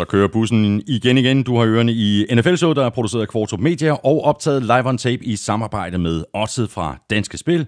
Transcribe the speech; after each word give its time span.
Så 0.00 0.04
kører 0.04 0.28
bussen 0.28 0.82
igen 0.86 1.18
igen. 1.18 1.42
Du 1.42 1.56
har 1.56 1.66
ørerne 1.66 1.92
i 1.92 2.26
NFL-showet, 2.34 2.76
der 2.76 2.84
er 2.84 2.90
produceret 2.90 3.22
af 3.22 3.28
Kvartrup 3.28 3.60
Media 3.60 3.92
og 3.92 4.24
optaget 4.24 4.62
live 4.62 4.88
on 4.88 4.98
tape 4.98 5.24
i 5.24 5.36
samarbejde 5.36 5.98
med 5.98 6.24
Odset 6.32 6.70
fra 6.70 6.96
Danske 7.10 7.38
Spil. 7.38 7.66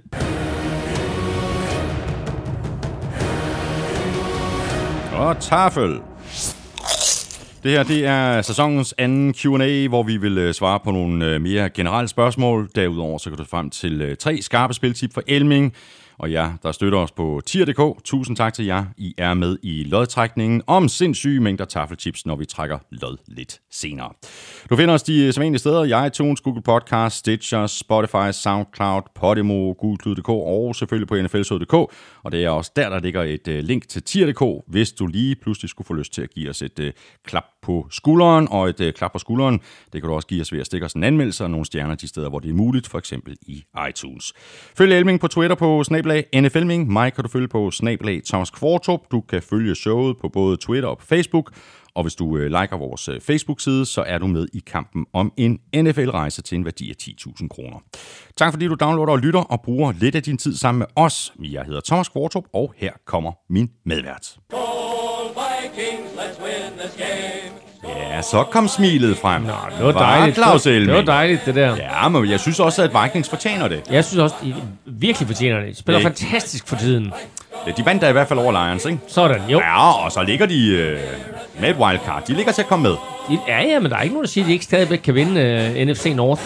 Og 5.12 5.40
tafel. 5.40 6.00
Det 7.62 7.70
her 7.70 7.82
det 7.82 8.06
er 8.06 8.42
sæsonens 8.42 8.94
anden 8.98 9.34
Q&A, 9.34 9.88
hvor 9.88 10.02
vi 10.02 10.16
vil 10.16 10.38
øh, 10.38 10.54
svare 10.54 10.80
på 10.84 10.90
nogle 10.90 11.26
øh, 11.26 11.40
mere 11.40 11.70
generelle 11.70 12.08
spørgsmål. 12.08 12.70
Derudover 12.74 13.18
så 13.18 13.30
kan 13.30 13.38
du 13.38 13.44
frem 13.44 13.70
til 13.70 14.02
øh, 14.02 14.16
tre 14.16 14.42
skarpe 14.42 14.74
spiltip 14.74 15.14
for 15.14 15.22
Elming, 15.26 15.74
og 16.18 16.32
jer, 16.32 16.52
der 16.62 16.72
støtter 16.72 16.98
os 16.98 17.12
på 17.12 17.40
tier.dk, 17.46 18.04
tusind 18.04 18.36
tak 18.36 18.54
til 18.54 18.64
jer. 18.64 18.84
I 18.96 19.14
er 19.18 19.34
med 19.34 19.58
i 19.62 19.84
lodtrækningen 19.84 20.62
om 20.66 20.88
sindssyge 20.88 21.40
mængder 21.40 21.64
taffelchips, 21.64 22.26
når 22.26 22.36
vi 22.36 22.44
trækker 22.44 22.78
lod 22.90 23.16
lidt 23.26 23.60
senere. 23.70 24.12
Du 24.70 24.76
finder 24.76 24.94
os 24.94 25.02
de 25.02 25.32
sædvanlige 25.32 25.58
steder 25.58 25.84
i 25.84 26.06
iTunes, 26.06 26.40
Google 26.40 26.62
Podcast, 26.62 27.16
Stitcher, 27.16 27.66
Spotify, 27.66 28.32
SoundCloud, 28.32 29.02
Podimo, 29.14 29.72
Google.dk 29.72 30.28
og 30.28 30.74
selvfølgelig 30.76 31.08
på 31.08 31.16
nflsod.dk. 31.22 31.74
Og 32.22 32.32
det 32.32 32.44
er 32.44 32.50
også 32.50 32.72
der, 32.76 32.88
der 32.88 33.00
ligger 33.00 33.22
et 33.22 33.48
øh, 33.48 33.64
link 33.64 33.88
til 33.88 34.02
tier.dk, 34.02 34.64
hvis 34.66 34.92
du 34.92 35.06
lige 35.06 35.36
pludselig 35.36 35.70
skulle 35.70 35.86
få 35.86 35.94
lyst 35.94 36.12
til 36.12 36.22
at 36.22 36.30
give 36.30 36.50
os 36.50 36.62
et 36.62 36.78
øh, 36.78 36.92
klap 37.24 37.51
på 37.62 37.86
skulderen. 37.90 38.48
Og 38.50 38.68
et 38.68 38.80
øh, 38.80 38.92
klap 38.92 39.12
på 39.12 39.18
skulderen, 39.18 39.60
det 39.92 40.02
kan 40.02 40.08
du 40.08 40.14
også 40.14 40.28
give 40.28 40.40
os 40.40 40.52
ved 40.52 40.60
at 40.60 40.66
stikke 40.66 40.86
os 40.86 40.92
en 40.92 41.04
anmeldelse 41.04 41.44
og 41.44 41.50
nogle 41.50 41.66
stjerner 41.66 41.94
de 41.94 42.08
steder, 42.08 42.28
hvor 42.28 42.38
det 42.38 42.50
er 42.50 42.54
muligt, 42.54 42.88
for 42.88 42.98
eksempel 42.98 43.36
i 43.42 43.64
iTunes. 43.88 44.32
Følg 44.76 44.92
Elming 44.92 45.20
på 45.20 45.28
Twitter 45.28 45.56
på 45.56 45.84
snablag 45.84 46.26
NFLming. 46.34 46.92
Mig 46.92 47.12
kan 47.12 47.24
du 47.24 47.30
følge 47.30 47.48
på 47.48 47.70
snablag 47.70 48.22
Thomas 48.24 48.50
Kvartrup. 48.50 49.00
Du 49.10 49.20
kan 49.20 49.42
følge 49.42 49.74
showet 49.74 50.16
på 50.20 50.28
både 50.28 50.56
Twitter 50.56 50.88
og 50.88 50.98
på 50.98 51.06
Facebook. 51.06 51.52
Og 51.94 52.02
hvis 52.02 52.14
du 52.14 52.36
øh, 52.36 52.46
liker 52.46 52.76
vores 52.76 53.08
øh, 53.08 53.20
Facebook-side, 53.20 53.86
så 53.86 54.02
er 54.02 54.18
du 54.18 54.26
med 54.26 54.46
i 54.52 54.62
kampen 54.66 55.06
om 55.12 55.32
en 55.36 55.58
NFL-rejse 55.76 56.42
til 56.42 56.58
en 56.58 56.64
værdi 56.64 56.90
af 56.90 56.94
10.000 57.02 57.48
kroner. 57.48 57.78
Tak 58.36 58.52
fordi 58.52 58.66
du 58.66 58.74
downloader 58.74 59.12
og 59.12 59.18
lytter 59.18 59.40
og 59.40 59.60
bruger 59.62 59.92
lidt 60.00 60.14
af 60.14 60.22
din 60.22 60.38
tid 60.38 60.56
sammen 60.56 60.78
med 60.78 60.86
os. 60.96 61.32
Jeg 61.42 61.64
hedder 61.64 61.80
Thomas 61.80 62.08
Kvartrup, 62.08 62.44
og 62.52 62.74
her 62.76 62.92
kommer 63.06 63.32
min 63.50 63.70
medvært. 63.84 64.36
Vikings, 65.34 66.12
let's 66.16 66.38
win 66.40 66.78
this 66.78 66.94
game. 66.96 67.31
Ja, 68.16 68.22
så 68.22 68.42
kom 68.42 68.68
smilet 68.68 69.18
frem. 69.18 69.42
Nå, 69.42 69.52
Det 69.78 69.84
var 69.86 69.92
dejligt. 69.92 70.36
Claus 70.36 70.62
det, 70.62 70.72
var, 70.72 70.78
det 70.78 70.86
var 70.88 70.92
Elming. 70.92 71.06
dejligt, 71.06 71.46
det 71.46 71.54
der. 71.54 71.76
Ja, 71.76 72.08
men 72.08 72.30
jeg 72.30 72.40
synes 72.40 72.60
også, 72.60 72.82
at 72.82 72.90
Vikings 73.04 73.28
fortjener 73.28 73.68
det. 73.68 73.80
Jeg 73.90 74.04
synes 74.04 74.18
også, 74.20 74.36
de 74.44 74.54
virkelig 74.86 75.28
fortjener 75.28 75.60
det. 75.60 75.68
De 75.68 75.76
spiller 75.78 75.98
Det- 75.98 76.06
fantastisk 76.06 76.68
for 76.68 76.76
tiden. 76.76 77.12
De 77.76 77.86
vandt 77.86 78.02
da 78.02 78.08
i 78.08 78.12
hvert 78.12 78.28
fald 78.28 78.38
over 78.38 78.66
Lions, 78.66 78.84
ikke? 78.84 78.98
Sådan, 79.08 79.40
jo. 79.48 79.58
Ja, 79.58 80.04
og 80.04 80.12
så 80.12 80.22
ligger 80.22 80.46
de 80.46 80.68
øh, 80.68 80.98
med 81.60 81.70
et 81.70 81.76
wildcard. 81.76 82.22
De 82.26 82.32
ligger 82.34 82.52
til 82.52 82.62
at 82.62 82.68
komme 82.68 82.82
med. 82.82 82.94
Ja, 83.48 83.62
ja, 83.62 83.78
men 83.80 83.90
der 83.90 83.96
er 83.96 84.02
ikke 84.02 84.14
nogen, 84.14 84.24
der 84.24 84.30
siger, 84.30 84.44
at 84.44 84.48
de 84.48 84.52
ikke 84.52 84.64
stadigvæk 84.64 84.98
kan 84.98 85.14
vinde 85.14 85.70
uh, 85.80 85.88
NFC 85.88 86.12
North. 86.16 86.42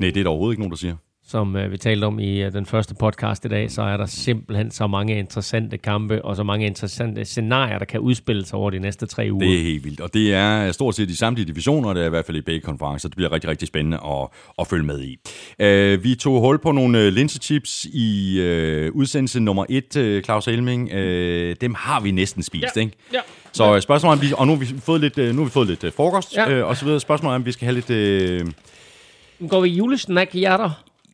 Nej, 0.00 0.10
det 0.10 0.20
er 0.20 0.24
der 0.24 0.30
overhovedet 0.30 0.52
ikke 0.54 0.60
nogen, 0.62 0.70
der 0.70 0.76
siger. 0.76 0.94
Som 1.26 1.54
uh, 1.54 1.72
vi 1.72 1.76
talte 1.76 2.04
om 2.04 2.18
i 2.18 2.46
uh, 2.46 2.52
den 2.52 2.66
første 2.66 2.94
podcast 2.94 3.44
i 3.44 3.48
dag, 3.48 3.70
så 3.70 3.82
er 3.82 3.96
der 3.96 4.06
simpelthen 4.06 4.70
så 4.70 4.86
mange 4.86 5.18
interessante 5.18 5.78
kampe 5.78 6.24
og 6.24 6.36
så 6.36 6.42
mange 6.42 6.66
interessante 6.66 7.24
scenarier, 7.24 7.78
der 7.78 7.84
kan 7.84 8.00
udspille 8.00 8.46
sig 8.46 8.58
over 8.58 8.70
de 8.70 8.78
næste 8.78 9.06
tre 9.06 9.28
uger. 9.32 9.46
Det 9.46 9.58
er 9.58 9.62
helt 9.62 9.84
vildt. 9.84 10.00
Og 10.00 10.14
det 10.14 10.34
er 10.34 10.72
stort 10.72 10.94
set 10.94 11.10
i 11.10 11.16
samtlige 11.16 11.46
divisioner, 11.46 11.92
det 11.94 12.02
er 12.02 12.06
i 12.06 12.10
hvert 12.10 12.24
fald 12.24 12.36
i 12.36 12.40
begge 12.40 12.60
konferencer. 12.60 13.08
Det 13.08 13.16
bliver 13.16 13.32
rigtig, 13.32 13.50
rigtig 13.50 13.68
spændende 13.68 13.96
at, 14.04 14.28
at 14.58 14.66
følge 14.66 14.84
med 14.84 15.00
i. 15.02 15.16
Uh, 15.96 16.04
vi 16.04 16.14
tog 16.14 16.40
hul 16.40 16.58
på 16.58 16.72
nogle 16.72 16.98
uh, 17.06 17.12
linsechips 17.12 17.84
i 17.84 18.36
uh, 18.40 18.96
udsendelse 18.96 19.40
nummer 19.40 19.64
et, 19.68 19.96
uh, 19.96 20.22
Claus 20.22 20.48
Elming. 20.48 20.90
Uh, 20.92 20.98
dem 21.60 21.74
har 21.74 22.00
vi 22.00 22.10
næsten 22.10 22.42
spist, 22.42 22.76
Ja. 22.76 22.80
ikke? 22.80 22.92
Ja. 23.12 23.20
Så 23.52 23.74
uh, 23.74 23.80
spørgsmålet 23.80 24.16
er, 24.16 24.22
om 24.22 24.28
vi, 24.28 24.34
og 24.36 24.46
nu 24.46 24.52
har 24.52 24.60
vi 24.60 24.66
fået 24.80 25.00
lidt, 25.00 25.18
uh, 25.18 25.24
nu 25.24 25.36
har 25.36 25.44
vi 25.44 25.50
fået 25.50 25.68
lidt 25.68 25.94
frokost, 25.94 26.36
Ja. 26.36 26.62
uh, 26.62 26.68
og 26.68 26.76
så 26.76 26.84
videre. 26.84 27.00
Spørgsmålet 27.00 27.32
er, 27.32 27.36
om 27.36 27.46
vi 27.46 27.52
skal 27.52 27.64
have 27.66 27.74
lidt... 27.74 27.90
Nu 28.46 28.52
går 29.48 29.60
vi 29.60 29.68
julesnack 29.68 30.34
i 30.34 30.38
hjerter. 30.38 30.70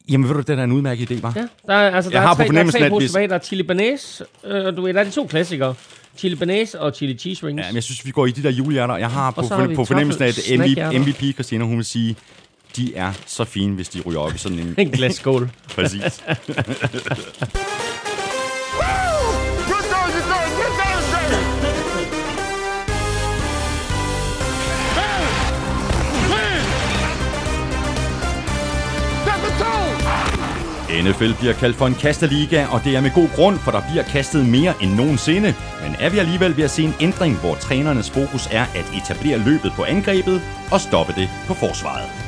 jamen 0.09 0.29
ved 0.29 0.35
du, 0.35 0.41
det 0.41 0.59
er 0.59 0.65
en 0.65 0.73
udmærket 0.73 1.11
idé, 1.11 1.21
var? 1.21 1.33
Ja, 1.37 1.47
der 1.67 1.75
er, 1.75 1.91
altså, 1.91 2.11
der 2.11 2.17
Jeg 2.17 2.23
er 2.23 2.27
har 2.29 2.35
på 2.35 2.43
tre, 2.43 2.49
der 2.55 2.61
er 2.65 2.71
tre 2.71 2.79
at 2.97 3.03
tilbage. 3.03 3.29
Der 3.29 3.35
er 3.35 3.39
chili 3.39 3.63
banæs, 3.63 4.23
øh, 4.45 4.77
du 4.77 4.83
ved, 4.83 4.95
der 4.95 5.01
er 5.01 5.05
de 5.05 5.11
to 5.11 5.27
klassikere. 5.27 5.75
Chili 6.17 6.35
banæs 6.37 6.75
og 6.75 6.93
chili 6.95 7.19
cheese 7.19 7.47
rings. 7.47 7.63
Ja, 7.63 7.67
men 7.69 7.75
jeg 7.75 7.83
synes, 7.83 8.07
vi 8.07 8.11
går 8.11 8.27
i 8.27 8.31
de 8.31 8.43
der 8.43 8.51
julehjerter. 8.51 8.97
Jeg 8.97 9.11
har 9.11 9.31
på, 9.31 9.43
så 9.43 9.57
har 9.57 9.67
vi 9.67 9.75
på 9.75 9.85
fornemmelsen 9.85 10.23
at 10.23 10.39
MVP. 10.59 10.79
MVP 11.07 11.35
Christina, 11.35 11.65
hun 11.65 11.77
vil 11.77 11.85
sige, 11.85 12.17
de 12.77 12.95
er 12.95 13.13
så 13.27 13.45
fine, 13.45 13.75
hvis 13.75 13.89
de 13.89 14.01
ryger 14.01 14.21
op 14.21 14.35
i 14.35 14.39
sådan 14.39 14.59
en... 14.59 14.75
En 14.79 14.91
glasskål. 14.91 15.51
Præcis. 15.75 16.03
NFL 31.03 31.33
bliver 31.39 31.53
kaldt 31.53 31.77
for 31.77 31.87
en 31.87 31.95
kasteliga, 31.95 32.67
og 32.67 32.81
det 32.85 32.97
er 32.97 33.01
med 33.01 33.11
god 33.15 33.29
grund, 33.37 33.59
for 33.59 33.71
der 33.71 33.83
bliver 33.91 34.05
kastet 34.05 34.47
mere 34.47 34.75
end 34.83 34.95
nogensinde. 34.95 35.55
Men 35.83 35.97
er 35.99 36.11
vi 36.11 36.19
alligevel 36.19 36.57
ved 36.57 36.65
at 36.65 36.71
se 36.71 36.83
en 36.83 36.95
ændring, 37.01 37.37
hvor 37.41 37.55
trænernes 37.55 38.11
fokus 38.11 38.49
er 38.51 38.65
at 38.75 38.93
etablere 38.97 39.39
løbet 39.39 39.73
på 39.77 39.85
angrebet 39.85 40.43
og 40.73 40.81
stoppe 40.81 41.13
det 41.13 41.29
på 41.47 41.55
forsvaret? 41.55 42.26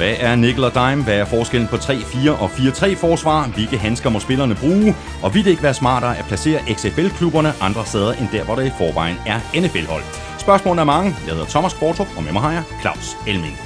Hvad 0.00 0.16
er 0.20 0.34
nickel 0.34 0.64
og 0.64 0.74
dime? 0.74 1.02
Hvad 1.02 1.14
er 1.14 1.24
forskellen 1.24 1.68
på 1.68 1.76
3-4 1.76 2.30
og 2.30 2.50
4-3 2.50 2.96
forsvar? 2.96 3.46
Hvilke 3.46 3.78
handsker 3.78 4.10
må 4.10 4.20
spillerne 4.20 4.54
bruge? 4.54 4.96
Og 5.22 5.34
vil 5.34 5.44
det 5.44 5.50
ikke 5.50 5.62
være 5.62 5.74
smartere 5.74 6.18
at 6.18 6.24
placere 6.24 6.60
XFL-klubberne 6.74 7.52
andre 7.60 7.86
steder 7.86 8.12
end 8.12 8.28
der, 8.32 8.44
hvor 8.44 8.54
der 8.54 8.62
i 8.62 8.70
forvejen 8.78 9.16
er 9.26 9.60
NFL-hold? 9.60 10.02
Spørgsmålene 10.38 10.80
er 10.80 10.84
mange. 10.84 11.14
Jeg 11.26 11.34
hedder 11.34 11.46
Thomas 11.46 11.74
Kvartrup, 11.74 12.08
og 12.16 12.22
med 12.22 12.32
mig 12.32 12.42
har 12.42 12.52
jeg 12.52 12.62
Claus 12.80 13.16
Elming. 13.26 13.58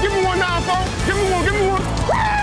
Give 0.00 0.12
me 0.12 0.28
one 0.30 0.40
now. 0.46 0.56
Give 1.06 1.16
me 1.20 1.34
one, 1.36 1.44
give 1.46 1.56
me 1.58 1.72
one. 1.72 2.39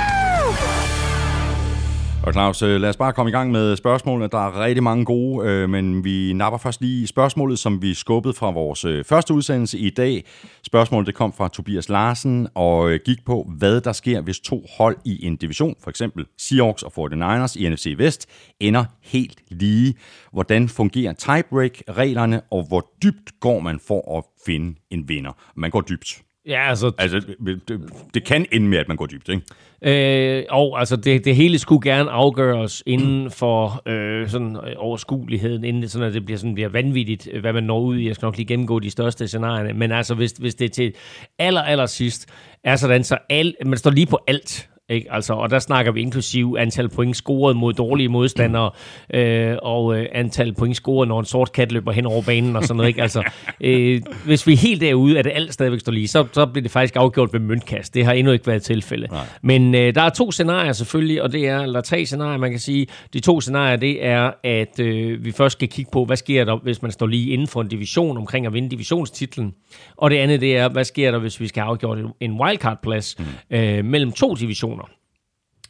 Og 2.27 2.33
Claus, 2.33 2.61
øh, 2.61 2.81
lad 2.81 2.89
os 2.89 2.97
bare 2.97 3.13
komme 3.13 3.29
i 3.29 3.31
gang 3.31 3.51
med 3.51 3.75
spørgsmålene. 3.75 4.27
Der 4.27 4.47
er 4.47 4.63
rigtig 4.63 4.83
mange 4.83 5.05
gode, 5.05 5.49
øh, 5.49 5.69
men 5.69 6.03
vi 6.03 6.33
napper 6.33 6.57
først 6.57 6.81
lige 6.81 7.07
spørgsmålet, 7.07 7.59
som 7.59 7.81
vi 7.81 7.93
skubbede 7.93 8.33
fra 8.33 8.51
vores 8.51 8.85
øh, 8.85 9.05
første 9.05 9.33
udsendelse 9.33 9.77
i 9.79 9.89
dag. 9.89 10.25
Spørgsmålet 10.63 11.07
det 11.07 11.16
kom 11.16 11.33
fra 11.33 11.47
Tobias 11.47 11.89
Larsen 11.89 12.47
og 12.55 12.89
øh, 12.91 12.99
gik 13.05 13.25
på, 13.25 13.51
hvad 13.57 13.81
der 13.81 13.91
sker, 13.91 14.21
hvis 14.21 14.39
to 14.39 14.66
hold 14.77 14.97
i 15.05 15.25
en 15.25 15.35
division, 15.35 15.75
for 15.83 15.89
eksempel 15.89 16.25
Seahawks 16.37 16.83
og 16.83 16.91
49ers 16.97 17.59
i 17.59 17.69
NFC 17.69 17.95
Vest, 17.97 18.29
ender 18.59 18.85
helt 19.01 19.39
lige. 19.49 19.95
Hvordan 20.33 20.69
fungerer 20.69 21.13
tiebreak-reglerne, 21.13 22.41
og 22.51 22.67
hvor 22.67 22.91
dybt 23.03 23.39
går 23.39 23.59
man 23.59 23.79
for 23.87 24.17
at 24.17 24.23
finde 24.45 24.75
en 24.91 25.09
vinder? 25.09 25.31
Man 25.55 25.71
går 25.71 25.81
dybt. 25.81 26.26
Ja, 26.47 26.69
altså, 26.69 26.91
Altså, 26.97 27.22
det, 27.68 27.81
det 28.13 28.24
kan 28.24 28.46
ende 28.52 28.68
med, 28.68 28.78
at 28.78 28.88
man 28.88 28.97
går 28.97 29.06
dybt, 29.06 29.29
ikke? 29.29 30.38
øh, 30.40 30.44
og 30.49 30.79
altså 30.79 30.96
det, 30.96 31.26
det 31.26 31.35
hele 31.35 31.59
skulle 31.59 31.91
gerne 31.91 32.11
afgøres 32.11 32.84
inden 32.85 33.32
for 33.32 33.82
øh, 33.85 34.29
sådan 34.29 34.55
øh, 34.55 34.73
overskueligheden, 34.78 35.64
inden 35.64 35.82
det, 35.82 35.91
sådan, 35.91 36.08
at 36.08 36.14
det 36.14 36.26
bliver, 36.26 36.38
sådan, 36.38 36.53
bliver 36.53 36.70
vanvittigt, 36.70 37.29
øh, 37.32 37.41
hvad 37.41 37.53
man 37.53 37.64
når 37.64 37.79
ud 37.79 37.97
i. 37.97 38.08
Jeg 38.08 38.16
skal 38.16 38.26
nok 38.26 38.38
lige 38.38 38.47
gennemgå 38.47 38.79
de 38.79 38.90
største 38.90 39.28
scenarierne. 39.28 39.73
Men 39.73 39.91
altså, 39.91 40.16
hvis, 40.16 40.32
hvis 40.32 40.55
det 40.55 40.72
til 40.72 40.94
aller, 41.40 41.61
aller 41.61 41.85
sidst 41.85 42.29
er 42.64 42.76
sådan, 42.76 43.03
så 43.03 43.17
al, 43.29 43.55
man 43.66 43.78
står 43.78 43.91
lige 43.91 44.08
på 44.08 44.20
alt. 44.28 44.70
Ikke? 44.89 45.13
Altså, 45.13 45.34
og 45.34 45.49
der 45.49 45.59
snakker 45.59 45.91
vi 45.91 46.01
inklusiv 46.01 46.55
antal 46.59 46.89
point 46.89 47.16
scoret 47.16 47.55
mod 47.55 47.73
dårlige 47.73 48.09
modstandere, 48.09 48.72
øh, 49.13 49.57
og 49.61 49.97
øh, 49.97 50.05
antal 50.11 50.53
point 50.53 50.75
scoret, 50.75 51.07
når 51.07 51.19
en 51.19 51.25
sort 51.25 51.51
kat 51.51 51.72
løber 51.72 51.91
hen 51.91 52.05
over 52.05 52.22
banen 52.22 52.55
og 52.55 52.63
sådan 52.63 52.78
noget. 52.78 52.87
Ikke? 52.87 53.01
Altså, 53.01 53.23
øh, 53.61 54.01
hvis 54.25 54.47
vi 54.47 54.53
er 54.53 54.57
helt 54.57 54.81
derude, 54.81 55.19
at 55.19 55.25
det 55.25 55.31
alt 55.35 55.53
stadigvæk 55.53 55.79
står 55.79 55.91
lige, 55.91 56.07
så, 56.07 56.25
så 56.34 56.45
bliver 56.45 56.61
det 56.61 56.72
faktisk 56.72 56.95
afgjort 56.95 57.34
ved 57.34 57.39
møntkast. 57.39 57.93
Det 57.93 58.05
har 58.05 58.13
endnu 58.13 58.34
ikke 58.34 58.47
været 58.47 58.61
tilfælde. 58.61 59.07
Men 59.41 59.75
øh, 59.75 59.95
der 59.95 60.01
er 60.01 60.09
to 60.09 60.31
scenarier 60.31 60.73
selvfølgelig, 60.73 61.22
og 61.22 61.31
det 61.31 61.47
er, 61.47 61.59
eller 61.59 61.81
tre 61.81 62.05
scenarier, 62.05 62.37
man 62.37 62.51
kan 62.51 62.59
sige. 62.59 62.87
De 63.13 63.19
to 63.19 63.41
scenarier, 63.41 63.75
det 63.75 64.05
er, 64.05 64.31
at 64.43 64.79
øh, 64.79 65.25
vi 65.25 65.31
først 65.31 65.53
skal 65.53 65.67
kigge 65.67 65.91
på, 65.91 66.05
hvad 66.05 66.17
sker 66.17 66.45
der, 66.45 66.57
hvis 66.57 66.81
man 66.81 66.91
står 66.91 67.07
lige 67.07 67.29
inden 67.29 67.47
for 67.47 67.61
en 67.61 67.67
division 67.67 68.17
omkring 68.17 68.45
at 68.45 68.53
vinde 68.53 68.69
divisionstitlen. 68.69 69.53
Og 69.97 70.09
det 70.11 70.17
andet, 70.17 70.41
det 70.41 70.57
er, 70.57 70.69
hvad 70.69 70.83
sker 70.83 71.11
der, 71.11 71.19
hvis 71.19 71.40
vi 71.40 71.47
skal 71.47 71.63
have 71.63 71.69
afgjort 71.69 71.97
en 72.19 72.41
wildcard-plads 72.41 73.16
mm. 73.19 73.57
øh, 73.57 73.85
mellem 73.85 74.11
to 74.11 74.35
divisioner. 74.35 74.77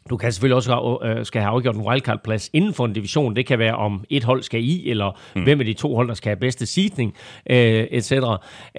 Du 0.10 0.18
kan 0.18 0.32
selvfølgelig 0.32 0.56
også 0.56 1.00
øh, 1.04 1.26
skal 1.26 1.42
have 1.42 1.52
afgjort 1.52 1.76
en 1.76 1.82
wildcard-plads 1.82 2.50
inden 2.54 2.74
for 2.74 2.86
en 2.86 2.94
division. 2.94 3.36
Det 3.36 3.46
kan 3.46 3.60
være, 3.60 3.76
om 3.76 4.06
et 4.10 4.24
hold 4.24 4.44
skal 4.44 4.64
i, 4.64 4.90
eller 4.90 5.20
mm. 5.36 5.44
hvem 5.44 5.60
af 5.60 5.66
de 5.66 5.74
to 5.74 5.96
hold, 5.96 6.08
der 6.08 6.14
skal 6.14 6.30
have 6.30 6.40
bedste 6.40 6.66
seedning, 6.66 7.14
øh, 7.50 7.88
etc. 7.92 8.12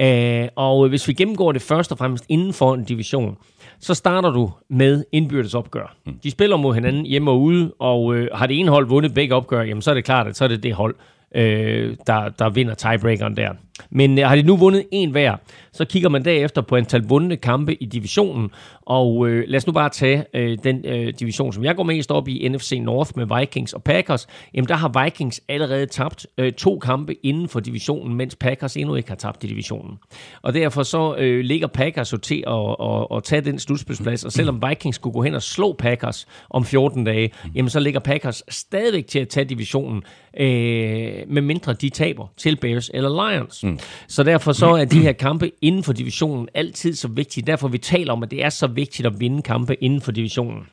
Øh, 0.00 0.48
og 0.56 0.88
hvis 0.88 1.08
vi 1.08 1.12
gennemgår 1.12 1.52
det 1.52 1.62
først 1.62 1.92
og 1.92 1.98
fremmest 1.98 2.24
inden 2.28 2.52
for 2.52 2.74
en 2.74 2.84
division, 2.84 3.36
så 3.80 3.94
starter 3.94 4.30
du 4.30 4.50
med 4.70 5.04
indbyrdes 5.12 5.54
opgør. 5.54 5.96
Mm. 6.06 6.18
De 6.22 6.30
spiller 6.30 6.56
mod 6.56 6.74
hinanden 6.74 7.06
hjemme 7.06 7.30
og 7.30 7.40
ude, 7.40 7.72
og 7.78 8.14
øh, 8.14 8.28
har 8.34 8.46
det 8.46 8.58
ene 8.58 8.70
hold 8.70 8.86
vundet 8.86 9.14
begge 9.14 9.34
opgør, 9.34 9.62
jamen 9.62 9.82
så 9.82 9.90
er 9.90 9.94
det 9.94 10.04
klart, 10.04 10.26
at 10.26 10.36
så 10.36 10.44
er 10.44 10.48
det 10.48 10.62
det 10.62 10.74
hold, 10.74 10.94
øh, 11.34 11.96
der, 12.06 12.28
der 12.28 12.50
vinder 12.50 12.74
tiebreakeren 12.74 13.36
der. 13.36 13.50
Men 13.90 14.18
øh, 14.18 14.28
har 14.28 14.36
de 14.36 14.42
nu 14.42 14.56
vundet 14.56 14.84
en 14.92 15.10
hver, 15.10 15.36
så 15.72 15.84
kigger 15.84 16.08
man 16.08 16.24
derefter 16.24 16.62
på 16.62 16.76
antal 16.76 17.02
vundne 17.02 17.36
kampe 17.36 17.82
i 17.82 17.84
divisionen, 17.84 18.50
og 18.82 19.28
øh, 19.28 19.44
lad 19.48 19.56
os 19.56 19.66
nu 19.66 19.72
bare 19.72 19.88
tage 19.88 20.24
øh, 20.34 20.58
den 20.64 20.84
øh, 20.84 21.12
division, 21.20 21.52
som 21.52 21.64
jeg 21.64 21.76
går 21.76 21.82
mest 21.82 22.10
op 22.10 22.28
i, 22.28 22.48
NFC 22.48 22.78
North 22.82 23.10
med 23.16 23.38
Vikings 23.38 23.72
og 23.72 23.82
Packers. 23.82 24.26
Jamen 24.54 24.68
der 24.68 24.74
har 24.74 25.04
Vikings 25.04 25.40
allerede 25.48 25.86
tabt 25.86 26.26
øh, 26.38 26.52
to 26.52 26.78
kampe 26.78 27.14
inden 27.26 27.48
for 27.48 27.60
divisionen, 27.60 28.16
mens 28.16 28.36
Packers 28.36 28.76
endnu 28.76 28.94
ikke 28.94 29.08
har 29.08 29.16
tabt 29.16 29.44
i 29.44 29.46
divisionen. 29.46 29.98
Og 30.42 30.54
derfor 30.54 30.82
så 30.82 31.16
øh, 31.18 31.40
ligger 31.44 31.66
Packers 31.66 32.12
jo 32.12 32.16
til 32.16 32.44
at, 32.46 32.76
at, 32.88 33.16
at 33.16 33.24
tage 33.24 33.40
den 33.40 33.58
slutspilsplads, 33.58 34.24
og 34.24 34.32
selvom 34.32 34.62
Vikings 34.68 34.96
skulle 34.96 35.14
gå 35.14 35.22
hen 35.22 35.34
og 35.34 35.42
slå 35.42 35.72
Packers 35.72 36.26
om 36.50 36.64
14 36.64 37.04
dage, 37.04 37.30
jamen 37.54 37.70
så 37.70 37.80
ligger 37.80 38.00
Packers 38.00 38.42
stadigvæk 38.48 39.06
til 39.06 39.18
at 39.18 39.28
tage 39.28 39.44
divisionen, 39.44 40.02
øh, 40.40 41.12
med 41.28 41.42
mindre 41.42 41.72
de 41.72 41.88
taber 41.88 42.26
til 42.36 42.56
Bears 42.56 42.90
eller 42.94 43.30
Lions. 43.30 43.64
Mm. 43.70 43.78
Så 44.08 44.22
derfor 44.22 44.52
så 44.52 44.66
er 44.66 44.84
de 44.84 45.00
her 45.00 45.12
kampe 45.12 45.50
inden 45.62 45.84
for 45.84 45.92
divisionen 45.92 46.48
altid 46.54 46.94
så 46.94 47.08
vigtige. 47.08 47.46
Derfor 47.46 47.68
vi 47.68 47.78
taler 47.78 48.12
om, 48.12 48.22
at 48.22 48.30
det 48.30 48.44
er 48.44 48.48
så 48.48 48.66
vigtigt 48.66 49.06
at 49.06 49.20
vinde 49.20 49.42
kampe 49.42 49.84
inden 49.84 50.00
for 50.00 50.12
divisionen. 50.12 50.66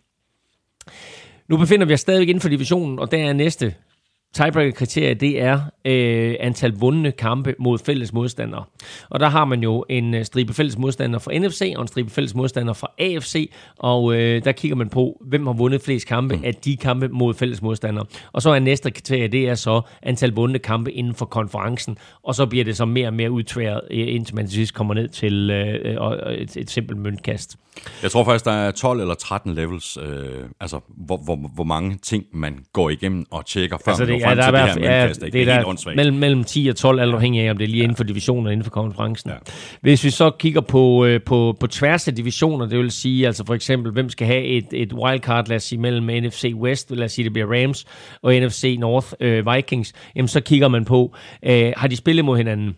Nu 1.47 1.57
befinder 1.57 1.85
vi 1.85 1.93
os 1.93 1.99
stadigvæk 1.99 2.29
inden 2.29 2.41
for 2.41 2.49
divisionen, 2.49 2.99
og 2.99 3.11
der 3.11 3.17
er 3.17 3.33
næste 3.33 3.75
tiebreaker-kriterie, 4.35 5.13
det 5.13 5.41
er 5.41 5.59
øh, 5.85 6.35
antal 6.39 6.71
vundne 6.71 7.11
kampe 7.11 7.55
mod 7.59 7.79
fælles 7.79 8.13
modstandere. 8.13 8.63
Og 9.09 9.19
der 9.19 9.29
har 9.29 9.45
man 9.45 9.63
jo 9.63 9.85
en 9.89 10.13
øh, 10.13 10.25
stribe 10.25 10.53
fælles 10.53 10.77
modstandere 10.77 11.21
fra 11.21 11.37
NFC 11.37 11.73
og 11.75 11.81
en 11.81 11.87
stribe 11.87 12.09
fælles 12.09 12.35
modstandere 12.35 12.75
fra 12.75 12.87
AFC, 12.99 13.51
og 13.79 14.15
øh, 14.15 14.43
der 14.43 14.51
kigger 14.51 14.75
man 14.75 14.89
på, 14.89 15.21
hvem 15.21 15.45
har 15.45 15.53
vundet 15.53 15.81
flest 15.81 16.07
kampe 16.07 16.39
af 16.43 16.55
de 16.55 16.77
kampe 16.77 17.07
mod 17.07 17.33
fælles 17.33 17.61
modstandere. 17.61 18.05
Og 18.31 18.41
så 18.41 18.49
er 18.49 18.59
næste 18.59 18.91
kriterie, 18.91 19.27
det 19.27 19.49
er 19.49 19.55
så 19.55 19.81
antal 20.03 20.31
vundne 20.31 20.59
kampe 20.59 20.91
inden 20.91 21.15
for 21.15 21.25
konferencen, 21.25 21.97
og 22.23 22.35
så 22.35 22.45
bliver 22.45 22.65
det 22.65 22.77
så 22.77 22.85
mere 22.85 23.07
og 23.07 23.13
mere 23.13 23.31
udtværet, 23.31 23.81
øh, 23.91 24.15
indtil 24.15 24.35
man 24.35 24.45
til 24.45 24.55
sidst 24.55 24.73
kommer 24.73 24.93
ned 24.93 25.07
til 25.07 25.49
øh, 25.51 25.95
øh, 25.95 26.33
et, 26.33 26.57
et 26.57 26.69
simpelt 26.69 26.99
møntkast. 26.99 27.57
Jeg 28.03 28.11
tror 28.11 28.23
faktisk, 28.23 28.45
der 28.45 28.51
er 28.51 28.71
12 28.71 28.99
eller 28.99 29.13
13 29.13 29.53
levels, 29.53 29.97
øh, 29.97 30.43
altså 30.59 30.79
hvor, 30.87 31.17
hvor, 31.17 31.35
hvor 31.35 31.63
mange 31.63 31.97
ting 32.03 32.25
man 32.33 32.65
går 32.73 32.89
igennem 32.89 33.25
og 33.31 33.45
tjekker, 33.45 33.77
før 33.85 33.91
altså 33.91 34.05
det, 34.05 34.11
man 34.11 34.21
ja, 34.29 34.35
der 34.35 34.43
er 34.43 34.73
det 34.73 34.83
her 34.83 34.99
ja, 34.99 35.07
det, 35.07 35.33
det 35.33 35.41
er, 35.41 35.61
der 35.61 35.93
mellem, 35.95 36.17
mellem 36.17 36.43
10 36.43 36.67
og 36.67 36.75
12, 36.75 36.99
alt 36.99 37.13
afhængig 37.13 37.41
af, 37.41 37.51
om 37.51 37.57
det 37.57 37.63
er 37.63 37.67
lige 37.67 37.77
ja. 37.77 37.83
inden 37.83 37.95
for 37.95 38.03
divisionen 38.03 38.47
og 38.47 38.53
inden 38.53 38.63
for 38.63 38.71
konferencen. 38.71 39.29
Ja. 39.29 39.35
Hvis 39.81 40.03
vi 40.03 40.09
så 40.09 40.29
kigger 40.29 40.61
på, 40.61 41.05
øh, 41.05 41.21
på, 41.21 41.57
på 41.59 41.67
tværs 41.67 42.07
af 42.07 42.15
divisioner, 42.15 42.65
det 42.65 42.79
vil 42.79 42.91
sige, 42.91 43.27
altså 43.27 43.45
for 43.45 43.53
eksempel, 43.53 43.91
hvem 43.91 44.09
skal 44.09 44.27
have 44.27 44.43
et, 44.43 44.67
et 44.71 44.93
wildcard, 44.93 45.47
lad 45.47 45.55
os 45.55 45.63
sige, 45.63 45.79
mellem 45.79 46.23
NFC 46.23 46.53
West, 46.55 46.91
lad 46.91 47.05
os 47.05 47.11
sige, 47.11 47.25
det 47.25 47.33
bliver 47.33 47.63
Rams, 47.63 47.85
og 48.21 48.33
NFC 48.33 48.75
North 48.79 49.07
øh, 49.19 49.53
Vikings, 49.53 49.93
jamen 50.15 50.27
så 50.27 50.41
kigger 50.41 50.67
man 50.67 50.85
på, 50.85 51.15
øh, 51.45 51.73
har 51.77 51.87
de 51.87 51.95
spillet 51.95 52.25
mod 52.25 52.37
hinanden? 52.37 52.75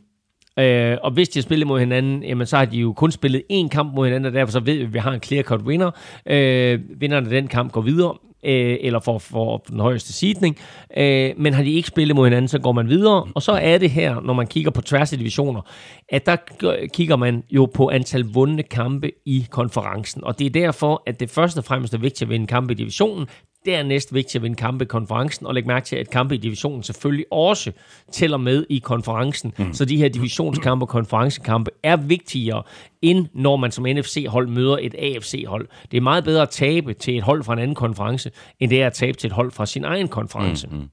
Øh, 0.60 0.98
og 1.04 1.12
hvis 1.12 1.30
de 1.30 1.40
har 1.40 1.44
spillet 1.44 1.68
mod 1.68 1.80
hinanden, 1.80 2.24
jamen, 2.24 2.48
så 2.48 2.58
har 2.58 2.66
de 2.66 2.78
jo 2.78 2.94
kun 2.94 3.12
spillet 3.12 3.44
én 3.54 3.68
kamp 3.68 3.96
mod 3.96 4.06
hinanden, 4.06 4.26
og 4.26 4.34
derfor 4.34 4.52
så 4.52 4.60
ved 4.60 4.74
vi, 4.74 4.84
at 4.84 4.94
vi 4.94 5.00
har 5.00 5.12
en 5.12 5.22
clear-cut 5.26 5.62
winner. 5.62 5.92
Øh, 6.26 6.80
vinderen 7.00 7.26
af 7.26 7.32
den 7.32 7.48
kamp 7.48 7.72
går 7.72 7.82
videre, 7.82 8.14
øh, 8.44 8.78
eller 8.82 9.00
for, 9.00 9.18
for 9.18 9.58
den 9.58 9.80
højeste 9.80 10.14
sidning. 10.14 10.58
Øh, 10.98 11.34
men 11.38 11.54
har 11.54 11.64
de 11.64 11.72
ikke 11.72 11.88
spillet 11.88 12.16
mod 12.16 12.26
hinanden, 12.26 12.48
så 12.48 12.60
går 12.60 12.72
man 12.72 12.90
videre. 12.90 13.28
Og 13.36 13.42
så 13.42 13.52
er 13.52 13.78
det 13.78 13.90
her, 13.90 14.22
når 14.22 14.34
man 14.34 14.48
kigger 14.48 14.72
på 14.72 14.82
tværs 14.82 15.12
af 15.14 15.18
divisioner, 15.18 15.62
at 16.10 16.26
der 16.26 16.36
kigger 16.94 17.16
man 17.16 17.44
jo 17.50 17.66
på 17.66 17.90
antal 17.90 18.22
vundne 18.24 18.64
kampe 18.64 19.12
i 19.26 19.46
konferencen. 19.50 20.24
Og 20.24 20.40
det 20.40 20.46
er 20.46 20.50
derfor, 20.50 21.04
at 21.06 21.20
det 21.20 21.30
først 21.30 21.58
og 21.58 21.64
fremmest 21.64 21.94
er 21.94 21.98
vigtigt 21.98 22.22
at 22.22 22.30
vinde 22.30 22.48
kampe 22.48 22.74
i 22.74 22.76
divisionen. 22.76 23.28
Dernæst 23.68 24.14
vigtigt 24.14 24.36
at 24.36 24.44
vinde 24.44 24.56
kampe 24.56 24.84
i 24.84 24.88
konferencen, 24.88 25.46
og 25.46 25.54
læg 25.54 25.68
mærke 25.68 25.86
til, 25.86 25.96
at 25.96 26.10
kampe 26.10 26.36
i 26.36 26.38
divisionen 26.38 26.84
selvfølgelig 26.84 27.26
også 27.32 27.72
tæller 28.12 28.38
med 28.38 28.66
i 28.70 28.80
konferencen. 28.80 29.54
Mm. 29.58 29.74
Så 29.74 29.86
de 29.86 29.98
her 29.98 30.10
divisionskampe 30.10 30.84
og 30.84 30.90
konferencekampe 30.90 31.72
er 31.84 31.96
vigtigere, 31.96 32.64
end 33.02 33.26
når 33.34 33.56
man 33.56 33.72
som 33.72 33.86
NFC-hold 33.90 34.48
møder 34.48 34.78
et 34.82 34.96
AFC-hold. 34.96 35.68
Det 35.92 35.98
er 35.98 36.02
meget 36.02 36.24
bedre 36.24 36.42
at 36.42 36.50
tabe 36.50 36.94
til 36.94 37.18
et 37.18 37.24
hold 37.24 37.44
fra 37.44 37.54
en 37.54 37.60
anden 37.60 37.76
konference, 37.76 38.32
end 38.60 38.70
det 38.70 38.82
er 38.82 38.88
at 38.88 38.94
tabe 38.94 39.18
til 39.18 39.28
et 39.28 39.34
hold 39.34 39.52
fra 39.52 39.66
sin 39.66 39.84
egen 39.84 40.08
konference. 40.08 40.68
Mm. 40.68 40.90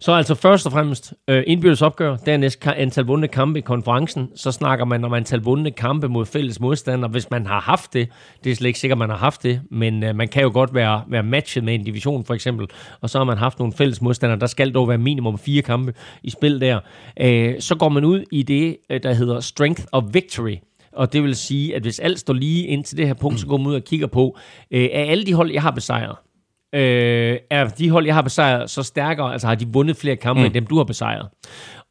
Så 0.00 0.12
altså 0.12 0.34
først 0.34 0.66
og 0.66 0.72
fremmest 0.72 1.14
øh, 1.28 1.44
indbyrdes 1.46 1.82
opgør, 1.82 2.16
dernæst 2.16 2.66
antal 2.66 3.04
vundne 3.04 3.28
kampe 3.28 3.58
i 3.58 3.62
konferencen, 3.62 4.28
så 4.36 4.52
snakker 4.52 4.84
man 4.84 5.04
om 5.04 5.12
antal 5.12 5.40
vundne 5.40 5.70
kampe 5.70 6.08
mod 6.08 6.26
fælles 6.26 6.60
modstandere, 6.60 7.10
hvis 7.10 7.30
man 7.30 7.46
har 7.46 7.60
haft 7.60 7.92
det. 7.92 8.08
Det 8.44 8.52
er 8.52 8.56
slet 8.56 8.68
ikke 8.68 8.78
sikkert, 8.78 8.98
man 8.98 9.10
har 9.10 9.16
haft 9.16 9.42
det, 9.42 9.60
men 9.70 10.02
øh, 10.04 10.16
man 10.16 10.28
kan 10.28 10.42
jo 10.42 10.50
godt 10.52 10.74
være, 10.74 11.02
være 11.08 11.22
matchet 11.22 11.64
med 11.64 11.74
en 11.74 11.84
division 11.84 12.24
for 12.24 12.34
eksempel, 12.34 12.66
og 13.00 13.10
så 13.10 13.18
har 13.18 13.24
man 13.24 13.38
haft 13.38 13.58
nogle 13.58 13.72
fælles 13.72 14.02
modstandere. 14.02 14.40
Der 14.40 14.46
skal 14.46 14.74
dog 14.74 14.88
være 14.88 14.98
minimum 14.98 15.38
fire 15.38 15.62
kampe 15.62 15.94
i 16.22 16.30
spil 16.30 16.60
der. 16.60 16.80
Øh, 17.20 17.54
så 17.60 17.74
går 17.74 17.88
man 17.88 18.04
ud 18.04 18.24
i 18.32 18.42
det, 18.42 18.76
øh, 18.90 19.02
der 19.02 19.12
hedder 19.12 19.40
Strength 19.40 19.84
of 19.92 20.04
Victory, 20.12 20.56
og 20.92 21.12
det 21.12 21.22
vil 21.22 21.36
sige, 21.36 21.76
at 21.76 21.82
hvis 21.82 21.98
alt 21.98 22.18
står 22.18 22.34
lige 22.34 22.66
ind 22.66 22.84
til 22.84 22.96
det 22.96 23.06
her 23.06 23.14
punkt, 23.14 23.40
så 23.40 23.46
går 23.46 23.56
man 23.56 23.66
ud 23.66 23.74
og 23.74 23.84
kigger 23.84 24.06
på, 24.06 24.38
øh, 24.70 24.88
af 24.92 25.10
alle 25.10 25.26
de 25.26 25.34
hold, 25.34 25.52
jeg 25.52 25.62
har 25.62 25.70
besejret, 25.70 26.16
øh, 26.74 27.38
er 27.50 27.68
de 27.68 27.90
hold, 27.90 28.06
jeg 28.06 28.14
har 28.14 28.22
besejret, 28.22 28.70
så 28.70 28.82
stærkere, 28.82 29.32
altså 29.32 29.46
har 29.46 29.54
de 29.54 29.66
vundet 29.72 29.96
flere 29.96 30.16
kampe, 30.16 30.40
mm. 30.40 30.46
end 30.46 30.54
dem, 30.54 30.66
du 30.66 30.76
har 30.76 30.84
besejret. 30.84 31.28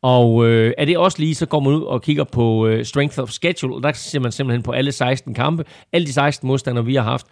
Og 0.04 0.48
øh, 0.48 0.74
er 0.78 0.86
det 0.86 0.98
også 0.98 1.20
lige, 1.20 1.36
så 1.36 1.46
går 1.46 1.60
man 1.60 1.74
ud 1.74 1.84
og 1.84 2.02
kigger 2.02 2.24
på 2.24 2.68
øh, 2.68 2.86
strength 2.86 3.20
of 3.20 3.30
schedule, 3.30 3.76
og 3.76 3.84
der 3.84 3.92
ser 3.92 4.20
man 4.20 4.32
simpelthen 4.32 4.64
på 4.64 4.72
alle 4.72 4.92
16 4.92 5.34
kampe. 5.34 5.64
Alle 5.94 6.08
de 6.08 6.14
16 6.14 6.48
modstandere, 6.48 6.86
vi 6.86 6.96
har 6.96 7.04
haft, 7.04 7.26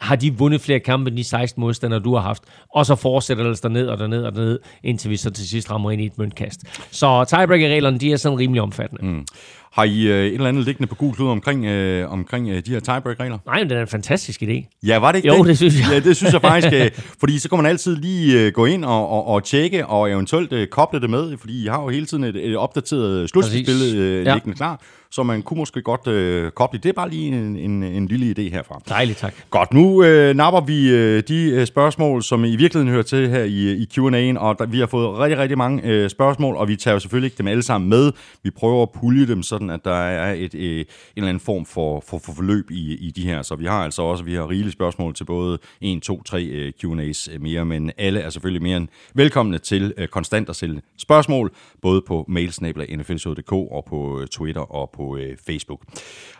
har 0.00 0.16
de 0.16 0.38
vundet 0.38 0.60
flere 0.60 0.80
kampe 0.80 1.08
end 1.08 1.16
de 1.16 1.24
16 1.24 1.60
modstandere, 1.60 2.00
du 2.00 2.14
har 2.14 2.22
haft. 2.22 2.42
Og 2.74 2.86
så 2.86 2.94
fortsætter 2.94 3.44
det 3.44 3.62
derned 3.62 3.86
og 3.86 3.98
derned 3.98 4.24
og 4.24 4.32
derned, 4.32 4.58
indtil 4.84 5.10
vi 5.10 5.16
så 5.16 5.30
til 5.30 5.48
sidst 5.48 5.70
rammer 5.70 5.90
ind 5.90 6.02
i 6.02 6.06
et 6.06 6.18
møntkast. 6.18 6.60
Så 6.90 7.24
tiebreaker-reglerne, 7.24 7.98
de 7.98 8.12
er 8.12 8.16
sådan 8.16 8.38
rimelig 8.38 8.62
omfattende. 8.62 9.06
Mm. 9.06 9.24
Har 9.72 9.84
I 9.84 10.06
øh, 10.06 10.26
et 10.26 10.34
eller 10.34 10.48
andet 10.48 10.64
liggende 10.64 10.86
på 10.86 10.94
gul 10.94 11.14
klud 11.14 11.28
omkring, 11.28 11.64
øh, 11.66 12.12
omkring 12.12 12.48
øh, 12.48 12.62
de 12.66 12.70
her 12.70 12.80
tiebreak-regler? 12.80 13.38
Nej, 13.46 13.58
men 13.58 13.70
det 13.70 13.76
er 13.76 13.82
en 13.82 13.88
fantastisk 13.88 14.42
idé. 14.42 14.78
Ja, 14.82 14.98
var 14.98 15.12
det 15.12 15.18
ikke 15.18 15.28
jo, 15.28 15.38
det? 15.38 15.46
det 15.46 15.56
synes 15.56 15.80
jeg. 15.80 15.88
Ja, 15.92 16.00
det 16.00 16.16
synes 16.16 16.32
jeg 16.32 16.40
faktisk. 16.40 16.72
Øh, 16.74 16.90
fordi 17.20 17.38
så 17.38 17.48
kan 17.48 17.58
man 17.58 17.66
altid 17.66 17.96
lige 17.96 18.46
øh, 18.46 18.52
gå 18.52 18.64
ind 18.64 18.84
og, 18.84 19.08
og, 19.08 19.26
og 19.26 19.44
tjekke, 19.44 19.86
og 19.86 20.10
eventuelt 20.10 20.52
øh, 20.52 20.68
koble 20.68 21.00
det 21.00 21.10
med, 21.10 21.36
fordi 21.38 21.64
I 21.64 21.66
har 21.66 21.82
jo 21.82 21.88
hele 21.88 22.06
tiden 22.06 22.24
et, 22.24 22.36
et 22.36 22.56
opdateret 22.56 23.30
slutspil 23.30 23.96
øh, 23.96 24.26
ja. 24.26 24.34
liggende 24.34 24.56
klar 24.56 24.80
så 25.10 25.22
man 25.22 25.42
kunne 25.42 25.58
måske 25.58 25.82
godt 25.82 26.06
øh, 26.06 26.50
koble. 26.50 26.78
Det 26.78 26.88
er 26.88 26.92
bare 26.92 27.10
lige 27.10 27.28
en, 27.28 27.56
en, 27.56 27.82
en 27.82 28.06
lille 28.06 28.34
idé 28.38 28.50
herfra. 28.52 28.80
Dejligt, 28.88 29.18
tak. 29.18 29.34
Godt, 29.50 29.72
nu 29.72 30.02
øh, 30.04 30.36
napper 30.36 30.60
vi 30.60 30.90
øh, 30.90 31.22
de 31.28 31.50
øh, 31.50 31.66
spørgsmål, 31.66 32.22
som 32.22 32.44
i 32.44 32.56
virkeligheden 32.56 32.88
hører 32.88 33.02
til 33.02 33.28
her 33.28 33.42
i, 33.42 33.72
i 33.72 33.88
Q&A'en, 33.94 34.38
og 34.38 34.58
der, 34.58 34.66
vi 34.66 34.78
har 34.78 34.86
fået 34.86 35.18
rigtig, 35.18 35.38
rigtig 35.38 35.58
mange 35.58 35.82
øh, 35.84 36.10
spørgsmål, 36.10 36.56
og 36.56 36.68
vi 36.68 36.76
tager 36.76 36.92
jo 36.92 36.98
selvfølgelig 36.98 37.26
ikke 37.26 37.38
dem 37.38 37.46
alle 37.46 37.62
sammen 37.62 37.90
med. 37.90 38.12
Vi 38.42 38.50
prøver 38.50 38.82
at 38.82 38.90
pulje 38.90 39.26
dem, 39.26 39.42
sådan 39.42 39.70
at 39.70 39.84
der 39.84 39.94
er 39.94 40.32
et, 40.32 40.54
øh, 40.54 40.78
en 40.78 40.86
eller 41.16 41.28
anden 41.28 41.40
form 41.40 41.66
for, 41.66 42.02
for, 42.08 42.18
for 42.18 42.32
forløb 42.32 42.70
i, 42.70 42.94
i 42.94 43.10
de 43.10 43.22
her. 43.22 43.42
Så 43.42 43.54
vi 43.54 43.64
har 43.64 43.84
altså 43.84 44.02
også 44.02 44.24
vi 44.24 44.34
har 44.34 44.50
rigelige 44.50 44.72
spørgsmål 44.72 45.14
til 45.14 45.24
både 45.24 45.58
1, 45.80 46.02
2, 46.02 46.22
3 46.22 46.44
øh, 46.44 46.72
Q&A's 46.84 47.38
mere, 47.38 47.64
men 47.64 47.92
alle 47.98 48.20
er 48.20 48.30
selvfølgelig 48.30 48.62
mere 48.62 48.76
end 48.76 48.88
velkomne 49.14 49.58
til 49.58 49.94
øh, 49.96 50.08
konstant 50.08 50.48
at 50.48 50.56
stille 50.56 50.82
spørgsmål, 50.98 51.52
både 51.82 52.02
på 52.06 52.24
mailsnabla.nflshow.dk 52.28 53.52
og 53.52 53.84
på 53.88 54.20
øh, 54.20 54.26
Twitter 54.26 54.60
og 54.60 54.90
på 54.90 54.99
på 55.00 55.16
øh, 55.16 55.36
Facebook. 55.46 55.80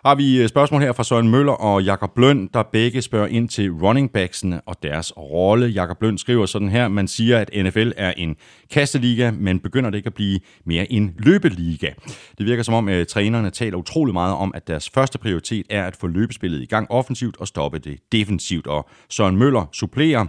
Har 0.04 0.14
vi 0.14 0.42
øh, 0.42 0.48
spørgsmål 0.48 0.80
her 0.80 0.92
fra 0.92 1.04
Søren 1.04 1.28
Møller 1.28 1.52
og 1.52 1.82
Jakob 1.82 2.10
Bløn, 2.14 2.48
der 2.54 2.62
begge 2.62 3.02
spørger 3.02 3.26
ind 3.26 3.48
til 3.48 3.70
running 3.72 4.12
backsene 4.12 4.60
og 4.66 4.76
deres 4.82 5.16
rolle. 5.16 5.66
Jakob 5.66 5.98
Bløn 5.98 6.18
skriver 6.18 6.46
sådan 6.46 6.68
her, 6.68 6.88
man 6.88 7.08
siger, 7.08 7.38
at 7.38 7.50
NFL 7.64 7.90
er 7.96 8.12
en 8.16 8.36
kasteliga, 8.70 9.30
men 9.30 9.60
begynder 9.60 9.90
det 9.90 9.96
ikke 9.98 10.06
at 10.06 10.14
blive 10.14 10.40
mere 10.64 10.92
en 10.92 11.14
løbeliga. 11.18 11.90
Det 12.38 12.46
virker 12.46 12.62
som 12.62 12.74
om, 12.74 12.88
at 12.88 13.08
trænerne 13.08 13.50
taler 13.50 13.78
utrolig 13.78 14.12
meget 14.12 14.34
om, 14.34 14.52
at 14.54 14.68
deres 14.68 14.90
første 14.90 15.18
prioritet 15.18 15.66
er 15.70 15.84
at 15.84 15.96
få 15.96 16.06
løbespillet 16.06 16.62
i 16.62 16.66
gang 16.66 16.90
offensivt 16.90 17.36
og 17.36 17.48
stoppe 17.48 17.78
det 17.78 17.98
defensivt. 18.12 18.66
Og 18.66 18.88
Søren 19.08 19.36
Møller 19.36 19.68
supplerer, 19.72 20.26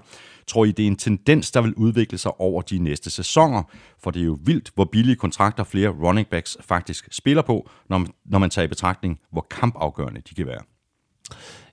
Tror 0.51 0.65
I, 0.65 0.71
det 0.71 0.83
er 0.83 0.87
en 0.87 0.95
tendens, 0.95 1.51
der 1.51 1.61
vil 1.61 1.73
udvikle 1.73 2.17
sig 2.17 2.39
over 2.39 2.61
de 2.61 2.79
næste 2.79 3.09
sæsoner? 3.09 3.63
For 4.03 4.11
det 4.11 4.21
er 4.21 4.25
jo 4.25 4.39
vildt, 4.43 4.71
hvor 4.75 4.85
billige 4.85 5.15
kontrakter 5.15 5.63
flere 5.63 5.89
running 5.89 6.27
backs 6.27 6.57
faktisk 6.61 7.07
spiller 7.11 7.41
på, 7.41 7.69
når 7.89 7.97
man, 7.97 8.07
når 8.25 8.39
man 8.39 8.49
tager 8.49 8.65
i 8.65 8.67
betragtning, 8.67 9.19
hvor 9.31 9.47
kampafgørende 9.51 10.21
de 10.29 10.35
kan 10.35 10.47
være. 10.47 10.61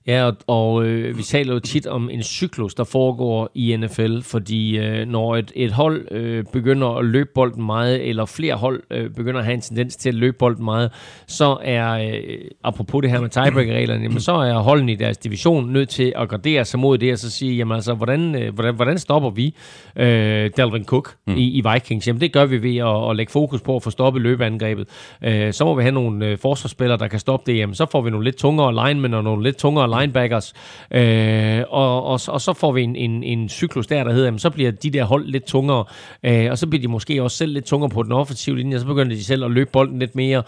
Ja, 0.09 0.25
og, 0.25 0.35
og 0.47 0.85
øh, 0.85 1.17
vi 1.17 1.23
taler 1.23 1.53
jo 1.53 1.59
tit 1.59 1.87
om 1.87 2.09
en 2.09 2.23
cyklus, 2.23 2.73
der 2.73 2.83
foregår 2.83 3.51
i 3.55 3.75
NFL, 3.75 4.21
fordi 4.21 4.77
øh, 4.77 5.07
når 5.07 5.35
et, 5.35 5.51
et 5.55 5.71
hold 5.71 6.07
øh, 6.11 6.43
begynder 6.53 6.87
at 6.87 7.05
løbe 7.05 7.29
bolden 7.35 7.65
meget, 7.65 8.09
eller 8.09 8.25
flere 8.25 8.55
hold 8.55 8.83
øh, 8.91 9.09
begynder 9.09 9.39
at 9.39 9.45
have 9.45 9.53
en 9.53 9.61
tendens 9.61 9.95
til 9.95 10.09
at 10.09 10.15
løbe 10.15 10.37
bolden 10.37 10.65
meget, 10.65 10.91
så 11.27 11.57
er, 11.61 11.91
øh, 11.91 12.37
apropos 12.63 13.01
det 13.01 13.11
her 13.11 13.21
med 13.21 13.29
tiebreaker-reglerne, 13.29 14.03
jamen, 14.03 14.19
så 14.19 14.31
er 14.31 14.53
holdene 14.59 14.91
i 14.91 14.95
deres 14.95 15.17
division 15.17 15.73
nødt 15.73 15.89
til 15.89 16.13
at 16.15 16.29
gardere 16.29 16.65
sig 16.65 16.79
mod 16.79 16.97
det, 16.97 17.11
og 17.11 17.17
så 17.17 17.31
sige, 17.31 17.55
jamen 17.55 17.75
altså, 17.75 17.93
hvordan, 17.93 18.35
øh, 18.35 18.53
hvordan, 18.53 18.75
hvordan 18.75 18.97
stopper 18.97 19.29
vi 19.29 19.55
øh, 19.95 20.49
Dalvin 20.57 20.85
Cook 20.85 21.15
mm. 21.27 21.37
i, 21.37 21.57
i 21.57 21.63
Vikings? 21.73 22.07
Jamen 22.07 22.21
det 22.21 22.33
gør 22.33 22.45
vi 22.45 22.63
ved 22.63 22.77
at, 22.77 23.09
at 23.09 23.15
lægge 23.15 23.31
fokus 23.31 23.61
på 23.61 23.75
at 23.75 23.83
få 23.83 23.89
stoppet 23.89 24.21
løbeangrebet. 24.21 24.87
Øh, 25.23 25.53
så 25.53 25.65
må 25.65 25.75
vi 25.75 25.81
have 25.81 25.93
nogle 25.93 26.25
øh, 26.25 26.37
forsvarsspillere, 26.37 26.97
der 26.97 27.07
kan 27.07 27.19
stoppe 27.19 27.51
det, 27.51 27.57
jamen 27.57 27.75
så 27.75 27.85
får 27.91 28.01
vi 28.01 28.09
nogle 28.09 28.23
lidt 28.23 28.37
tungere 28.37 28.87
linemen 28.87 29.13
og 29.13 29.23
nogle 29.23 29.43
lidt 29.43 29.57
tungere 29.57 29.98
linebackers, 29.99 30.53
øh, 30.91 31.63
og, 31.69 32.03
og, 32.05 32.19
og 32.27 32.41
så 32.41 32.53
får 32.53 32.71
vi 32.71 32.81
en, 32.81 32.95
en, 32.95 33.23
en 33.23 33.49
cyklus 33.49 33.87
der, 33.87 34.03
der 34.03 34.11
hedder, 34.11 34.25
jamen, 34.25 34.39
så 34.39 34.49
bliver 34.49 34.71
de 34.71 34.89
der 34.89 35.03
hold 35.03 35.25
lidt 35.25 35.45
tungere, 35.45 35.85
øh, 36.23 36.51
og 36.51 36.57
så 36.57 36.67
bliver 36.67 36.81
de 36.81 36.87
måske 36.87 37.23
også 37.23 37.37
selv 37.37 37.53
lidt 37.53 37.65
tungere 37.65 37.89
på 37.89 38.03
den 38.03 38.11
offensive 38.11 38.57
linje, 38.57 38.75
og 38.75 38.81
så 38.81 38.87
begynder 38.87 39.15
de 39.15 39.23
selv 39.23 39.45
at 39.45 39.51
løbe 39.51 39.69
bolden 39.73 39.99
lidt 39.99 40.15
mere, 40.15 40.43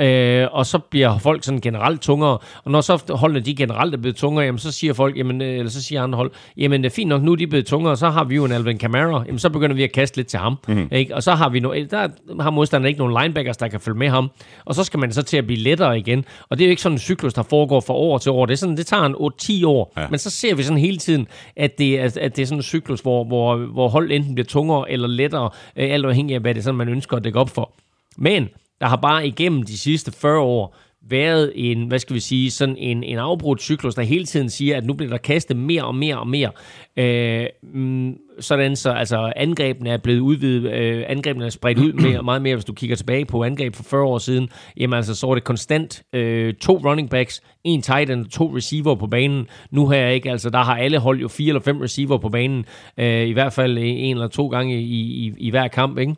Øh, 0.00 0.48
og 0.52 0.66
så 0.66 0.78
bliver 0.78 1.18
folk 1.18 1.44
sådan 1.44 1.60
generelt 1.60 2.00
tungere. 2.00 2.38
Og 2.64 2.70
når 2.70 2.80
så 2.80 3.14
holdene 3.14 3.40
de 3.40 3.54
generelt 3.54 3.94
er 3.94 3.98
blevet 3.98 4.16
tungere, 4.16 4.44
jamen, 4.44 4.58
så 4.58 4.72
siger 4.72 4.92
folk, 4.92 5.16
jamen, 5.16 5.42
øh, 5.42 5.58
eller 5.58 5.70
så 5.70 5.82
siger 5.82 6.02
andre 6.02 6.16
hold, 6.16 6.30
jamen 6.56 6.82
det 6.82 6.90
er 6.90 6.94
fint 6.94 7.08
nok, 7.08 7.22
nu 7.22 7.32
er 7.32 7.36
de 7.36 7.46
blevet 7.46 7.66
tungere, 7.66 7.96
så 7.96 8.10
har 8.10 8.24
vi 8.24 8.34
jo 8.34 8.44
en 8.44 8.52
Alvin 8.52 8.78
Kamara, 8.78 9.24
jamen 9.26 9.38
så 9.38 9.50
begynder 9.50 9.76
vi 9.76 9.82
at 9.82 9.92
kaste 9.92 10.16
lidt 10.16 10.28
til 10.28 10.38
ham. 10.38 10.58
Mm-hmm. 10.68 10.88
Ikke? 10.92 11.14
Og 11.14 11.22
så 11.22 11.32
har 11.34 11.48
vi 11.48 11.60
no, 11.60 11.74
der 11.90 12.08
har 12.40 12.50
modstanderen 12.50 12.88
ikke 12.88 12.98
nogen 12.98 13.22
linebackers, 13.22 13.56
der 13.56 13.68
kan 13.68 13.80
følge 13.80 13.98
med 13.98 14.08
ham. 14.08 14.30
Og 14.64 14.74
så 14.74 14.84
skal 14.84 15.00
man 15.00 15.12
så 15.12 15.22
til 15.22 15.36
at 15.36 15.46
blive 15.46 15.60
lettere 15.60 15.98
igen. 15.98 16.24
Og 16.48 16.58
det 16.58 16.64
er 16.64 16.68
jo 16.68 16.70
ikke 16.70 16.82
sådan 16.82 16.94
en 16.94 17.00
cyklus, 17.00 17.34
der 17.34 17.42
foregår 17.42 17.80
fra 17.80 17.94
år 17.94 18.18
til 18.18 18.32
år. 18.32 18.46
Det, 18.46 18.52
er 18.52 18.56
sådan, 18.56 18.76
det 18.76 18.86
tager 18.86 19.02
en 19.02 19.14
8-10 19.62 19.66
år. 19.66 19.92
Ja. 19.96 20.06
Men 20.10 20.18
så 20.18 20.30
ser 20.30 20.54
vi 20.54 20.62
sådan 20.62 20.78
hele 20.78 20.96
tiden, 20.96 21.26
at 21.56 21.78
det, 21.78 21.98
at, 21.98 22.16
at 22.16 22.36
det 22.36 22.42
er 22.42 22.46
sådan 22.46 22.58
en 22.58 22.62
cyklus, 22.62 23.00
hvor, 23.00 23.24
hvor, 23.24 23.56
hvor 23.56 23.88
hold 23.88 24.12
enten 24.12 24.34
bliver 24.34 24.46
tungere 24.46 24.90
eller 24.90 25.08
lettere, 25.08 25.50
øh, 25.76 25.92
alt 25.92 26.06
afhængig 26.06 26.34
af, 26.34 26.40
hvad 26.40 26.54
det 26.54 26.60
er, 26.60 26.62
sådan, 26.62 26.78
man 26.78 26.88
ønsker 26.88 27.16
at 27.16 27.24
dække 27.24 27.38
op 27.38 27.50
for. 27.50 27.72
Men 28.16 28.48
der 28.82 28.88
har 28.88 28.96
bare 28.96 29.26
igennem 29.26 29.62
de 29.62 29.78
sidste 29.78 30.12
40 30.12 30.40
år 30.40 30.76
været 31.08 31.52
en, 31.54 31.86
hvad 31.88 31.98
skal 31.98 32.14
vi 32.14 32.20
sige, 32.20 32.50
sådan 32.50 32.76
en, 32.76 33.04
en 33.04 33.18
afbrudt 33.18 33.62
cyklus, 33.62 33.94
der 33.94 34.02
hele 34.02 34.24
tiden 34.24 34.50
siger, 34.50 34.76
at 34.76 34.86
nu 34.86 34.94
bliver 34.94 35.10
der 35.10 35.18
kastet 35.18 35.56
mere 35.56 35.84
og 35.84 35.94
mere 35.94 36.18
og 36.18 36.28
mere. 36.28 36.50
Øh, 36.96 37.46
mm, 37.62 38.16
sådan 38.40 38.76
så 38.76 38.90
altså 38.90 39.32
angrebene 39.36 39.90
er 39.90 39.96
blevet 39.96 40.20
udvidet, 40.20 40.72
øh, 40.72 41.04
angrebene 41.08 41.46
er 41.46 41.50
spredt 41.50 41.78
ud 41.78 41.92
mere, 41.92 42.22
meget 42.22 42.42
mere, 42.42 42.54
hvis 42.54 42.64
du 42.64 42.72
kigger 42.72 42.96
tilbage 42.96 43.24
på 43.24 43.44
angreb 43.44 43.74
for 43.74 43.82
40 43.82 44.02
år 44.02 44.18
siden, 44.18 44.48
jamen 44.76 44.96
altså 44.96 45.14
så 45.14 45.26
var 45.26 45.34
det 45.34 45.44
konstant 45.44 46.02
øh, 46.12 46.54
to 46.54 46.76
running 46.76 47.10
backs, 47.10 47.42
en 47.64 47.82
tight 47.82 48.10
end 48.10 48.24
og 48.24 48.30
to 48.30 48.56
receiver 48.56 48.94
på 48.94 49.06
banen. 49.06 49.46
Nu 49.70 49.88
her 49.88 50.08
ikke, 50.08 50.30
altså 50.30 50.50
der 50.50 50.58
har 50.58 50.76
alle 50.76 50.98
hold 50.98 51.20
jo 51.20 51.28
fire 51.28 51.48
eller 51.48 51.62
fem 51.62 51.80
receiver 51.80 52.18
på 52.18 52.28
banen, 52.28 52.64
øh, 52.96 53.26
i 53.26 53.32
hvert 53.32 53.52
fald 53.52 53.78
en 53.78 54.16
eller 54.16 54.28
to 54.28 54.48
gange 54.48 54.80
i, 54.80 55.26
i, 55.26 55.32
i 55.38 55.50
hver 55.50 55.68
kamp, 55.68 55.98
ikke? 55.98 56.14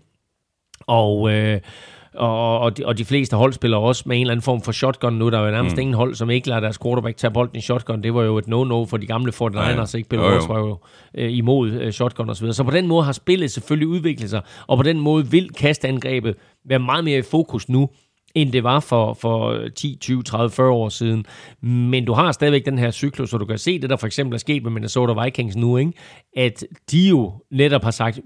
Og 0.86 1.32
øh, 1.32 1.60
og, 2.14 2.60
og, 2.60 2.76
de, 2.76 2.86
og 2.86 2.98
de 2.98 3.04
fleste 3.04 3.36
hold 3.36 3.52
spiller 3.52 3.76
også 3.76 4.02
med 4.06 4.16
en 4.16 4.20
eller 4.20 4.32
anden 4.32 4.42
form 4.42 4.62
for 4.62 4.72
shotgun 4.72 5.12
nu. 5.12 5.30
Der 5.30 5.38
er 5.38 5.44
jo 5.44 5.50
nærmest 5.50 5.76
mm. 5.76 5.80
ingen 5.80 5.94
hold, 5.94 6.14
som 6.14 6.30
ikke 6.30 6.48
lader 6.48 6.60
deres 6.60 6.78
quarterback 6.78 7.16
tage 7.16 7.30
bolden 7.30 7.56
i 7.56 7.60
shotgun. 7.60 8.02
Det 8.02 8.14
var 8.14 8.22
jo 8.22 8.38
et 8.38 8.48
no-no 8.48 8.84
for 8.84 8.96
de 8.96 9.06
gamle 9.06 9.32
49ers, 9.32 9.56
ja, 9.56 9.70
ja. 9.70 9.96
ikke? 9.96 10.08
Bill 10.08 10.22
Walsh 10.22 10.48
var 10.48 10.58
jo 10.58 10.78
øh, 11.14 11.32
imod 11.32 11.70
øh, 11.70 11.92
shotgun 11.92 12.28
og 12.28 12.36
så 12.36 12.42
videre. 12.42 12.54
Så 12.54 12.64
på 12.64 12.70
den 12.70 12.86
måde 12.86 13.04
har 13.04 13.12
spillet 13.12 13.50
selvfølgelig 13.50 13.88
udviklet 13.88 14.30
sig, 14.30 14.42
og 14.66 14.76
på 14.76 14.82
den 14.82 15.00
måde 15.00 15.30
vil 15.30 15.50
kastangrebet 15.50 16.34
være 16.64 16.78
meget 16.78 17.04
mere 17.04 17.18
i 17.18 17.22
fokus 17.22 17.68
nu, 17.68 17.88
end 18.34 18.52
det 18.52 18.64
var 18.64 18.80
for, 18.80 19.14
for 19.14 19.68
10, 19.76 19.96
20, 20.00 20.22
30, 20.22 20.50
40 20.50 20.70
år 20.70 20.88
siden. 20.88 21.26
Men 21.62 22.04
du 22.04 22.12
har 22.12 22.32
stadigvæk 22.32 22.64
den 22.64 22.78
her 22.78 22.90
cyklus, 22.90 23.30
så 23.30 23.38
du 23.38 23.44
kan 23.44 23.58
se 23.58 23.78
det, 23.78 23.90
der 23.90 23.96
for 23.96 24.06
eksempel 24.06 24.34
er 24.34 24.38
sket 24.38 24.62
med 24.62 24.70
Minnesota 24.70 25.22
Vikings 25.22 25.56
nu, 25.56 25.76
ikke? 25.76 25.92
at 26.36 26.64
de 26.90 27.08
jo 27.08 27.32
netop 27.50 27.84
har 27.84 27.90
sagt, 27.90 28.20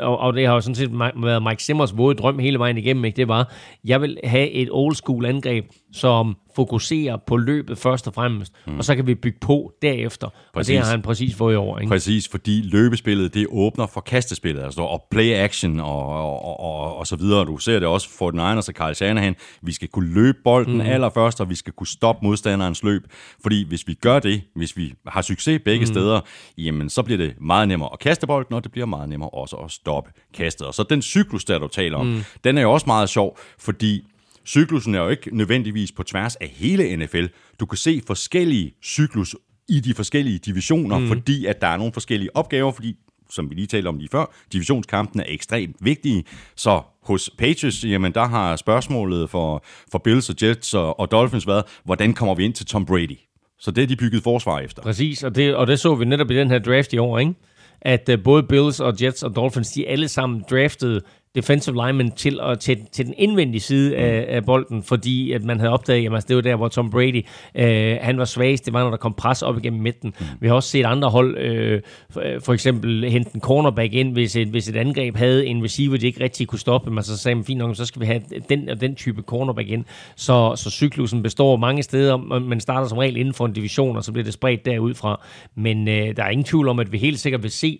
og, 0.00 0.18
og 0.18 0.34
det 0.34 0.46
har 0.46 0.54
jo 0.54 0.60
sådan 0.60 0.74
set 0.74 0.90
været 1.22 1.42
Mike 1.42 1.62
Simmers 1.62 1.96
våde 1.96 2.14
drøm 2.14 2.38
hele 2.38 2.58
vejen 2.58 2.78
igennem, 2.78 3.04
ikke? 3.04 3.16
det 3.16 3.28
var, 3.28 3.52
jeg 3.84 4.00
vil 4.00 4.18
have 4.24 4.50
et 4.50 4.68
old 4.70 4.94
school 4.94 5.26
angreb, 5.26 5.64
som 5.92 6.36
fokuserer 6.56 7.16
på 7.26 7.36
løbet 7.36 7.78
først 7.78 8.06
og 8.06 8.14
fremmest, 8.14 8.52
mm. 8.66 8.78
og 8.78 8.84
så 8.84 8.96
kan 8.96 9.06
vi 9.06 9.14
bygge 9.14 9.38
på 9.40 9.72
derefter. 9.82 10.28
Præcis. 10.54 10.68
Og 10.68 10.72
det 10.72 10.84
har 10.84 10.90
han 10.90 11.02
præcis 11.02 11.34
fået 11.34 11.54
i 11.54 11.56
år. 11.56 11.78
Ikke? 11.78 11.90
Præcis, 11.90 12.28
fordi 12.28 12.62
løbespillet, 12.64 13.34
det 13.34 13.46
åbner 13.50 13.86
for 13.86 14.00
kastespillet, 14.00 14.62
altså 14.62 14.82
og 14.82 15.04
play 15.10 15.32
action 15.32 15.80
og, 15.80 16.06
og, 16.06 16.60
og, 16.60 16.96
og 16.96 17.06
så 17.06 17.16
videre. 17.16 17.44
Du 17.44 17.58
ser 17.58 17.78
det 17.78 17.88
også 17.88 18.08
for 18.18 18.30
den 18.30 18.40
egen 18.40 18.58
og 18.58 18.64
Carl 18.64 18.94
Shanahan. 18.94 19.36
Vi 19.62 19.72
skal 19.72 19.88
kunne 19.88 20.14
løbe 20.14 20.38
bolden 20.44 20.74
mm. 20.74 20.80
allerførst, 20.80 21.40
og 21.40 21.50
vi 21.50 21.54
skal 21.54 21.72
kunne 21.72 21.86
stoppe 21.86 22.26
modstanderens 22.26 22.82
løb. 22.82 23.02
Fordi 23.42 23.68
hvis 23.68 23.88
vi 23.88 23.94
gør 23.94 24.18
det, 24.18 24.42
hvis 24.54 24.76
vi 24.76 24.94
har 25.06 25.22
succes 25.22 25.60
begge 25.64 25.82
mm. 25.82 25.86
steder, 25.86 26.20
jamen 26.58 26.90
så 26.90 27.02
bliver 27.02 27.18
det 27.18 27.34
meget 27.40 27.68
nemmere 27.68 27.88
at 27.92 27.98
kaste 27.98 28.26
bolden, 28.26 28.54
og 28.54 28.64
det 28.64 28.72
bliver 28.72 28.86
meget 28.86 29.08
nemmere 29.08 29.30
også 29.30 29.56
at 29.56 29.70
stoppe 29.70 30.10
kastet. 30.34 30.66
Og 30.66 30.74
så 30.74 30.82
den 30.82 31.02
cyklus, 31.02 31.44
der 31.44 31.58
du 31.58 31.68
taler 31.68 31.98
om, 31.98 32.06
mm. 32.06 32.24
den 32.44 32.58
er 32.58 32.62
jo 32.62 32.72
også 32.72 32.86
meget 32.86 33.08
sjov, 33.08 33.38
fordi 33.58 34.04
Cyklusen 34.46 34.94
er 34.94 34.98
jo 34.98 35.08
ikke 35.08 35.36
nødvendigvis 35.36 35.92
på 35.92 36.02
tværs 36.02 36.36
af 36.36 36.48
hele 36.48 36.96
NFL. 36.96 37.26
Du 37.60 37.66
kan 37.66 37.78
se 37.78 38.02
forskellige 38.06 38.72
cyklus 38.84 39.36
i 39.68 39.80
de 39.80 39.94
forskellige 39.94 40.38
divisioner, 40.38 40.98
mm. 40.98 41.08
fordi 41.08 41.46
at 41.46 41.60
der 41.60 41.66
er 41.66 41.76
nogle 41.76 41.92
forskellige 41.92 42.36
opgaver, 42.36 42.72
fordi 42.72 42.96
som 43.30 43.50
vi 43.50 43.54
lige 43.54 43.66
talte 43.66 43.88
om 43.88 43.98
lige 43.98 44.08
før, 44.12 44.34
divisionskampen 44.52 45.20
er 45.20 45.24
ekstremt 45.28 45.76
vigtige. 45.80 46.24
Så 46.56 46.82
hos 47.02 47.30
Patriots, 47.38 47.84
jamen 47.84 48.12
der 48.12 48.24
har 48.24 48.56
spørgsmålet 48.56 49.30
for, 49.30 49.64
for 49.92 49.98
Bills 49.98 50.30
og 50.30 50.36
Jets 50.42 50.74
og, 50.74 51.00
og 51.00 51.10
Dolphins 51.10 51.46
været, 51.46 51.64
hvordan 51.84 52.14
kommer 52.14 52.34
vi 52.34 52.44
ind 52.44 52.54
til 52.54 52.66
Tom 52.66 52.86
Brady? 52.86 53.18
Så 53.58 53.70
det 53.70 53.82
er 53.82 53.86
de 53.86 53.96
bygget 53.96 54.22
forsvar 54.22 54.60
efter. 54.60 54.82
Præcis, 54.82 55.22
og 55.22 55.34
det, 55.34 55.54
og 55.54 55.66
det 55.66 55.80
så 55.80 55.94
vi 55.94 56.04
netop 56.04 56.30
i 56.30 56.36
den 56.36 56.50
her 56.50 56.58
draft 56.58 56.92
i 56.92 56.98
år, 56.98 57.18
ikke? 57.18 57.34
at 57.80 58.08
uh, 58.08 58.22
både 58.24 58.42
Bills 58.42 58.80
og 58.80 58.94
Jets 59.02 59.22
og 59.22 59.36
Dolphins, 59.36 59.72
de 59.72 59.88
alle 59.88 60.08
sammen 60.08 60.44
draftede 60.50 61.00
defensive 61.34 61.86
lineman 61.86 62.10
til, 62.10 62.40
og, 62.40 62.60
til, 62.60 62.78
til 62.92 63.06
den 63.06 63.14
indvendige 63.18 63.60
side 63.60 63.96
af, 63.96 64.26
mm. 64.28 64.34
af 64.34 64.44
bolden, 64.44 64.82
fordi 64.82 65.32
at 65.32 65.44
man 65.44 65.60
havde 65.60 65.72
opdaget, 65.72 66.06
at 66.06 66.12
altså, 66.12 66.28
det 66.28 66.36
var 66.36 66.42
der, 66.42 66.56
hvor 66.56 66.68
Tom 66.68 66.90
Brady, 66.90 67.24
øh, 67.54 67.96
han 68.00 68.18
var 68.18 68.24
svagest, 68.24 68.66
det 68.66 68.72
var, 68.72 68.82
når 68.82 68.90
der 68.90 68.96
kom 68.96 69.14
pres 69.14 69.42
op 69.42 69.58
igennem 69.58 69.82
midten. 69.82 70.14
Mm. 70.20 70.26
Vi 70.40 70.48
har 70.48 70.54
også 70.54 70.68
set 70.68 70.84
andre 70.84 71.10
hold, 71.10 71.38
øh, 71.38 71.82
for, 72.10 72.22
for 72.44 72.52
eksempel 72.52 73.10
hente 73.10 73.30
en 73.34 73.40
cornerback 73.40 73.92
ind, 73.92 74.12
hvis 74.12 74.36
et, 74.36 74.48
hvis 74.48 74.68
et 74.68 74.76
angreb 74.76 75.16
havde 75.16 75.46
en 75.46 75.64
receiver, 75.64 75.96
de 75.96 76.06
ikke 76.06 76.24
rigtig 76.24 76.48
kunne 76.48 76.58
stoppe, 76.58 76.90
men 76.90 77.04
så 77.04 77.18
sagde 77.18 77.34
man, 77.34 77.44
fint 77.44 77.58
nok, 77.58 77.76
så 77.76 77.84
skal 77.84 78.00
vi 78.00 78.06
have 78.06 78.22
den 78.48 78.68
og 78.68 78.80
den 78.80 78.94
type 78.94 79.22
cornerback 79.22 79.68
ind. 79.68 79.84
Så, 80.16 80.56
så 80.56 80.70
cyklusen 80.70 81.22
består 81.22 81.56
mange 81.56 81.82
steder, 81.82 82.16
man 82.38 82.60
starter 82.60 82.88
som 82.88 82.98
regel 82.98 83.16
inden 83.16 83.34
for 83.34 83.46
en 83.46 83.52
division, 83.52 83.96
og 83.96 84.04
så 84.04 84.12
bliver 84.12 84.24
det 84.24 84.34
spredt 84.34 84.64
derudfra. 84.64 85.20
Men 85.56 85.88
øh, 85.88 86.16
der 86.16 86.24
er 86.24 86.28
ingen 86.28 86.44
tvivl 86.44 86.68
om, 86.68 86.78
at 86.78 86.92
vi 86.92 86.98
helt 86.98 87.20
sikkert 87.20 87.42
vil 87.42 87.50
se 87.50 87.78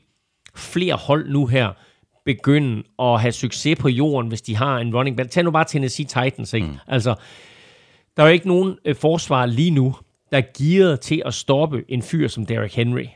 flere 0.56 0.94
hold 0.94 1.30
nu 1.30 1.46
her, 1.46 1.72
begynde 2.24 2.82
at 2.98 3.20
have 3.20 3.32
succes 3.32 3.78
på 3.78 3.88
jorden, 3.88 4.28
hvis 4.28 4.42
de 4.42 4.56
har 4.56 4.78
en 4.78 4.96
running 4.96 5.16
back. 5.16 5.30
Tag 5.30 5.44
nu 5.44 5.50
bare 5.50 5.64
Tennessee 5.64 6.06
Titans, 6.06 6.52
ikke? 6.52 6.66
Mm. 6.66 6.76
Altså, 6.86 7.14
der 8.16 8.22
er 8.22 8.26
jo 8.26 8.32
ikke 8.32 8.48
nogen 8.48 8.76
øh, 8.84 8.96
forsvar 8.96 9.46
lige 9.46 9.70
nu, 9.70 9.94
der 10.30 10.38
er 10.38 10.42
gearet 10.58 11.00
til 11.00 11.22
at 11.26 11.34
stoppe 11.34 11.84
en 11.88 12.02
fyr 12.02 12.28
som 12.28 12.46
Derrick 12.46 12.74
Henry. 12.74 13.06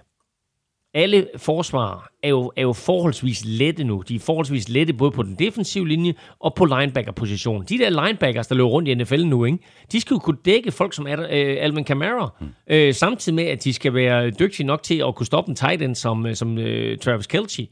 Alle 0.94 1.26
forsvar 1.36 2.10
er 2.22 2.28
jo, 2.28 2.52
er 2.56 2.62
jo 2.62 2.72
forholdsvis 2.72 3.42
lette 3.44 3.84
nu. 3.84 4.02
De 4.08 4.14
er 4.14 4.18
forholdsvis 4.18 4.68
lette 4.68 4.92
både 4.92 5.10
på 5.10 5.22
den 5.22 5.34
defensive 5.34 5.88
linje 5.88 6.14
og 6.40 6.54
på 6.54 6.64
linebacker-positionen. 6.64 7.66
De 7.68 7.78
der 7.78 8.06
linebackers, 8.06 8.46
der 8.46 8.54
løber 8.54 8.68
rundt 8.68 8.88
i 8.88 8.94
NFL 8.94 9.24
nu, 9.24 9.44
ikke? 9.44 9.58
de 9.92 10.00
skal 10.00 10.14
jo 10.14 10.18
kunne 10.18 10.38
dække 10.44 10.72
folk 10.72 10.94
som 10.94 11.06
øh, 11.06 11.56
Alvin 11.60 11.84
Kamara, 11.84 12.34
mm. 12.40 12.46
øh, 12.70 12.94
samtidig 12.94 13.34
med, 13.34 13.44
at 13.44 13.64
de 13.64 13.72
skal 13.72 13.94
være 13.94 14.30
dygtige 14.30 14.66
nok 14.66 14.82
til 14.82 15.02
at 15.08 15.14
kunne 15.14 15.26
stoppe 15.26 15.48
en 15.48 15.56
tight 15.56 15.82
end 15.82 15.94
som, 15.94 16.26
øh, 16.26 16.34
som 16.34 16.58
øh, 16.58 16.98
Travis 16.98 17.26
Kelce. 17.26 17.62
Øh, 17.62 17.68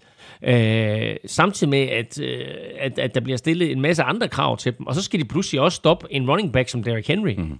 samtidig 1.27 1.71
med, 1.71 1.89
at, 1.89 2.21
øh, 2.21 2.45
at, 2.79 2.99
at 2.99 3.15
der 3.15 3.21
bliver 3.21 3.37
stillet 3.37 3.73
en 3.73 3.81
masse 3.81 4.03
andre 4.03 4.29
krav 4.29 4.57
til 4.57 4.79
dem, 4.79 4.87
og 4.87 4.95
så 4.95 5.03
skal 5.03 5.21
de 5.21 5.25
pludselig 5.25 5.61
også 5.61 5.77
stoppe 5.77 6.07
en 6.11 6.31
running 6.31 6.53
back 6.53 6.69
som 6.69 6.83
Derrick 6.83 7.09
Henry. 7.09 7.35
Mm. 7.35 7.59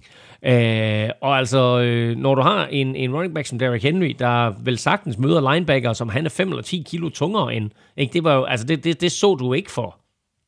Øh, 0.49 1.09
og 1.21 1.37
altså, 1.37 1.79
øh, 1.79 2.17
når 2.17 2.35
du 2.35 2.41
har 2.41 2.67
en, 2.67 2.95
en 2.95 3.15
running 3.15 3.35
back 3.35 3.47
som 3.47 3.59
Derrick 3.59 3.83
Henry, 3.83 4.15
der 4.19 4.53
vel 4.63 4.77
sagtens 4.77 5.17
møder 5.17 5.53
linebacker, 5.53 5.93
som 5.93 6.09
han 6.09 6.25
er 6.25 6.29
5 6.29 6.49
eller 6.49 6.63
10 6.63 6.85
kilo 6.89 7.09
tungere 7.09 7.55
end, 7.55 7.71
ikke? 7.97 8.13
Det, 8.13 8.23
var 8.23 8.33
jo, 8.33 8.43
altså 8.43 8.65
det, 8.65 8.83
det, 8.83 9.01
det 9.01 9.11
så 9.11 9.35
du 9.35 9.53
ikke 9.53 9.71
for 9.71 9.97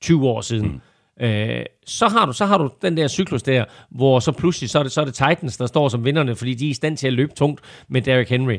20 0.01 0.27
år 0.27 0.41
siden. 0.41 0.67
Mm 0.67 0.81
øh, 1.19 1.65
så, 1.87 2.07
har 2.07 2.25
du, 2.25 2.33
så 2.33 2.45
har 2.45 2.57
du 2.57 2.69
den 2.81 2.97
der 2.97 3.07
cyklus 3.07 3.43
der, 3.43 3.65
hvor 3.89 4.19
så 4.19 4.31
pludselig 4.31 4.69
så 4.69 4.79
er, 4.79 4.83
det, 4.83 4.91
så 4.91 5.01
er 5.01 5.05
det 5.05 5.13
Titans, 5.13 5.57
der 5.57 5.65
står 5.65 5.89
som 5.89 6.05
vinderne, 6.05 6.35
fordi 6.35 6.53
de 6.53 6.65
er 6.65 6.69
i 6.69 6.73
stand 6.73 6.97
til 6.97 7.07
at 7.07 7.13
løbe 7.13 7.33
tungt 7.33 7.61
med 7.87 8.01
Derrick 8.01 8.29
Henry. 8.29 8.57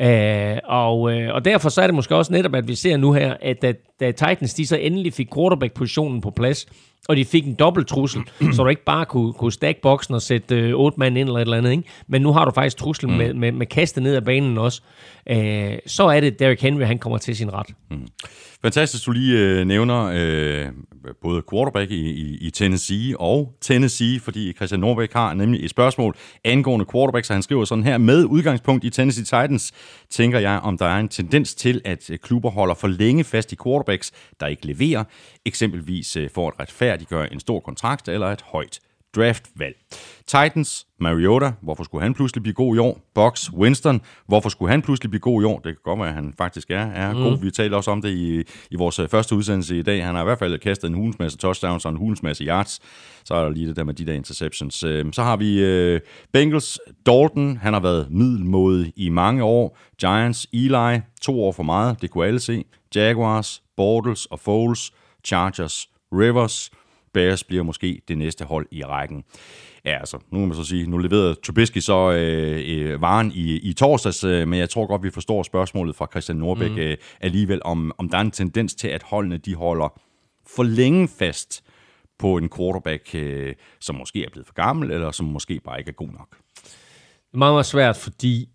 Øh, 0.00 0.58
og, 0.64 1.12
øh, 1.12 1.34
og 1.34 1.44
derfor 1.44 1.68
så 1.68 1.82
er 1.82 1.86
det 1.86 1.94
måske 1.94 2.16
også 2.16 2.32
netop, 2.32 2.54
at 2.54 2.68
vi 2.68 2.74
ser 2.74 2.96
nu 2.96 3.12
her, 3.12 3.36
at 3.42 3.62
da, 3.62 3.72
da 4.00 4.10
Titans 4.10 4.54
de 4.54 4.66
så 4.66 4.76
endelig 4.76 5.12
fik 5.12 5.28
quarterback-positionen 5.34 6.20
på 6.20 6.30
plads, 6.30 6.66
og 7.08 7.16
de 7.16 7.24
fik 7.24 7.46
en 7.46 7.54
dobbelt 7.54 7.88
trussel, 7.88 8.22
så 8.54 8.62
du 8.62 8.68
ikke 8.68 8.84
bare 8.84 9.04
kunne, 9.04 9.32
kunne 9.32 9.52
stack 9.52 9.80
boksen 9.80 10.14
og 10.14 10.22
sætte 10.22 10.56
øh, 10.56 10.74
otte 10.74 10.98
mand 11.00 11.18
ind 11.18 11.28
eller 11.28 11.40
et 11.40 11.42
eller 11.42 11.56
andet. 11.56 11.70
Ikke? 11.70 11.82
Men 12.08 12.22
nu 12.22 12.32
har 12.32 12.44
du 12.44 12.50
faktisk 12.50 12.76
truslen 12.76 13.12
mm. 13.12 13.18
med, 13.18 13.34
med, 13.34 13.52
med 13.52 13.66
kastet 13.66 14.02
ned 14.02 14.14
af 14.14 14.24
banen 14.24 14.58
også. 14.58 14.82
Øh, 15.30 15.78
så 15.86 16.06
er 16.06 16.20
det 16.20 16.38
Derrick 16.38 16.60
Henry, 16.60 16.82
han 16.82 16.98
kommer 16.98 17.18
til 17.18 17.36
sin 17.36 17.52
ret. 17.52 17.66
Mm. 17.90 18.08
Fantastisk, 18.62 19.06
du 19.06 19.12
lige 19.12 19.38
øh, 19.38 19.66
nævner 19.66 20.04
øh, 20.14 20.66
både 21.22 21.42
quarterback 21.50 21.90
i, 21.90 22.10
i, 22.10 22.38
i 22.40 22.50
Tennessee 22.70 23.20
og 23.20 23.52
Tennessee, 23.60 24.20
fordi 24.20 24.52
Christian 24.52 24.80
Norbæk 24.80 25.12
har 25.12 25.34
nemlig 25.34 25.64
et 25.64 25.70
spørgsmål 25.70 26.16
angående 26.44 26.86
quarterback, 26.92 27.26
så 27.26 27.32
han 27.32 27.42
skriver 27.42 27.64
sådan 27.64 27.84
her, 27.84 27.98
med 27.98 28.24
udgangspunkt 28.24 28.84
i 28.84 28.90
Tennessee 28.90 29.24
Titans, 29.24 29.72
tænker 30.10 30.38
jeg, 30.38 30.60
om 30.62 30.78
der 30.78 30.86
er 30.86 30.98
en 30.98 31.08
tendens 31.08 31.54
til, 31.54 31.80
at 31.84 32.10
øh, 32.10 32.18
klubber 32.18 32.50
holder 32.50 32.74
for 32.74 32.88
længe 32.88 33.24
fast 33.24 33.52
i 33.52 33.56
quarterbacks, 33.64 34.12
der 34.40 34.46
ikke 34.46 34.66
leverer, 34.66 35.04
eksempelvis 35.44 36.16
øh, 36.16 36.30
for 36.34 36.48
at 36.48 36.60
retfærdiggøre 36.60 37.32
en 37.32 37.40
stor 37.40 37.60
kontrakt 37.60 38.08
eller 38.08 38.26
et 38.26 38.42
højt 38.42 38.80
draftvalg. 39.16 39.76
Titans, 40.26 40.86
Mariota, 41.00 41.52
hvorfor 41.62 41.84
skulle 41.84 42.02
han 42.02 42.14
pludselig 42.14 42.42
blive 42.42 42.54
god 42.54 42.76
i 42.76 42.78
år? 42.78 43.00
Box, 43.14 43.50
Winston, 43.52 44.00
hvorfor 44.26 44.48
skulle 44.48 44.70
han 44.70 44.82
pludselig 44.82 45.10
blive 45.10 45.20
god 45.20 45.42
i 45.42 45.44
år? 45.44 45.56
Det 45.56 45.64
kan 45.64 45.76
godt 45.84 45.98
være, 45.98 46.08
at 46.08 46.14
han 46.14 46.34
faktisk 46.38 46.70
er, 46.70 46.86
er 46.86 47.12
mm. 47.12 47.18
god. 47.18 47.40
Vi 47.40 47.50
talte 47.50 47.74
også 47.74 47.90
om 47.90 48.02
det 48.02 48.10
i, 48.10 48.42
i 48.70 48.76
vores 48.76 48.98
øh, 48.98 49.08
første 49.08 49.34
udsendelse 49.34 49.78
i 49.78 49.82
dag. 49.82 50.04
Han 50.04 50.14
har 50.14 50.22
i 50.22 50.24
hvert 50.24 50.38
fald 50.38 50.58
kastet 50.58 50.88
en 50.88 50.94
hulens 50.94 51.18
masse 51.18 51.38
touchdowns 51.38 51.84
og 51.84 51.90
en 51.90 51.96
hulens 51.96 52.22
masse 52.22 52.44
yards. 52.44 52.80
Så 53.24 53.34
er 53.34 53.42
der 53.42 53.50
lige 53.50 53.68
det 53.68 53.76
der 53.76 53.84
med 53.84 53.94
de 53.94 54.06
der 54.06 54.12
interceptions. 54.12 54.84
Øhm, 54.84 55.12
så 55.12 55.22
har 55.22 55.36
vi 55.36 55.94
uh, 55.94 56.00
Bengals, 56.32 56.78
Dalton. 57.06 57.56
Han 57.56 57.72
har 57.72 57.80
været 57.80 58.06
middelmåde 58.10 58.92
i 58.96 59.08
mange 59.08 59.44
år. 59.44 59.78
Giants, 60.00 60.46
Eli, 60.52 61.00
to 61.22 61.42
år 61.42 61.52
for 61.52 61.62
meget. 61.62 62.02
Det 62.02 62.10
kunne 62.10 62.26
alle 62.26 62.40
se. 62.40 62.64
Jaguars, 62.94 63.62
Bortles 63.76 64.26
og 64.26 64.40
Foles. 64.40 64.92
Chargers, 65.24 65.88
Rivers. 66.12 66.70
Bears 67.12 67.44
bliver 67.44 67.62
måske 67.62 68.02
det 68.08 68.18
næste 68.18 68.44
hold 68.44 68.66
i 68.70 68.84
rækken. 68.84 69.24
Ja, 69.84 69.98
altså, 69.98 70.18
nu 70.32 70.38
må 70.38 70.46
man 70.46 70.56
så 70.56 70.64
sige, 70.64 70.86
nu 70.86 70.98
leverede 70.98 71.34
Trubisky 71.34 71.78
så 71.78 72.12
øh, 72.12 72.62
øh, 72.66 73.02
varen 73.02 73.32
i, 73.34 73.56
i 73.56 73.72
torsdags, 73.72 74.24
øh, 74.24 74.48
men 74.48 74.58
jeg 74.58 74.70
tror 74.70 74.86
godt, 74.86 75.02
vi 75.02 75.10
forstår 75.10 75.42
spørgsmålet 75.42 75.96
fra 75.96 76.06
Christian 76.10 76.38
Norbæk 76.38 76.70
mm. 76.70 76.78
øh, 76.78 76.96
alligevel, 77.20 77.60
om, 77.64 77.92
om 77.98 78.08
der 78.08 78.16
er 78.16 78.22
en 78.22 78.30
tendens 78.30 78.74
til, 78.74 78.88
at 78.88 79.02
holdene 79.02 79.36
de 79.36 79.54
holder 79.54 80.00
for 80.46 80.62
længe 80.62 81.08
fast 81.08 81.64
på 82.18 82.36
en 82.36 82.50
quarterback, 82.56 83.14
øh, 83.14 83.54
som 83.80 83.96
måske 83.96 84.24
er 84.24 84.30
blevet 84.30 84.46
for 84.46 84.54
gammel, 84.54 84.90
eller 84.90 85.10
som 85.10 85.26
måske 85.26 85.60
bare 85.64 85.78
ikke 85.78 85.88
er 85.88 85.92
god 85.92 86.08
nok. 86.08 86.36
Det 86.54 87.34
er 87.34 87.38
meget, 87.38 87.54
meget 87.54 87.66
svært, 87.66 87.96
fordi 87.96 88.48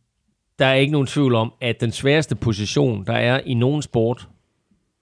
der 0.60 0.66
er 0.66 0.74
ikke 0.74 0.92
nogen 0.92 1.08
tvivl 1.08 1.36
om, 1.36 1.54
at 1.62 1.82
den 1.82 1.92
sværeste 1.92 2.36
position, 2.36 3.06
der 3.06 3.14
er 3.14 3.42
i 3.46 3.54
nogen 3.54 3.82
sport 3.82 4.28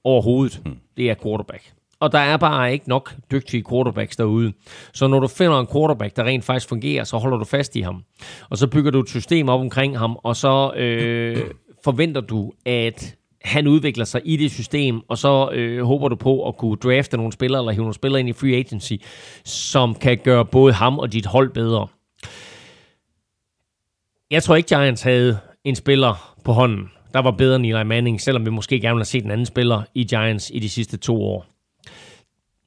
overhovedet, 0.03 0.61
mm. 0.65 0.77
det 0.97 1.09
er 1.09 1.15
quarterback 1.23 1.73
og 2.03 2.11
der 2.11 2.19
er 2.19 2.37
bare 2.37 2.73
ikke 2.73 2.89
nok 2.89 3.15
dygtige 3.31 3.63
quarterbacks 3.69 4.15
derude. 4.15 4.53
Så 4.93 5.07
når 5.07 5.19
du 5.19 5.27
finder 5.27 5.59
en 5.59 5.67
quarterback, 5.73 6.15
der 6.15 6.23
rent 6.23 6.43
faktisk 6.43 6.69
fungerer, 6.69 7.03
så 7.03 7.17
holder 7.17 7.37
du 7.37 7.45
fast 7.45 7.75
i 7.75 7.81
ham. 7.81 8.03
Og 8.49 8.57
så 8.57 8.67
bygger 8.67 8.91
du 8.91 8.99
et 8.99 9.09
system 9.09 9.49
op 9.49 9.59
omkring 9.59 9.97
ham, 9.97 10.17
og 10.23 10.35
så 10.35 10.73
øh, 10.75 11.37
forventer 11.83 12.21
du, 12.21 12.51
at 12.65 13.15
han 13.43 13.67
udvikler 13.67 14.05
sig 14.05 14.21
i 14.25 14.37
det 14.37 14.51
system, 14.51 15.01
og 15.07 15.17
så 15.17 15.49
øh, 15.51 15.83
håber 15.85 16.07
du 16.07 16.15
på 16.15 16.47
at 16.47 16.57
kunne 16.57 16.75
drafte 16.75 17.17
nogle 17.17 17.31
spillere, 17.31 17.61
eller 17.61 17.71
hive 17.71 17.83
nogle 17.83 17.93
spillere 17.93 18.19
ind 18.19 18.29
i 18.29 18.33
free 18.33 18.55
agency, 18.55 18.93
som 19.45 19.95
kan 19.95 20.17
gøre 20.23 20.45
både 20.45 20.73
ham 20.73 20.99
og 20.99 21.13
dit 21.13 21.25
hold 21.25 21.49
bedre. 21.49 21.87
Jeg 24.31 24.43
tror 24.43 24.55
ikke, 24.55 24.67
Giants 24.67 25.01
havde 25.01 25.37
en 25.63 25.75
spiller 25.75 26.35
på 26.45 26.51
hånden, 26.51 26.89
der 27.13 27.19
var 27.19 27.31
bedre 27.31 27.55
end 27.55 27.65
Eli 27.65 27.83
Manning, 27.83 28.21
selvom 28.21 28.45
vi 28.45 28.51
måske 28.51 28.79
gerne 28.79 28.95
vil 28.95 28.99
have 28.99 29.05
set 29.05 29.25
en 29.25 29.31
anden 29.31 29.45
spiller 29.45 29.81
i 29.93 30.03
Giants 30.03 30.51
i 30.53 30.59
de 30.59 30.69
sidste 30.69 30.97
to 30.97 31.23
år. 31.23 31.52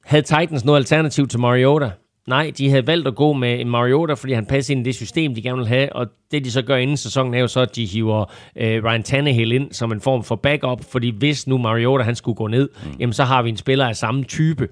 Havde 0.07 0.21
Titans 0.21 0.65
noget 0.65 0.79
alternativ 0.79 1.27
til 1.27 1.39
Mariota? 1.39 1.91
Nej, 2.27 2.51
de 2.57 2.69
havde 2.69 2.87
valgt 2.87 3.07
at 3.07 3.15
gå 3.15 3.33
med 3.33 3.59
en 3.59 3.69
Mariota, 3.69 4.13
fordi 4.13 4.33
han 4.33 4.45
passer 4.45 4.75
ind 4.75 4.81
i 4.81 4.89
det 4.89 4.95
system, 4.95 5.35
de 5.35 5.41
gerne 5.41 5.57
vil 5.57 5.67
have, 5.67 5.93
og 5.93 6.07
det 6.31 6.45
de 6.45 6.51
så 6.51 6.61
gør 6.61 6.75
inden 6.75 6.97
sæsonen 6.97 7.33
er 7.33 7.39
jo 7.39 7.47
så, 7.47 7.59
at 7.59 7.75
de 7.75 7.85
hiver 7.85 8.25
øh, 8.55 8.83
Ryan 8.83 9.03
Tannehill 9.03 9.51
ind 9.51 9.71
som 9.71 9.91
en 9.91 10.01
form 10.01 10.23
for 10.23 10.35
backup, 10.35 10.83
fordi 10.91 11.09
hvis 11.09 11.47
nu 11.47 11.57
Mariota 11.57 12.03
han 12.03 12.15
skulle 12.15 12.35
gå 12.35 12.47
ned, 12.47 12.69
mm. 12.83 12.91
jamen 12.99 13.13
så 13.13 13.23
har 13.23 13.41
vi 13.41 13.49
en 13.49 13.57
spiller 13.57 13.85
af 13.85 13.95
samme 13.95 14.23
type. 14.23 14.67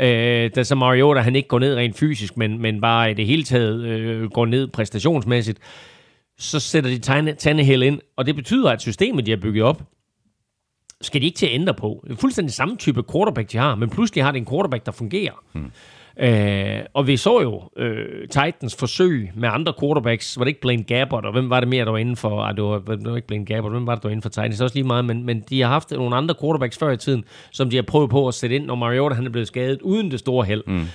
Øh, 0.00 0.50
da 0.56 0.64
så 0.64 0.74
Mariota 0.74 1.20
han 1.20 1.36
ikke 1.36 1.48
går 1.48 1.58
ned 1.58 1.74
rent 1.74 1.96
fysisk, 1.96 2.36
men, 2.36 2.62
men 2.62 2.80
bare 2.80 3.10
i 3.10 3.14
det 3.14 3.26
hele 3.26 3.44
taget 3.44 3.84
øh, 3.84 4.30
går 4.30 4.46
ned 4.46 4.68
præstationsmæssigt, 4.68 5.58
så 6.38 6.60
sætter 6.60 6.90
de 6.90 7.34
Tannehill 7.34 7.82
ind, 7.82 8.00
og 8.16 8.26
det 8.26 8.36
betyder, 8.36 8.70
at 8.70 8.80
systemet, 8.80 9.26
de 9.26 9.30
har 9.30 9.38
bygget 9.38 9.64
op, 9.64 9.82
skal 11.00 11.20
de 11.20 11.26
ikke 11.26 11.36
til 11.36 11.46
at 11.46 11.52
ændre 11.52 11.74
på. 11.74 12.04
Det 12.04 12.12
er 12.12 12.16
fuldstændig 12.16 12.54
samme 12.54 12.76
type 12.76 13.02
quarterback, 13.12 13.52
de 13.52 13.58
har, 13.58 13.74
men 13.74 13.90
pludselig 13.90 14.24
har 14.24 14.32
det 14.32 14.38
en 14.38 14.46
quarterback, 14.46 14.86
der 14.86 14.92
fungerer. 14.92 15.42
Hmm. 15.52 15.70
Øh, 16.18 16.80
og 16.94 17.06
vi 17.06 17.16
så 17.16 17.40
jo 17.40 17.62
øh, 17.76 18.28
Titans 18.28 18.76
forsøg 18.78 19.30
med 19.34 19.48
andre 19.48 19.72
quarterbacks. 19.80 20.38
Var 20.38 20.44
det 20.44 20.48
ikke 20.48 20.60
Blaine 20.60 20.82
Gabbert, 20.82 21.24
og 21.24 21.32
hvem 21.32 21.50
var 21.50 21.60
det 21.60 21.68
mere, 21.68 21.84
der 21.84 21.90
var 21.90 21.98
inden 21.98 22.16
for... 22.16 22.42
Ej, 22.42 22.52
det 22.52 22.64
var, 22.64 22.78
det 22.78 23.10
var 23.10 23.16
ikke 23.16 23.28
Blaine 23.28 23.46
Gabbert, 23.46 23.72
hvem 23.72 23.86
var 23.86 23.94
det, 23.94 24.02
der 24.02 24.08
var 24.08 24.12
inden 24.12 24.22
for 24.22 24.28
Titans? 24.28 24.54
Det 24.54 24.60
er 24.60 24.64
også 24.64 24.76
lige 24.76 24.86
meget, 24.86 25.04
men, 25.04 25.24
men 25.24 25.44
de 25.50 25.60
har 25.60 25.68
haft 25.68 25.90
nogle 25.90 26.16
andre 26.16 26.34
quarterbacks 26.40 26.78
før 26.78 26.90
i 26.90 26.96
tiden, 26.96 27.24
som 27.50 27.70
de 27.70 27.76
har 27.76 27.82
prøvet 27.82 28.10
på 28.10 28.28
at 28.28 28.34
sætte 28.34 28.56
ind, 28.56 28.64
når 28.66 28.74
Mariota 28.74 29.14
han 29.14 29.26
er 29.26 29.30
blevet 29.30 29.48
skadet, 29.48 29.82
uden 29.82 30.10
det 30.10 30.18
store 30.18 30.44
held. 30.44 30.62
Mm. 30.66 30.86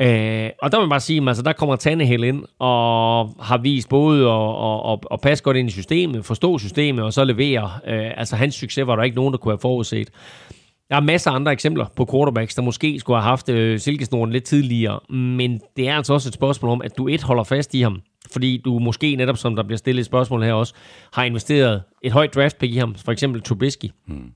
Øh, 0.00 0.50
og 0.62 0.72
der 0.72 0.78
vil 0.78 0.82
man 0.82 0.90
bare 0.90 1.00
sige, 1.00 1.28
altså 1.28 1.42
der 1.42 1.52
kommer 1.52 1.76
Tannehill 1.76 2.24
ind 2.24 2.44
og 2.58 3.28
har 3.40 3.58
vist 3.58 3.88
både 3.88 4.30
at, 4.30 4.32
at, 4.32 4.92
at, 4.92 4.98
at 5.10 5.20
passe 5.20 5.44
godt 5.44 5.56
ind 5.56 5.68
i 5.68 5.72
systemet, 5.72 6.24
forstå 6.24 6.58
systemet 6.58 7.04
og 7.04 7.12
så 7.12 7.24
levere. 7.24 7.70
Øh, 7.86 8.10
altså 8.16 8.36
hans 8.36 8.54
succes 8.54 8.86
var 8.86 8.96
der 8.96 9.02
ikke 9.02 9.16
nogen, 9.16 9.32
der 9.32 9.38
kunne 9.38 9.52
have 9.52 9.58
forudset. 9.58 10.10
Der 10.90 10.96
er 10.96 11.00
masser 11.00 11.30
af 11.30 11.34
andre 11.34 11.52
eksempler 11.52 11.86
på 11.96 12.08
quarterbacks, 12.12 12.54
der 12.54 12.62
måske 12.62 13.00
skulle 13.00 13.16
have 13.16 13.28
haft 13.28 13.48
øh, 13.48 13.78
silkesnoren 13.78 14.32
lidt 14.32 14.44
tidligere, 14.44 15.00
men 15.16 15.60
det 15.76 15.88
er 15.88 15.96
altså 15.96 16.12
også 16.12 16.28
et 16.28 16.34
spørgsmål 16.34 16.70
om, 16.70 16.82
at 16.82 16.98
du 16.98 17.08
et 17.08 17.22
holder 17.22 17.44
fast 17.44 17.74
i 17.74 17.80
ham, 17.80 18.00
fordi 18.32 18.62
du 18.64 18.78
måske 18.78 19.16
netop, 19.16 19.36
som 19.36 19.56
der 19.56 19.62
bliver 19.62 19.78
stillet 19.78 20.00
et 20.00 20.06
spørgsmål 20.06 20.42
her 20.42 20.52
også, 20.52 20.74
har 21.12 21.24
investeret 21.24 21.82
et 22.02 22.12
højt 22.12 22.34
draft 22.34 22.58
pick 22.58 22.74
i 22.74 22.76
ham, 22.76 22.94
for 22.94 23.12
eksempel 23.12 23.42
Trubisky. 23.42 23.86
Hmm. 24.06 24.32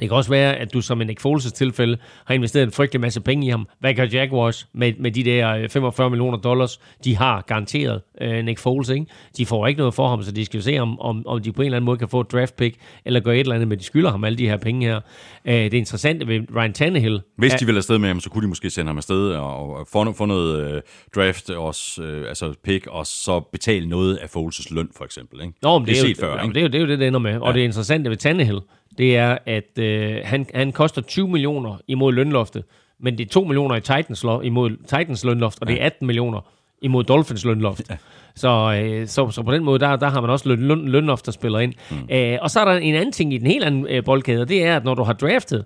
Det 0.00 0.08
kan 0.08 0.16
også 0.16 0.30
være, 0.30 0.56
at 0.56 0.72
du 0.72 0.80
som 0.80 1.00
en 1.00 1.06
Nick 1.06 1.26
Foles' 1.26 1.50
tilfælde 1.50 1.98
har 2.24 2.34
investeret 2.34 2.64
en 2.64 2.72
frygtelig 2.72 3.00
masse 3.00 3.20
penge 3.20 3.46
i 3.46 3.50
ham. 3.50 3.68
Hvad 3.80 3.94
gør 3.94 4.04
Jaguars 4.12 4.68
med, 4.72 4.92
med 4.98 5.10
de 5.10 5.24
der 5.24 5.68
45 5.68 6.04
øh, 6.04 6.10
millioner 6.10 6.38
dollars, 6.38 6.80
de 7.04 7.16
har 7.16 7.44
garanteret 7.46 8.00
uh, 8.24 8.44
Nick 8.44 8.58
Foles, 8.58 8.88
ikke? 8.88 9.06
De 9.36 9.46
får 9.46 9.66
ikke 9.66 9.78
noget 9.78 9.94
for 9.94 10.08
ham, 10.08 10.22
så 10.22 10.32
de 10.32 10.44
skal 10.44 10.58
jo 10.58 10.62
se, 10.62 10.78
om, 10.78 11.00
om, 11.00 11.26
om 11.26 11.42
de 11.42 11.52
på 11.52 11.62
en 11.62 11.66
eller 11.66 11.76
anden 11.76 11.86
måde 11.86 11.98
kan 11.98 12.08
få 12.08 12.20
et 12.20 12.32
draft 12.32 12.56
pick, 12.56 12.76
eller 13.04 13.20
gøre 13.20 13.34
et 13.34 13.40
eller 13.40 13.54
andet, 13.54 13.68
men 13.68 13.78
de 13.78 13.84
skylder 13.84 14.10
ham 14.10 14.24
alle 14.24 14.38
de 14.38 14.48
her 14.48 14.56
penge 14.56 14.86
her. 14.86 14.96
Uh, 15.44 15.52
det 15.52 15.74
interessante 15.74 16.26
ved 16.26 16.40
Ryan 16.56 16.72
Tannehill... 16.72 17.20
Hvis 17.38 17.52
de 17.52 17.66
vil 17.66 17.76
afsted 17.76 17.98
med 17.98 18.08
ham, 18.08 18.20
så 18.20 18.30
kunne 18.30 18.42
de 18.42 18.48
måske 18.48 18.70
sende 18.70 18.88
ham 18.88 18.96
afsted 18.96 19.30
og, 19.30 19.76
og 19.76 19.86
få, 19.92 20.12
få 20.12 20.26
noget 20.26 20.74
uh, 20.74 20.80
draft, 21.16 21.50
også, 21.50 22.02
uh, 22.02 22.28
altså 22.28 22.54
pick, 22.64 22.86
og 22.86 23.06
så 23.06 23.40
betale 23.40 23.88
noget 23.88 24.16
af 24.16 24.26
Foles' 24.26 24.74
løn, 24.74 24.88
for 24.96 25.04
eksempel. 25.04 25.40
Ikke? 25.40 25.52
Nå, 25.62 25.78
men 25.78 25.88
det, 25.88 25.96
det, 25.96 26.04
er 26.04 26.08
jo, 26.08 26.14
før, 26.20 26.42
ikke? 26.42 26.54
det, 26.54 26.60
er 26.60 26.62
jo, 26.62 26.68
det 26.68 26.74
er 26.74 26.80
jo 26.80 26.86
det, 26.86 26.98
det 26.98 27.08
ender 27.08 27.20
med. 27.20 27.32
Ja. 27.32 27.40
Og 27.40 27.54
det 27.54 27.60
interessante 27.60 28.10
ved 28.10 28.16
Tannehill, 28.16 28.60
det 28.98 29.16
er, 29.16 29.38
at 29.46 29.78
øh, 29.78 30.20
han, 30.24 30.46
han 30.54 30.72
koster 30.72 31.02
20 31.02 31.28
millioner 31.28 31.76
imod 31.88 32.12
lønloftet, 32.12 32.64
men 33.00 33.18
det 33.18 33.26
er 33.26 33.30
2 33.30 33.44
millioner 33.44 33.76
i 33.76 33.80
Titans, 33.80 34.24
imod 34.44 34.76
Titans 34.76 35.24
lønloft, 35.24 35.58
og 35.60 35.68
ja. 35.68 35.74
det 35.74 35.82
er 35.82 35.86
18 35.86 36.06
millioner 36.06 36.40
imod 36.82 37.04
Dolphins 37.04 37.44
lønloft. 37.44 37.90
Ja. 37.90 37.96
Så, 38.34 38.80
øh, 38.82 39.06
så, 39.06 39.30
så 39.30 39.42
på 39.42 39.52
den 39.52 39.64
måde, 39.64 39.78
der, 39.78 39.96
der 39.96 40.08
har 40.08 40.20
man 40.20 40.30
også 40.30 40.48
løn, 40.48 40.58
løn, 40.58 40.88
lønloft, 40.88 41.26
der 41.26 41.32
spiller 41.32 41.58
ind. 41.58 41.74
Mm. 41.90 41.96
Æh, 42.10 42.32
øh, 42.32 42.38
og 42.42 42.50
så 42.50 42.60
er 42.60 42.64
der 42.64 42.72
en 42.72 42.94
anden 42.94 43.12
ting 43.12 43.34
i 43.34 43.38
den 43.38 43.46
helt 43.46 43.64
anden 43.64 43.86
øh, 43.86 44.04
boldkæde, 44.04 44.42
og 44.42 44.48
det 44.48 44.64
er, 44.64 44.76
at 44.76 44.84
når 44.84 44.94
du 44.94 45.02
har 45.02 45.12
draftet 45.12 45.64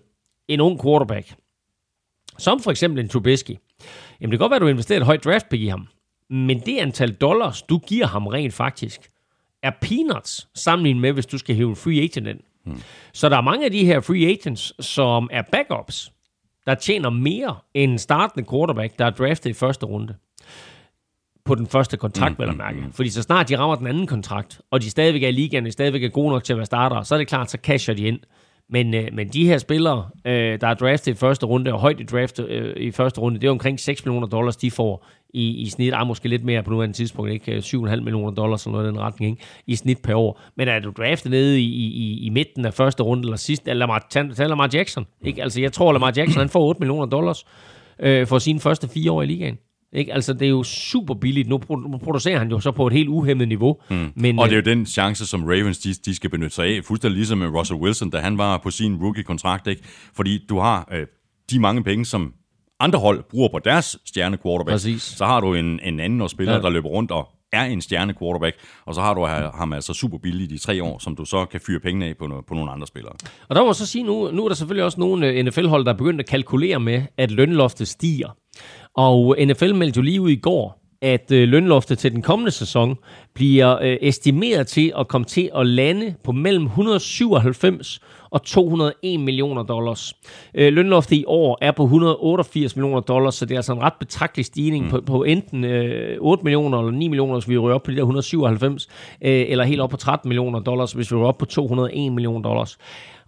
en 0.48 0.60
ung 0.60 0.82
quarterback, 0.82 1.34
som 2.38 2.60
for 2.60 2.70
eksempel 2.70 3.00
en 3.00 3.08
Trubisky, 3.08 3.56
jamen 4.20 4.30
det 4.30 4.38
kan 4.38 4.38
godt 4.38 4.50
være, 4.50 4.56
at 4.56 4.62
du 4.62 4.66
investerer 4.66 5.00
et 5.00 5.06
højt 5.06 5.24
draft 5.24 5.48
pick 5.48 5.62
i 5.62 5.66
ham, 5.66 5.88
men 6.30 6.60
det 6.66 6.78
antal 6.78 7.12
dollars, 7.12 7.62
du 7.62 7.78
giver 7.78 8.06
ham 8.06 8.26
rent 8.26 8.54
faktisk, 8.54 9.00
er 9.62 9.70
peanuts 9.80 10.48
sammenlignet 10.54 11.00
med, 11.00 11.12
hvis 11.12 11.26
du 11.26 11.38
skal 11.38 11.54
hæve 11.54 11.70
en 11.70 11.76
free 11.76 12.02
agent 12.02 12.26
ind. 12.26 12.40
Hmm. 12.70 12.83
Så 13.12 13.28
der 13.28 13.37
er 13.37 13.40
mange 13.40 13.64
af 13.64 13.70
de 13.70 13.85
her 13.85 14.00
free 14.00 14.26
agents, 14.26 14.87
som 14.87 15.28
er 15.33 15.42
backups, 15.52 16.12
der 16.66 16.74
tjener 16.74 17.11
mere 17.11 17.56
end 17.74 17.98
startende 17.98 18.48
quarterback, 18.50 18.98
der 18.98 19.04
er 19.04 19.11
draftet 19.11 19.50
i 19.50 19.52
første 19.52 19.87
runde. 19.87 20.14
På 21.44 21.54
den 21.54 21.66
første 21.66 21.96
kontrakt, 21.96 22.38
mm, 22.38 22.42
vel 22.42 22.50
at 22.50 22.56
mærke. 22.56 22.80
Mm, 22.80 22.92
Fordi 22.92 23.11
så 23.11 23.22
snart 23.22 23.48
de 23.48 23.59
rammer 23.59 23.76
den 23.76 23.87
anden 23.87 24.06
kontrakt, 24.06 24.61
og 24.70 24.83
de 24.83 24.90
stadigvæk 24.90 25.22
er 25.22 25.28
i 25.28 25.33
ligaen, 25.33 25.64
de 25.64 25.70
stadigvæk 25.70 26.04
er 26.04 26.09
gode 26.09 26.28
nok 26.28 26.44
til 26.44 26.52
at 26.52 26.56
være 26.56 26.66
starter, 26.66 27.02
så 27.02 27.14
er 27.14 27.18
det 27.18 27.28
klart, 27.28 27.50
så 27.50 27.59
casher 27.62 27.94
de 27.94 28.02
ind. 28.02 28.20
Men, 28.72 28.94
øh, 28.94 29.09
men 29.12 29.28
de 29.28 29.46
her 29.46 29.59
spillere, 29.59 30.09
øh, 30.24 30.61
der 30.61 30.66
er 30.68 30.74
draftet 30.74 31.12
i 31.12 31.14
første 31.14 31.46
runde, 31.46 31.72
og 31.72 31.80
højt 31.80 32.00
i 32.00 32.04
draft 32.04 32.40
øh, 32.40 32.76
i 32.76 32.90
første 32.90 33.20
runde, 33.20 33.40
det 33.40 33.46
er 33.46 33.50
omkring 33.50 33.80
6 33.80 34.04
millioner 34.04 34.26
dollars, 34.26 34.56
de 34.56 34.70
får 34.70 35.06
i, 35.34 35.50
i 35.50 35.68
snit. 35.68 35.94
Ah, 35.94 36.06
måske 36.06 36.28
lidt 36.28 36.44
mere 36.44 36.62
på 36.62 36.70
nuværende 36.70 36.96
tidspunkt, 36.96 37.32
ikke? 37.32 37.58
7,5 37.58 37.96
millioner 37.96 38.30
dollars 38.30 38.66
eller 38.66 38.78
noget 38.78 38.86
i 38.86 38.90
den 38.90 39.00
retning, 39.00 39.30
ikke? 39.30 39.44
i 39.66 39.76
snit 39.76 39.98
per 40.02 40.14
år. 40.14 40.40
Men 40.56 40.68
er 40.68 40.78
du 40.78 40.90
draftet 40.90 41.30
nede 41.30 41.60
i, 41.60 41.64
i, 41.64 42.26
i 42.26 42.28
midten 42.28 42.64
af 42.64 42.74
første 42.74 43.02
runde, 43.02 43.22
eller 43.22 43.36
sidst, 43.36 43.68
eller 43.68 43.78
Lamar, 43.78 44.06
tag 44.10 44.48
Lamar 44.48 44.70
Jackson, 44.72 45.06
ikke? 45.24 45.42
Altså, 45.42 45.60
jeg 45.60 45.72
tror, 45.72 45.92
Lamar 45.92 46.12
Jackson, 46.16 46.40
han 46.40 46.48
får 46.48 46.68
8 46.68 46.78
millioner 46.78 47.06
dollars 47.06 47.44
øh, 48.00 48.26
for 48.26 48.38
sine 48.38 48.60
første 48.60 48.88
fire 48.88 49.12
år 49.12 49.22
i 49.22 49.26
ligaen. 49.26 49.58
Ikke? 49.92 50.14
Altså, 50.14 50.32
det 50.32 50.42
er 50.42 50.48
jo 50.48 50.62
super 50.62 51.14
billigt. 51.14 51.48
Nu 51.48 51.58
producerer 52.02 52.38
han 52.38 52.50
jo 52.50 52.60
så 52.60 52.70
på 52.70 52.86
et 52.86 52.92
helt 52.92 53.08
uhemmet 53.08 53.48
niveau. 53.48 53.76
Mm. 53.90 54.12
Men, 54.16 54.38
og 54.38 54.48
det 54.48 54.52
er 54.52 54.56
jo 54.56 54.70
øh, 54.70 54.76
den 54.76 54.86
chance, 54.86 55.26
som 55.26 55.44
Ravens 55.44 55.78
de, 55.78 55.92
de 55.94 56.14
skal 56.14 56.30
benytte 56.30 56.54
sig 56.54 56.66
af. 56.66 56.84
Fuldstændig 56.84 57.16
ligesom 57.16 57.38
med 57.38 57.48
Russell 57.48 57.80
Wilson, 57.80 58.10
da 58.10 58.18
han 58.18 58.38
var 58.38 58.58
på 58.58 58.70
sin 58.70 58.96
rookie-kontrakt. 58.96 59.66
Ikke? 59.66 59.82
Fordi 60.16 60.46
du 60.48 60.58
har 60.58 60.88
øh, 60.92 61.06
de 61.50 61.58
mange 61.58 61.84
penge, 61.84 62.04
som 62.04 62.32
andre 62.80 62.98
hold 62.98 63.22
bruger 63.30 63.48
på 63.48 63.58
deres 63.58 63.98
stjerne 64.06 64.36
quarterback, 64.36 64.74
Præcis. 64.74 65.02
så 65.02 65.24
har 65.24 65.40
du 65.40 65.54
en, 65.54 65.80
en 65.82 66.00
anden 66.00 66.28
spiller, 66.28 66.54
ja. 66.54 66.60
Der 66.60 66.70
løber 66.70 66.88
rundt 66.88 67.10
og 67.10 67.28
er 67.52 67.64
en 67.64 67.80
stjerne 67.80 68.14
quarterback, 68.14 68.56
og 68.86 68.94
så 68.94 69.00
har 69.00 69.14
du 69.14 69.26
ham 69.54 69.72
altså 69.72 69.94
super 69.94 70.18
billigt 70.18 70.52
i 70.52 70.58
tre 70.58 70.82
år, 70.82 70.98
som 70.98 71.16
du 71.16 71.24
så 71.24 71.44
kan 71.44 71.60
fyre 71.60 71.80
pengene 71.80 72.06
af 72.06 72.16
på, 72.16 72.26
no, 72.26 72.40
på 72.40 72.54
nogle 72.54 72.70
andre 72.70 72.86
spillere. 72.86 73.12
Og 73.48 73.56
der 73.56 73.64
må 73.64 73.72
så 73.72 73.86
sige, 73.86 74.04
nu, 74.04 74.30
nu 74.30 74.44
er 74.44 74.48
der 74.48 74.54
selvfølgelig 74.54 74.84
også 74.84 75.00
nogle 75.00 75.26
øh, 75.26 75.44
NFL-hold, 75.44 75.84
der 75.84 75.92
er 75.92 75.96
begyndt 75.96 76.20
at 76.20 76.26
kalkulere 76.26 76.80
med, 76.80 77.02
at 77.16 77.30
lønloftet 77.30 77.88
stiger. 77.88 78.36
Og 78.94 79.36
NFL 79.46 79.74
meldte 79.74 79.98
jo 79.98 80.02
lige 80.02 80.20
ud 80.20 80.30
i 80.30 80.36
går, 80.36 80.79
at 81.02 81.32
øh, 81.32 81.48
lønloftet 81.48 81.98
til 81.98 82.12
den 82.12 82.22
kommende 82.22 82.50
sæson 82.50 82.98
bliver 83.34 83.78
øh, 83.82 83.96
estimeret 84.00 84.66
til 84.66 84.92
at 84.98 85.08
komme 85.08 85.24
til 85.24 85.50
at 85.56 85.66
lande 85.66 86.14
på 86.24 86.32
mellem 86.32 86.64
197 86.64 88.00
og 88.30 88.42
201 88.42 89.20
millioner 89.20 89.62
dollars. 89.62 90.14
Øh, 90.54 90.72
lønloftet 90.72 91.16
i 91.16 91.24
år 91.26 91.58
er 91.60 91.72
på 91.72 91.82
188 91.82 92.76
millioner 92.76 93.00
dollars, 93.00 93.34
så 93.34 93.46
det 93.46 93.54
er 93.54 93.58
altså 93.58 93.72
en 93.72 93.82
ret 93.82 93.92
betragtelig 94.00 94.46
stigning 94.46 94.84
mm. 94.84 94.90
på, 94.90 95.00
på 95.00 95.24
enten 95.24 95.64
øh, 95.64 96.16
8 96.20 96.44
millioner 96.44 96.78
eller 96.78 96.92
9 96.92 97.08
millioner, 97.08 97.34
hvis 97.34 97.48
vi 97.48 97.58
rører 97.58 97.74
op 97.74 97.82
på 97.82 97.90
de 97.90 97.96
der 97.96 98.02
197, 98.02 98.88
øh, 99.22 99.44
eller 99.48 99.64
helt 99.64 99.80
op 99.80 99.90
på 99.90 99.96
13 99.96 100.28
millioner 100.28 100.60
dollars, 100.60 100.92
hvis 100.92 101.10
vi 101.10 101.16
rører 101.16 101.28
op 101.28 101.38
på 101.38 101.44
201 101.44 102.12
millioner 102.12 102.42
dollars. 102.42 102.78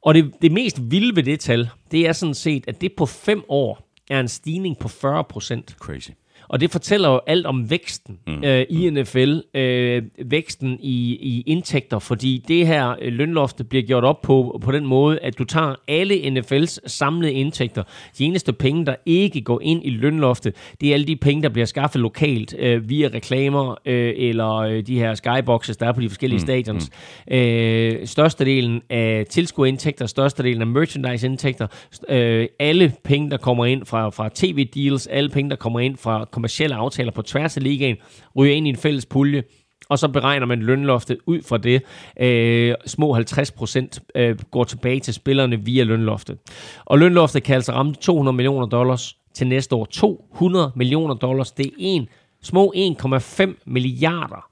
Og 0.02 0.14
det, 0.14 0.32
det 0.42 0.52
mest 0.52 0.80
vilde 0.90 1.16
ved 1.16 1.22
det 1.22 1.40
tal, 1.40 1.68
det 1.90 2.08
er 2.08 2.12
sådan 2.12 2.34
set, 2.34 2.64
at 2.68 2.80
det 2.80 2.92
på 2.96 3.06
fem 3.06 3.44
år 3.48 3.88
er 4.10 4.20
en 4.20 4.28
stigning 4.28 4.78
på 4.78 4.88
40 4.88 5.24
procent. 5.24 5.76
Crazy. 5.80 6.10
Og 6.52 6.60
det 6.60 6.70
fortæller 6.70 7.08
jo 7.08 7.20
alt 7.26 7.46
om 7.46 7.70
væksten 7.70 8.18
mm. 8.26 8.44
øh, 8.44 8.64
i 8.70 8.90
NFL, 8.90 9.38
øh, 9.54 10.02
væksten 10.24 10.78
i, 10.80 11.12
i 11.12 11.42
indtægter, 11.46 11.98
fordi 11.98 12.44
det 12.48 12.66
her 12.66 12.94
øh, 13.02 13.12
lønlofte 13.12 13.64
bliver 13.64 13.82
gjort 13.82 14.04
op 14.04 14.22
på, 14.22 14.60
på 14.64 14.72
den 14.72 14.86
måde, 14.86 15.18
at 15.18 15.38
du 15.38 15.44
tager 15.44 15.74
alle 15.88 16.14
NFL's 16.14 16.78
samlede 16.86 17.32
indtægter. 17.32 17.82
De 18.18 18.24
eneste 18.24 18.52
penge, 18.52 18.86
der 18.86 18.94
ikke 19.06 19.40
går 19.40 19.60
ind 19.62 19.80
i 19.84 19.90
lønloftet, 19.90 20.54
det 20.80 20.88
er 20.88 20.94
alle 20.94 21.06
de 21.06 21.16
penge, 21.16 21.42
der 21.42 21.48
bliver 21.48 21.66
skaffet 21.66 22.00
lokalt 22.00 22.54
øh, 22.58 22.88
via 22.88 23.08
reklamer 23.14 23.76
øh, 23.86 24.14
eller 24.16 24.54
øh, 24.56 24.86
de 24.86 24.98
her 24.98 25.14
skyboxes, 25.14 25.76
der 25.76 25.86
er 25.86 25.92
på 25.92 26.00
de 26.00 26.08
forskellige 26.08 26.38
mm. 26.38 26.46
stadions. 26.46 26.90
Mm. 27.30 27.36
Øh, 27.36 28.06
størstedelen 28.06 28.82
af 28.90 29.26
tilskuerindtægter, 29.30 30.06
størstedelen 30.06 30.60
af 30.60 30.66
merchandise-indtægter, 30.66 31.66
øh, 32.08 32.46
alle 32.58 32.92
penge, 33.04 33.30
der 33.30 33.36
kommer 33.36 33.64
ind 33.64 33.86
fra, 33.86 34.10
fra 34.10 34.30
tv-deals, 34.34 35.06
alle 35.06 35.30
penge, 35.30 35.50
der 35.50 35.56
kommer 35.56 35.80
ind 35.80 35.96
fra 35.96 36.24
kommersielle 36.42 36.76
aftaler 36.76 37.12
på 37.12 37.22
tværs 37.22 37.56
af 37.56 37.62
ligaen, 37.62 37.96
ryger 38.36 38.54
ind 38.54 38.66
i 38.66 38.70
en 38.70 38.76
fælles 38.76 39.06
pulje, 39.06 39.42
og 39.88 39.98
så 39.98 40.08
beregner 40.08 40.46
man 40.46 40.62
lønloftet 40.62 41.18
ud 41.26 41.42
fra 41.42 41.58
det. 41.58 41.82
Øh, 42.20 42.74
små 42.86 43.12
50 43.12 43.50
procent 43.50 44.00
øh, 44.14 44.38
går 44.50 44.64
tilbage 44.64 45.00
til 45.00 45.14
spillerne 45.14 45.64
via 45.64 45.84
lønloftet. 45.84 46.38
Og 46.84 46.98
lønloftet 46.98 47.42
kan 47.42 47.54
altså 47.54 47.72
ramme 47.72 47.94
200 47.94 48.36
millioner 48.36 48.66
dollars 48.66 49.16
til 49.34 49.46
næste 49.46 49.74
år. 49.74 49.84
200 49.84 50.72
millioner 50.76 51.14
dollars, 51.14 51.52
det 51.52 51.66
er 51.66 51.70
en, 51.78 52.08
små 52.42 52.72
1,5 52.76 53.62
milliarder 53.66 54.50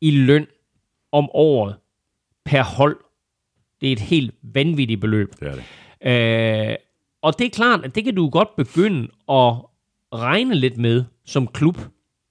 i 0.00 0.10
løn 0.10 0.46
om 1.12 1.28
året 1.34 1.76
per 2.44 2.62
hold. 2.62 2.96
Det 3.80 3.88
er 3.88 3.92
et 3.92 4.00
helt 4.00 4.34
vanvittigt 4.42 5.00
beløb. 5.00 5.32
Det 5.40 5.48
er 5.48 5.54
det. 5.54 6.70
Øh, 6.70 6.76
og 7.22 7.38
det 7.38 7.46
er 7.46 7.50
klart, 7.50 7.84
at 7.84 7.94
det 7.94 8.04
kan 8.04 8.14
du 8.14 8.28
godt 8.28 8.56
begynde 8.56 9.08
at 9.28 9.54
regne 10.14 10.54
lidt 10.54 10.78
med 10.78 11.04
som 11.26 11.46
klub, 11.46 11.78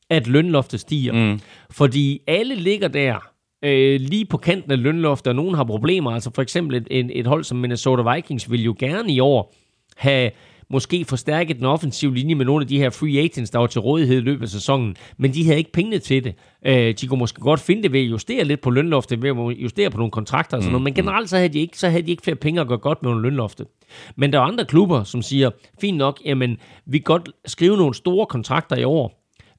at 0.10 0.28
lønloftet 0.28 0.80
stiger. 0.80 1.14
Mm. 1.14 1.40
Fordi 1.72 2.20
alle 2.28 2.56
ligger 2.56 2.88
der 2.88 3.20
øh, 3.64 4.00
lige 4.02 4.26
på 4.26 4.38
kanten 4.38 4.72
af 4.72 4.82
lønloftet, 4.82 5.28
og 5.28 5.36
nogen 5.36 5.56
har 5.56 5.64
problemer. 5.64 6.12
Altså 6.12 6.32
for 6.36 6.42
eksempel 6.42 6.78
et, 6.78 6.88
et, 6.92 7.20
et 7.20 7.28
hold 7.28 7.44
som 7.44 7.58
Minnesota 7.58 8.14
Vikings 8.14 8.52
vil 8.52 8.64
jo 8.64 8.76
gerne 8.80 9.14
i 9.14 9.20
år 9.20 9.54
have 9.98 10.32
måske 10.70 11.06
forstærket 11.06 11.58
den 11.58 11.66
offensive 11.66 12.16
linje 12.16 12.36
med 12.36 12.46
nogle 12.46 12.64
af 12.64 12.68
de 12.68 12.78
her 12.78 12.90
free 12.90 13.20
agents, 13.20 13.52
der 13.52 13.60
var 13.60 13.68
til 13.68 13.82
rådighed 13.82 14.18
i 14.18 14.22
løbet 14.22 14.44
af 14.44 14.50
sæsonen, 14.50 14.96
men 15.18 15.34
de 15.34 15.46
havde 15.46 15.58
ikke 15.58 15.72
pengene 15.72 16.00
til 16.00 16.24
det. 16.24 16.36
Øh, 16.66 16.94
de 17.02 17.08
kunne 17.08 17.20
måske 17.20 17.42
godt 17.42 17.60
finde 17.60 17.84
det 17.84 17.92
ved 17.94 18.00
at 18.00 18.06
justere 18.06 18.44
lidt 18.44 18.62
på 18.62 18.70
lønloftet, 18.70 19.22
ved 19.22 19.30
at 19.30 19.64
justere 19.64 19.90
på 19.90 19.98
nogle 19.98 20.12
kontrakter 20.12 20.58
og 20.58 20.64
sådan 20.64 20.72
noget, 20.72 20.84
men 20.84 20.94
generelt 20.94 21.30
så 21.30 21.38
havde, 21.38 21.50
de 21.50 21.60
ikke, 21.60 21.80
så 21.80 21.90
havde 21.90 22.04
de 22.04 22.12
ikke 22.12 22.24
flere 22.24 22.36
penge 22.36 22.62
at 22.62 22.68
gøre 22.68 22.78
godt 22.78 23.04
med 23.04 23.12
under 23.12 23.22
lønloftet. 23.22 23.68
Men 24.16 24.34
der 24.34 24.40
er 24.40 24.44
andre 24.44 24.66
klubber, 24.66 25.04
som 25.04 25.22
siger, 25.22 25.50
fint 25.82 25.98
nok, 25.98 26.22
jamen, 26.26 26.58
vi 26.86 26.98
kan 26.98 27.04
godt 27.04 27.30
skrive 27.46 27.78
nogle 27.78 27.94
store 27.94 28.26
kontrakter 28.26 28.76
i 28.76 28.84
år, 28.84 29.17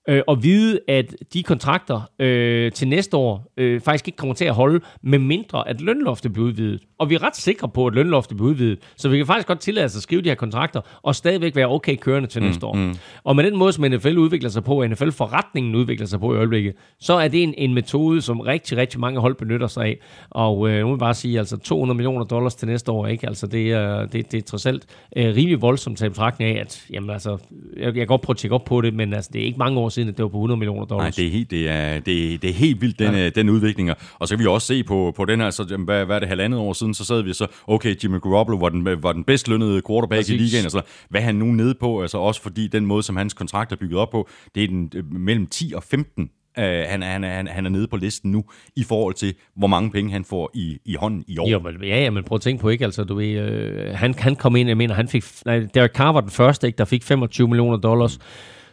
øh, 0.09 0.23
og 0.27 0.43
vide, 0.43 0.81
at 0.89 1.15
de 1.33 1.43
kontrakter 1.43 2.11
øh, 2.19 2.73
til 2.73 2.89
næste 2.89 3.17
år 3.17 3.53
øh, 3.57 3.81
faktisk 3.81 4.09
ikke 4.09 4.17
kommer 4.17 4.35
til 4.35 4.45
at 4.45 4.55
holde, 4.55 4.81
med 5.03 5.19
mindre 5.19 5.69
at 5.69 5.81
lønloftet 5.81 6.33
bliver 6.33 6.49
udvidet. 6.49 6.81
Og 6.99 7.11
vi 7.11 7.15
er 7.15 7.23
ret 7.23 7.37
sikre 7.37 7.69
på, 7.69 7.87
at 7.87 7.95
lønloftet 7.95 8.37
bliver 8.37 8.51
udvidet, 8.51 8.79
så 8.97 9.09
vi 9.09 9.17
kan 9.17 9.27
faktisk 9.27 9.49
godt 9.49 9.61
tillade 9.61 9.85
os 9.85 9.97
at 9.97 10.03
skrive 10.03 10.23
de 10.23 10.29
her 10.29 10.35
kontrakter, 10.35 10.81
og 11.03 11.15
stadigvæk 11.15 11.57
være 11.57 11.69
okay 11.69 11.97
kørende 11.97 12.29
til 12.29 12.43
næste 12.43 12.67
år. 12.67 12.75
Mm. 12.75 12.95
Og 13.25 13.37
med 13.37 13.45
den 13.45 13.57
måde, 13.57 13.73
som 13.73 13.85
NFL 13.85 14.17
udvikler 14.19 14.51
sig 14.51 14.65
på, 14.65 14.81
og 14.81 14.89
NFL-forretningen 14.89 15.75
udvikler 15.75 16.07
sig 16.07 16.21
på 16.21 16.35
i 16.35 16.37
øjeblikket, 16.37 16.75
så 17.01 17.15
er 17.15 17.29
det 17.29 17.43
en, 17.43 17.55
en 17.59 17.75
metode, 17.75 18.23
som 18.23 18.41
rigtig, 18.41 18.79
rigtig 18.79 19.01
mange 19.01 19.21
hold 19.21 19.35
benytter 19.35 19.67
sig 19.67 19.85
af. 19.85 19.99
Og 20.31 20.71
øh, 20.71 20.81
nu 20.81 20.91
vil 20.91 20.99
bare 20.99 21.15
sige, 21.15 21.39
altså 21.39 21.57
200 21.57 21.97
millioner 21.97 22.25
dollars 22.25 22.55
til 22.55 22.69
næste 22.69 22.93
år, 22.93 23.07
ikke? 23.07 23.27
Altså 23.27 23.47
det 23.47 23.73
er, 23.73 24.07
det, 24.07 24.33
det 24.33 24.39
er 24.39 24.43
trods 24.43 24.67
alt 24.67 24.87
øh, 25.17 25.37
rimelig 25.37 25.63
voldsomt 25.63 25.99
til 25.99 26.11
betragtning 26.11 26.57
af, 26.57 26.61
at 26.61 26.87
jamen, 26.93 27.11
altså, 27.11 27.39
jeg, 27.77 27.85
jeg 27.85 27.95
kan 27.95 28.07
godt 28.07 28.21
prøve 28.21 28.35
at 28.35 28.39
tjekke 28.39 28.55
op 28.55 28.65
på 28.65 28.81
det, 28.81 28.95
men 28.95 29.15
altså, 29.15 29.31
det 29.33 29.41
er 29.43 29.47
ikke 29.47 29.59
mange 29.59 29.81
år 29.81 29.89
siden, 29.99 30.09
at 30.09 30.17
det 30.17 30.23
var 30.23 30.29
på 30.29 30.37
100 30.37 30.59
millioner 30.59 30.81
Nej, 30.81 30.87
dollars. 30.89 31.17
det 31.17 31.27
er 31.27 31.31
helt, 31.31 31.51
det 31.51 31.69
er, 31.69 32.01
det, 32.01 32.35
er- 32.35 32.39
det 32.39 32.51
er 32.51 32.55
helt 32.55 32.81
vildt, 32.81 32.99
den, 32.99 33.15
ja. 33.15 33.29
den 33.29 33.49
udvikling. 33.49 33.91
Og 34.19 34.29
så 34.29 34.37
kan 34.37 34.45
vi 34.45 34.49
også 34.49 34.67
se 34.67 34.85
på, 34.85 35.13
på 35.17 35.25
den 35.25 35.41
her, 35.41 35.51
så, 35.51 35.77
hvad, 35.85 36.05
hvad 36.05 36.17
er 36.17 36.21
det, 36.21 36.29
halvandet 36.29 36.61
år 36.61 36.73
siden, 36.73 36.95
så 36.95 37.05
sad 37.05 37.23
vi 37.23 37.33
så, 37.33 37.47
okay, 37.67 37.95
Jimmy 38.05 38.21
Garoppolo 38.21 38.59
var 38.59 38.69
den, 38.69 39.03
var 39.03 39.13
den 39.13 39.25
bedst 39.25 39.49
lønnede 39.49 39.83
quarterback 39.89 40.19
Præcis. 40.19 40.35
i 40.35 40.37
ligaen, 40.45 40.65
og 40.65 40.71
så, 40.71 40.81
hvad 41.11 41.21
er 41.21 41.25
han 41.25 41.35
nu 41.35 41.45
nede 41.47 41.75
på? 41.81 42.03
Altså 42.03 42.19
også 42.19 42.43
fordi 42.43 42.67
den 42.69 42.87
måde, 42.87 43.03
som 43.03 43.17
hans 43.17 43.35
kontrakt 43.35 43.73
er 43.73 43.77
bygget 43.77 43.99
op 44.01 44.11
på, 44.11 44.29
det 44.55 44.65
er 44.65 44.69
den, 44.69 44.93
øh, 44.95 45.13
mellem 45.13 45.47
10 45.47 45.73
og 45.77 45.83
15 45.83 46.31
Uh, 46.59 46.65
han, 46.65 47.03
er- 47.03 47.07
han, 47.07 47.23
han, 47.23 47.47
han 47.47 47.67
er 47.67 47.71
nede 47.71 47.87
på 47.89 47.97
listen 47.97 48.33
nu, 48.33 48.45
i 48.77 48.83
forhold 48.85 49.15
til, 49.15 49.35
hvor 49.57 49.67
mange 49.67 49.91
penge 49.91 50.13
han 50.13 50.25
får 50.25 50.51
i, 50.55 50.79
i 50.85 50.95
hånden 50.95 51.25
i 51.29 51.39
år. 51.39 51.49
Jo, 51.49 51.59
men, 51.61 51.75
ja, 51.83 52.03
ja, 52.03 52.11
men 52.11 52.25
prøv 52.25 52.37
at 52.37 52.43
tænke 52.43 52.61
på, 52.61 52.69
ikke? 52.69 52.85
Altså, 52.85 53.05
du 53.05 53.15
ved, 53.15 53.27
øh, 53.29 53.95
han, 53.95 54.15
han 54.19 54.37
kom 54.37 54.57
ind, 54.57 54.69
jeg 54.69 54.77
mener, 54.77 54.95
han 54.95 55.09
fik, 55.09 55.25
nej, 55.47 55.67
Derek 55.75 55.91
Carr 55.93 56.13
var 56.13 56.21
den 56.21 56.31
første, 56.31 56.67
ikke, 56.67 56.77
der 56.79 56.85
fik 56.85 57.03
25 57.03 57.49
millioner 57.49 57.77
dollars. 57.77 58.19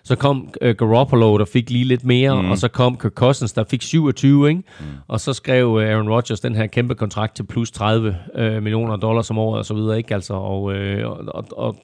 Så 0.05 0.15
kom 0.15 0.53
øh, 0.61 0.75
Garoppolo, 0.75 1.37
der 1.37 1.45
fik 1.45 1.69
lige 1.69 1.83
lidt 1.83 2.03
mere, 2.03 2.41
mm. 2.41 2.51
og 2.51 2.57
så 2.57 2.67
kom 2.67 2.97
Kirk 2.97 3.11
Cousins, 3.11 3.53
der 3.53 3.63
fik 3.63 3.81
27, 3.81 4.49
ikke? 4.49 4.63
Mm. 4.79 4.85
Og 5.07 5.19
så 5.19 5.33
skrev 5.33 5.79
øh, 5.81 5.89
Aaron 5.89 6.09
Rodgers 6.09 6.39
den 6.39 6.55
her 6.55 6.67
kæmpe 6.67 6.95
kontrakt 6.95 7.35
til 7.35 7.43
plus 7.43 7.71
30 7.71 8.17
øh, 8.35 8.63
millioner 8.63 8.95
dollars 8.95 9.29
om 9.29 9.37
året, 9.37 9.59
og 9.59 9.65
så 9.65 9.73
videre, 9.73 9.97
ikke? 9.97 10.13
Altså, 10.13 10.33
og, 10.33 10.73
øh, 10.73 11.09
og, 11.09 11.23
og, 11.27 11.45
og 11.51 11.75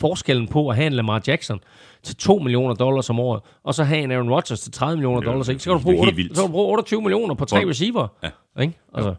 forskellen 0.00 0.48
på 0.48 0.68
at 0.68 0.76
have 0.76 0.86
en 0.86 0.92
Lamar 0.92 1.22
Jackson 1.26 1.60
til 2.02 2.16
2 2.16 2.38
millioner 2.38 2.74
dollars 2.74 3.10
om 3.10 3.20
året, 3.20 3.40
og 3.64 3.74
så 3.74 3.84
have 3.84 4.02
en 4.02 4.10
Aaron 4.10 4.30
Rodgers 4.30 4.60
til 4.60 4.72
30 4.72 4.96
millioner 4.96 5.20
dollars, 5.20 5.48
ikke? 5.48 5.62
Så 5.62 5.70
kan, 5.70 5.78
du 5.78 5.82
bruge, 5.82 5.96
helt 5.96 6.06
8, 6.06 6.16
vildt. 6.16 6.36
så 6.36 6.42
kan 6.42 6.48
du 6.48 6.52
bruge 6.52 6.68
28 6.68 7.02
millioner 7.02 7.34
på 7.34 7.44
tre 7.44 7.68
receiver. 7.68 8.08
Ja. 8.22 8.62
Ikke? 8.62 8.78
Altså, 8.94 9.14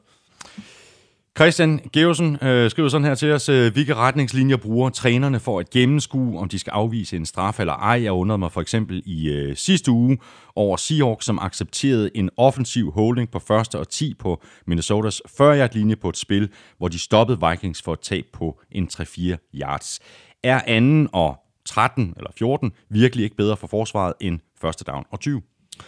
Christian 1.37 1.79
Geusen 1.93 2.37
øh, 2.41 2.71
skriver 2.71 2.89
sådan 2.89 3.05
her 3.05 3.15
til 3.15 3.31
os, 3.31 3.49
øh, 3.49 3.73
hvilke 3.73 3.95
retningslinjer 3.95 4.57
bruger 4.57 4.89
trænerne 4.89 5.39
for 5.39 5.59
at 5.59 5.69
gennemskue, 5.69 6.39
om 6.39 6.49
de 6.49 6.59
skal 6.59 6.71
afvise 6.71 7.15
en 7.15 7.25
straf 7.25 7.59
eller 7.59 7.73
ej. 7.73 8.03
Jeg 8.03 8.11
undrede 8.11 8.37
mig 8.37 8.51
for 8.51 8.61
eksempel 8.61 9.03
i 9.05 9.29
øh, 9.29 9.55
sidste 9.55 9.91
uge 9.91 10.17
over 10.55 10.77
Seahawks, 10.77 11.25
som 11.25 11.39
accepterede 11.39 12.17
en 12.17 12.29
offensiv 12.37 12.91
holding 12.91 13.31
på 13.31 13.39
første 13.39 13.79
og 13.79 13.89
10 13.89 14.13
på 14.13 14.41
Minnesotas 14.67 15.21
40-yard 15.27 15.75
linje 15.75 15.95
på 15.95 16.09
et 16.09 16.17
spil, 16.17 16.49
hvor 16.77 16.87
de 16.87 16.99
stoppede 16.99 17.39
Vikings 17.49 17.81
for 17.81 17.93
et 17.93 17.99
tab 17.99 18.25
på 18.33 18.59
en 18.71 18.89
3-4 18.93 19.51
yards. 19.53 19.99
Er 20.43 20.61
anden 20.67 21.09
og 21.13 21.35
13 21.65 22.13
eller 22.17 22.31
14 22.37 22.71
virkelig 22.89 23.23
ikke 23.23 23.35
bedre 23.35 23.57
for 23.57 23.67
forsvaret 23.67 24.13
end 24.21 24.39
første 24.61 24.83
down 24.83 25.05
og 25.11 25.19
20? 25.19 25.41
Jeg 25.75 25.81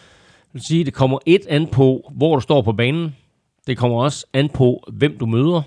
vil 0.54 0.62
sige, 0.68 0.84
det 0.84 0.94
kommer 0.94 1.20
et 1.26 1.46
an 1.50 1.68
på, 1.68 2.12
hvor 2.16 2.36
du 2.36 2.42
står 2.42 2.62
på 2.62 2.74
banen. 2.74 3.16
Det 3.68 3.78
kommer 3.78 4.04
også 4.04 4.26
an 4.34 4.50
på, 4.50 4.84
hvem 4.94 5.18
du 5.18 5.26
møder. 5.26 5.62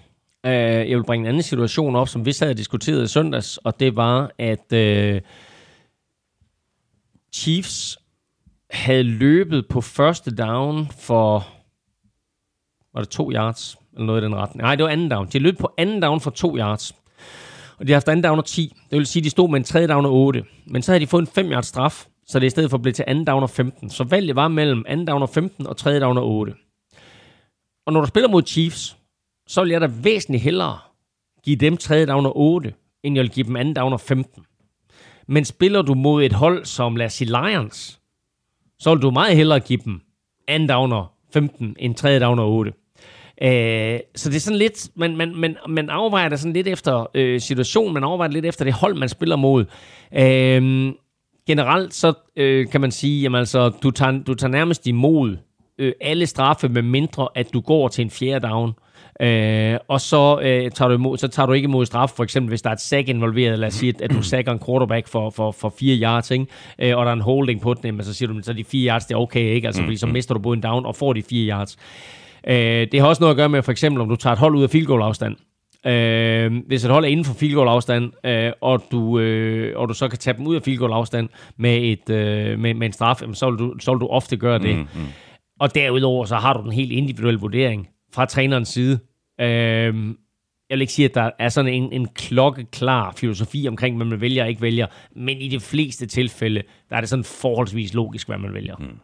Uh, 0.44 0.50
jeg 0.50 0.96
vil 0.96 1.04
bringe 1.04 1.24
en 1.24 1.28
anden 1.28 1.42
situation 1.42 1.96
op, 1.96 2.08
som 2.08 2.26
vi 2.26 2.32
sad 2.32 2.50
og 2.50 2.56
diskuterede 2.56 3.04
i 3.04 3.06
søndags, 3.06 3.56
og 3.56 3.80
det 3.80 3.96
var, 3.96 4.30
at 4.38 4.72
uh, 4.72 5.20
Chiefs 7.32 7.98
havde 8.70 9.02
løbet 9.02 9.68
på 9.68 9.80
første 9.80 10.34
down 10.34 10.88
for, 11.00 11.46
var 12.94 13.00
det 13.00 13.08
to 13.08 13.32
yards, 13.32 13.76
eller 13.92 14.06
noget 14.06 14.20
i 14.20 14.24
den 14.24 14.36
retning. 14.36 14.62
Nej, 14.62 14.74
det 14.74 14.84
var 14.84 14.90
anden 14.90 15.08
down. 15.08 15.28
De 15.32 15.38
løb 15.38 15.58
på 15.58 15.74
anden 15.78 16.02
down 16.02 16.20
for 16.20 16.30
to 16.30 16.56
yards. 16.58 16.94
Og 17.78 17.86
de 17.86 17.92
har 17.92 17.96
haft 17.96 18.08
anden 18.08 18.24
down 18.24 18.38
og 18.38 18.44
10. 18.44 18.76
Det 18.90 18.98
vil 18.98 19.06
sige, 19.06 19.20
at 19.20 19.24
de 19.24 19.30
stod 19.30 19.48
med 19.48 19.56
en 19.56 19.64
tredje 19.64 19.88
down 19.88 20.06
og 20.06 20.12
8. 20.12 20.44
Men 20.66 20.82
så 20.82 20.92
havde 20.92 21.00
de 21.00 21.06
fået 21.06 21.20
en 21.20 21.26
5 21.26 21.52
yards 21.52 21.66
straf, 21.66 22.06
så 22.26 22.38
det 22.38 22.46
i 22.46 22.50
stedet 22.50 22.70
for 22.70 22.78
blev 22.78 22.94
til 22.94 23.04
anden 23.08 23.24
down 23.24 23.42
og 23.42 23.50
15. 23.50 23.90
Så 23.90 24.04
valget 24.04 24.36
var 24.36 24.48
mellem 24.48 24.84
anden 24.88 25.06
down 25.06 25.22
og 25.22 25.28
15 25.28 25.66
og 25.66 25.76
tredje 25.76 26.00
down 26.00 26.18
og 26.18 26.28
8. 26.28 26.54
Og 27.88 27.92
når 27.92 28.00
du 28.00 28.06
spiller 28.06 28.28
mod 28.28 28.42
Chiefs, 28.46 28.96
så 29.46 29.62
vil 29.62 29.70
jeg 29.70 29.80
da 29.80 29.88
væsentligt 30.02 30.42
hellere 30.42 30.78
give 31.44 31.56
dem 31.56 31.76
tredje 31.76 32.06
down 32.06 32.26
og 32.26 32.38
8, 32.38 32.74
end 33.02 33.14
jeg 33.14 33.22
vil 33.22 33.30
give 33.30 33.46
dem 33.46 33.56
anden 33.56 33.74
down 33.74 33.92
og 33.92 34.00
15. 34.00 34.44
Men 35.28 35.44
spiller 35.44 35.82
du 35.82 35.94
mod 35.94 36.24
et 36.24 36.32
hold 36.32 36.64
som, 36.64 36.96
lad 36.96 37.06
os 37.06 37.12
sige, 37.12 37.28
Lions, 37.28 38.00
så 38.78 38.94
vil 38.94 39.02
du 39.02 39.10
meget 39.10 39.36
hellere 39.36 39.60
give 39.60 39.78
dem 39.84 40.00
anden 40.48 40.68
down 40.68 40.92
og 40.92 41.06
15 41.32 41.76
end 41.78 41.94
tredje 41.94 42.20
down 42.20 42.38
og 42.38 42.52
8. 42.52 42.72
Øh, 43.42 44.00
så 44.14 44.30
det 44.30 44.36
er 44.36 44.40
sådan 44.40 44.58
lidt, 44.58 44.88
man, 44.94 45.16
man, 45.16 45.36
man, 45.36 45.56
man 45.68 45.90
afvejer 45.90 46.28
det 46.28 46.40
sådan 46.40 46.52
lidt 46.52 46.68
efter 46.68 47.06
øh, 47.14 47.40
situationen, 47.40 47.94
man 47.94 48.04
afvejer 48.04 48.28
det 48.28 48.34
lidt 48.34 48.46
efter 48.46 48.64
det 48.64 48.74
hold, 48.74 48.94
man 48.94 49.08
spiller 49.08 49.36
mod. 49.36 49.64
Øh, 50.12 50.92
generelt 51.46 51.94
så 51.94 52.12
øh, 52.36 52.68
kan 52.68 52.80
man 52.80 52.90
sige, 52.90 53.22
jamen 53.22 53.38
altså, 53.38 53.68
du 53.68 53.90
tager, 53.90 54.22
du 54.22 54.34
tager 54.34 54.50
nærmest 54.50 54.86
imod 54.86 55.36
øh, 55.78 55.92
alle 56.00 56.26
straffe, 56.26 56.68
med 56.68 56.82
mindre 56.82 57.28
at 57.34 57.52
du 57.52 57.60
går 57.60 57.88
til 57.88 58.02
en 58.04 58.10
fjerde 58.10 58.48
down. 58.48 58.72
Øh, 59.22 59.78
og 59.88 60.00
så, 60.00 60.40
øh, 60.42 60.70
tager 60.70 60.88
du 60.88 60.94
imod, 60.94 61.18
så 61.18 61.28
tager 61.28 61.46
du 61.46 61.52
ikke 61.52 61.66
imod 61.66 61.86
straf, 61.86 62.10
for 62.10 62.24
eksempel 62.24 62.48
hvis 62.48 62.62
der 62.62 62.70
er 62.70 62.74
et 62.74 62.80
sack 62.80 63.08
involveret, 63.08 63.58
lad 63.58 63.68
os 63.68 63.74
sige, 63.74 63.94
at, 64.02 64.10
du 64.10 64.22
sacker 64.22 64.52
en 64.52 64.60
quarterback 64.66 65.08
for, 65.08 65.30
for, 65.30 65.52
for 65.52 65.74
fire 65.78 65.96
yards, 65.96 66.30
ikke? 66.30 66.46
Øh, 66.78 66.96
og 66.96 67.04
der 67.04 67.10
er 67.10 67.16
en 67.16 67.20
holding 67.20 67.60
på 67.60 67.74
den, 67.74 67.96
men 67.96 68.04
så 68.04 68.14
siger 68.14 68.32
du, 68.32 68.42
så 68.42 68.52
de 68.52 68.64
fire 68.64 68.92
yards, 68.92 69.06
det 69.06 69.14
er 69.14 69.18
okay, 69.18 69.54
ikke? 69.54 69.66
Altså, 69.66 69.82
fordi 69.82 69.96
så 69.96 70.06
mister 70.06 70.34
du 70.34 70.40
både 70.40 70.56
en 70.56 70.62
down 70.62 70.86
og 70.86 70.96
får 70.96 71.12
de 71.12 71.22
fire 71.22 71.48
yards. 71.48 71.76
Øh, 72.48 72.86
det 72.92 73.00
har 73.00 73.08
også 73.08 73.20
noget 73.20 73.30
at 73.30 73.36
gøre 73.36 73.48
med, 73.48 73.62
for 73.62 73.72
eksempel, 73.72 74.02
om 74.02 74.08
du 74.08 74.16
tager 74.16 74.32
et 74.32 74.38
hold 74.38 74.54
ud 74.54 74.62
af 74.62 74.70
field 74.70 74.86
goal 74.86 75.02
afstand. 75.02 75.36
Øh, 75.86 76.52
hvis 76.66 76.84
et 76.84 76.90
hold 76.90 77.04
er 77.04 77.08
inden 77.08 77.24
for 77.24 77.34
field 77.34 77.54
goal 77.54 77.68
afstand, 77.68 78.26
øh, 78.26 78.52
og, 78.60 78.84
du, 78.90 79.18
øh, 79.18 79.78
og 79.78 79.88
du 79.88 79.94
så 79.94 80.08
kan 80.08 80.18
tage 80.18 80.36
dem 80.36 80.46
ud 80.46 80.56
af 80.56 80.62
field 80.62 80.78
goal 80.78 80.92
afstand 80.92 81.28
med, 81.56 81.76
et, 81.76 82.10
øh, 82.10 82.58
med, 82.58 82.74
med 82.74 82.86
en 82.86 82.92
straf, 82.92 83.22
så 83.32 83.50
vil, 83.50 83.58
du, 83.58 83.74
så 83.80 83.92
vil 83.92 84.00
du 84.00 84.06
ofte 84.06 84.36
gøre 84.36 84.58
det. 84.58 84.76
Mm-hmm. 84.76 85.06
Og 85.60 85.74
derudover 85.74 86.24
så 86.24 86.36
har 86.36 86.52
du 86.52 86.62
den 86.62 86.72
helt 86.72 86.92
individuelle 86.92 87.40
vurdering 87.40 87.88
fra 88.12 88.26
trænerens 88.26 88.68
side. 88.68 88.98
Øhm, 89.40 90.16
jeg 90.70 90.74
vil 90.74 90.80
ikke 90.80 90.92
sige, 90.92 91.08
at 91.08 91.14
der 91.14 91.30
er 91.38 91.48
sådan 91.48 91.72
en, 91.72 91.92
en 91.92 92.08
klokkeklar 92.08 93.12
filosofi 93.16 93.68
omkring, 93.68 93.96
hvad 93.96 94.06
man 94.06 94.20
vælger 94.20 94.42
og 94.42 94.48
ikke 94.48 94.62
vælger, 94.62 94.86
men 95.16 95.38
i 95.38 95.48
de 95.48 95.60
fleste 95.60 96.06
tilfælde, 96.06 96.62
der 96.90 96.96
er 96.96 97.00
det 97.00 97.08
sådan 97.08 97.24
forholdsvis 97.24 97.94
logisk, 97.94 98.28
hvad 98.28 98.38
man 98.38 98.54
vælger. 98.54 98.76
Hmm. 98.76 98.98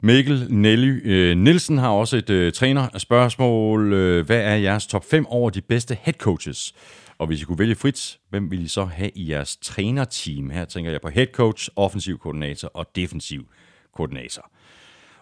Mikkel 0.00 0.46
Nelly 0.50 1.00
øh, 1.04 1.36
Nielsen 1.36 1.78
har 1.78 1.88
også 1.88 2.16
et 2.16 2.30
øh, 2.30 2.52
trænerspørgsmål. 2.52 3.92
Øh, 3.92 4.26
hvad 4.26 4.40
er 4.40 4.54
jeres 4.54 4.86
top 4.86 5.04
5 5.10 5.26
over 5.26 5.50
de 5.50 5.60
bedste 5.60 5.96
head 6.02 6.14
coaches? 6.14 6.74
Og 7.18 7.26
hvis 7.26 7.42
I 7.42 7.44
kunne 7.44 7.58
vælge 7.58 7.74
frit, 7.74 8.18
hvem 8.30 8.50
vil 8.50 8.64
I 8.64 8.68
så 8.68 8.84
have 8.84 9.10
i 9.14 9.30
jeres 9.30 9.56
trænerteam? 9.56 10.50
Her 10.50 10.64
tænker 10.64 10.90
jeg 10.90 11.00
på 11.00 11.08
head 11.08 11.26
coach, 11.26 11.70
offensiv 11.76 12.18
koordinator 12.18 12.70
og 12.74 12.86
defensiv 12.96 13.48
koordinator. 13.94 14.50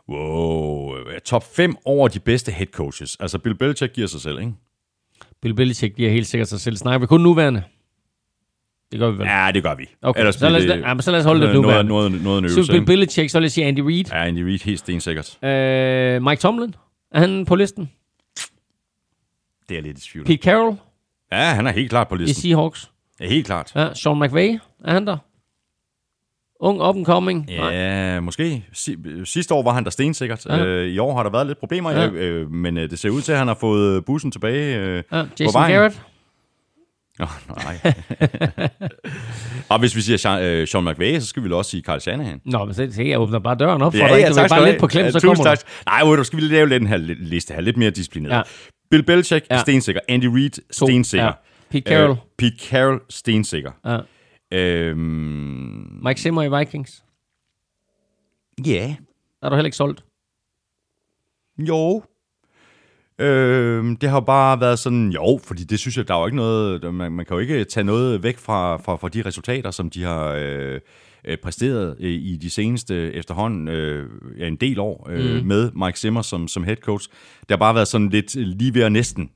Wow, 0.09 0.95
top 1.25 1.45
5 1.57 1.77
over 1.85 2.09
de 2.09 2.21
bedste 2.21 2.53
head 2.53 2.67
coaches. 2.67 3.17
Altså 3.21 3.39
Bill 3.39 3.55
Belichick 3.55 3.93
giver 3.95 4.07
sig 4.07 4.21
selv, 4.21 4.39
ikke? 4.39 4.53
Bill 5.43 5.55
Belichick 5.55 5.97
giver 5.97 6.11
helt 6.11 6.27
sikkert 6.27 6.49
sig 6.49 6.61
selv. 6.61 6.77
Snakker 6.77 6.99
vi 6.99 7.07
kun 7.07 7.21
nuværende? 7.21 7.63
Det 8.93 9.01
gør 9.01 9.11
vi 9.11 9.19
vel? 9.19 9.27
Ja, 9.27 9.51
det 9.55 9.63
gør 9.63 9.75
vi. 9.75 9.87
Okay, 10.03 10.21
Ellers 10.21 10.35
så 10.35 10.49
lad, 10.49 10.61
os, 10.61 10.67
det 10.67 10.81
ja, 10.81 10.95
men 10.95 11.03
så 11.03 11.11
lad 11.11 11.19
os 11.21 11.25
holde 11.27 11.47
det 11.47 11.55
nuværende. 11.55 11.89
noget, 11.89 12.13
noget, 12.13 12.23
noget 12.43 12.59
en 12.59 12.65
Så 12.65 12.73
Bill? 12.73 12.85
Belichick, 12.87 13.31
så 13.31 13.39
vil 13.39 13.45
jeg 13.45 13.51
sige 13.53 13.67
Andy 13.67 13.81
Reid. 13.81 14.05
Ja, 14.11 14.27
Andy 14.27 14.39
Reid, 14.39 14.59
helt 14.59 14.79
stensikkert. 14.79 15.39
Øh, 15.45 16.23
Mike 16.23 16.41
Tomlin, 16.41 16.75
er 17.13 17.21
han 17.21 17.45
på 17.47 17.55
listen? 17.55 17.91
Det 19.69 19.79
er 19.79 19.83
lidt 19.83 19.99
i 19.99 20.11
tvivl. 20.11 20.27
Pete 20.27 20.43
Carroll 20.43 20.77
Ja, 21.33 21.55
han 21.55 21.67
er 21.67 21.73
helt 21.73 21.91
klart 21.91 22.09
på 22.09 22.15
i 22.15 22.19
listen. 22.19 22.43
Seahawks. 22.43 22.91
Ja, 23.21 23.29
helt 23.29 23.47
klart. 23.47 23.73
Ja, 23.75 23.95
Sean 23.95 24.21
McVay, 24.21 24.59
er 24.85 24.93
han 24.93 25.07
der? 25.07 25.17
Ung, 26.65 26.83
up 26.83 26.97
and 26.97 27.05
coming. 27.07 27.47
Nej. 27.59 27.71
Ja, 27.75 28.21
måske. 28.21 28.65
Si- 28.73 28.97
Sidste 29.25 29.55
år 29.55 29.63
var 29.63 29.73
han 29.73 29.85
der 29.85 29.91
stensikkert. 29.91 30.47
Ja. 30.47 30.65
Øh, 30.65 30.89
I 30.89 30.99
år 30.99 31.17
har 31.17 31.23
der 31.23 31.31
været 31.31 31.47
lidt 31.47 31.59
problemer, 31.59 31.91
Ja. 31.91 32.09
øh, 32.09 32.51
men 32.51 32.77
øh, 32.79 32.91
det 32.91 32.99
ser 32.99 33.11
ud 33.11 33.21
til, 33.23 33.33
at 33.33 33.39
han 33.39 33.47
har 33.49 33.55
fået 33.61 34.05
bussen 34.05 34.31
tilbage 34.31 34.77
øh, 34.79 34.97
Ja, 35.13 35.23
på 35.23 35.29
Jason 35.41 35.55
vejen. 35.55 35.73
Garrett. 35.75 36.03
Oh, 37.21 37.29
nej. 37.49 37.95
og 39.69 39.79
hvis 39.79 39.97
vi 39.97 40.01
siger 40.01 40.17
Sean, 40.17 40.43
øh, 40.43 40.69
Sean 40.69 40.85
McVay, 40.85 41.21
så 41.21 41.27
skal 41.27 41.43
vi 41.43 41.45
vel 41.45 41.53
også 41.53 41.71
sige 41.71 41.83
Carl 41.83 42.01
Shanahan. 42.01 42.41
Nå, 42.45 42.65
men 42.65 42.75
så 42.75 43.03
jeg 43.03 43.21
åbner 43.21 43.39
bare 43.39 43.55
døren 43.55 43.83
op 43.83 43.93
for 43.93 43.99
dig. 43.99 44.09
Du 44.35 44.41
er 44.41 44.49
bare 44.49 44.65
lidt 44.71 44.81
på 44.81 44.87
klem, 44.87 45.11
så 45.13 45.21
kommer 45.21 45.45
tak. 45.45 45.59
Nej, 45.87 46.01
du, 46.17 46.25
skal 46.25 46.37
vi 46.37 46.43
lave 46.43 46.69
lidt 46.69 46.81
den 46.81 46.89
her 46.89 46.99
li- 46.99 47.25
liste 47.29 47.55
her, 47.55 47.61
lidt 47.61 47.77
mere 47.77 47.91
disciplineret. 47.91 48.37
Ja. 48.37 48.43
Bill 48.91 49.03
Belichick, 49.03 49.47
Ja. 49.51 49.59
stensikker. 49.61 50.01
Andy 50.09 50.25
Reid, 50.25 50.51
stensikker. 50.71 51.27
Ja. 51.27 51.33
Pete 51.71 51.91
Carroll. 51.91 52.11
Øh, 52.11 52.17
Pete 52.39 52.57
Carroll, 52.71 53.01
stensikker. 53.11 53.71
Ja. 53.87 53.99
Øhm, 54.53 56.01
Mike 56.05 56.21
Zimmer 56.21 56.43
i 56.43 56.59
Vikings. 56.59 57.05
ja, 58.67 58.97
Er 59.43 59.49
du 59.49 59.55
heller 59.55 59.67
ikke 59.67 59.77
solgt? 59.77 60.05
Jo. 61.59 62.03
Øh, 63.19 63.85
det 64.01 64.09
har 64.11 64.21
bare 64.21 64.61
været 64.61 64.79
sådan, 64.79 65.09
jo, 65.11 65.41
fordi 65.45 65.65
det 65.65 65.79
synes 65.79 65.97
jeg, 65.97 66.09
der 66.09 66.15
er 66.15 66.21
jo 66.21 66.27
ikke 66.27 66.37
noget, 66.37 66.95
man, 66.95 67.13
man 67.13 67.27
kan 67.27 67.35
jo 67.35 67.41
ikke 67.41 67.65
tage 67.65 67.85
noget 67.85 68.23
væk 68.23 68.39
fra, 68.39 68.77
fra, 68.77 68.97
fra 68.97 69.09
de 69.09 69.23
resultater, 69.23 69.71
som 69.71 69.91
de 69.91 70.03
har 70.03 70.27
øh, 70.39 70.81
øh, 71.25 71.39
præsteret 71.39 71.97
øh, 72.01 72.11
i 72.11 72.37
de 72.37 72.51
seneste 72.51 73.13
efterhånden 73.13 73.69
øh, 73.69 74.11
ja, 74.39 74.47
en 74.47 74.57
del 74.57 74.79
år 74.79 75.09
øh, 75.11 75.41
mm. 75.41 75.47
med 75.47 75.71
Mike 75.73 75.99
Zimmer 75.99 76.23
som, 76.23 76.49
som 76.49 76.65
head 76.65 76.77
coach. 76.77 77.09
Det 77.41 77.51
har 77.51 77.57
bare 77.57 77.75
været 77.75 77.89
sådan 77.89 78.09
lidt 78.09 78.35
lige 78.35 78.75
ved 78.75 78.83
at 78.83 78.93
næsten. 78.93 79.31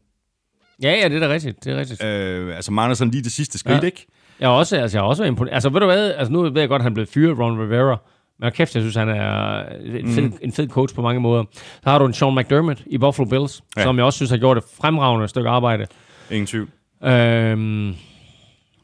Ja, 0.83 0.91
ja, 1.03 1.09
det 1.09 1.23
er 1.23 1.29
da 1.29 1.35
rigtigt. 1.35 1.65
Det 1.65 1.73
er 1.73 1.77
rigtigt. 1.77 2.05
Øh, 2.05 2.57
altså 2.57 2.73
mangler 2.73 2.95
sådan 2.95 3.11
lige 3.11 3.25
det 3.25 3.33
sidste 3.33 3.59
skridt, 3.59 3.83
Ja. 3.83 3.87
ikke? 3.87 4.07
Jeg 4.41 4.47
er 4.47 4.51
også, 4.51 4.77
altså, 4.77 4.99
jeg 4.99 5.05
er 5.05 5.09
også 5.09 5.25
imponeret. 5.25 5.55
Altså, 5.55 5.69
ved 5.69 5.81
du 5.81 5.87
hvad? 5.87 6.15
Altså, 6.15 6.33
nu 6.33 6.43
ved 6.43 6.61
jeg 6.61 6.69
godt, 6.69 6.81
at 6.81 6.85
han 6.85 6.95
blev 6.95 7.07
fyret, 7.07 7.39
Ron 7.39 7.61
Rivera. 7.61 7.97
Men 8.41 8.53
kæft, 8.53 8.75
jeg 8.75 8.83
synes, 8.83 8.95
han 8.97 9.09
er 9.09 9.63
en 9.85 10.09
fed, 10.15 10.23
mm. 10.23 10.39
en 10.43 10.53
fed 10.53 10.69
coach 10.69 10.95
på 10.95 11.03
mange 11.03 11.21
måder. 11.21 11.45
Så 11.55 11.91
har 11.91 11.99
du 11.99 12.07
en 12.07 12.13
Sean 12.13 12.35
McDermott 12.35 12.83
i 12.87 12.99
Buffalo 12.99 13.29
Bills, 13.29 13.63
ja. 13.77 13.81
Ja. 13.81 13.85
som 13.85 13.97
jeg 13.97 14.05
også 14.05 14.17
synes 14.17 14.31
har 14.31 14.39
gjort 14.39 14.57
et 14.59 14.65
fremragende 14.81 15.29
stykke 15.29 15.49
arbejde. 15.49 15.87
Ingen 16.31 16.47
tvivl. 16.47 16.69
Øhm, 17.05 17.95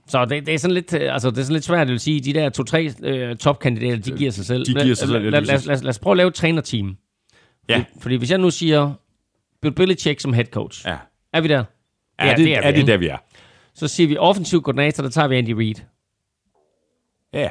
så 0.08 0.24
det, 0.24 0.46
det, 0.46 0.54
er 0.54 0.58
sådan 0.58 0.74
lidt, 0.74 0.94
øh, 0.94 1.12
altså, 1.14 1.30
det 1.30 1.38
er 1.38 1.42
sådan 1.42 1.52
lidt 1.52 1.64
svært, 1.64 1.88
vil 1.88 2.00
sige, 2.00 2.20
de 2.20 2.32
der 2.32 2.48
to-tre 2.48 2.90
øh, 3.02 3.36
topkandidater, 3.36 3.96
de 3.96 4.10
giver 4.10 4.30
sig 4.30 4.46
selv. 4.46 4.66
De 4.66 4.72
giver 4.72 4.94
sig 4.94 5.08
selv, 5.08 5.24
ja, 5.24 5.30
Lad, 5.30 5.40
lad, 5.40 5.66
lad, 5.66 5.76
lad, 5.76 5.88
os 5.88 5.98
prøve 5.98 6.12
at 6.12 6.16
lave 6.16 6.28
et 6.28 6.34
trænerteam. 6.34 6.96
Ja. 7.68 7.84
Fordi 8.00 8.16
hvis 8.16 8.30
jeg 8.30 8.38
nu 8.38 8.50
siger 8.50 8.92
Bill 9.62 9.74
Belichick 9.74 10.20
som 10.20 10.32
head 10.32 10.44
coach, 10.44 10.86
Ja. 10.86 10.96
er 11.32 11.40
vi 11.40 11.48
der? 11.48 11.58
Er, 11.58 11.64
er, 12.18 12.36
det, 12.36 12.42
er, 12.42 12.44
vi, 12.44 12.52
er 12.52 12.70
det 12.70 12.78
ikke? 12.78 12.92
der, 12.92 12.96
vi 12.96 13.06
er? 13.06 13.16
Så 13.74 13.88
siger 13.88 14.08
vi 14.08 14.16
offensiv 14.16 14.62
koordinator, 14.62 15.02
der 15.02 15.10
tager 15.10 15.28
vi 15.28 15.36
Andy 15.36 15.50
Reid. 15.50 15.74
Ja. 17.32 17.48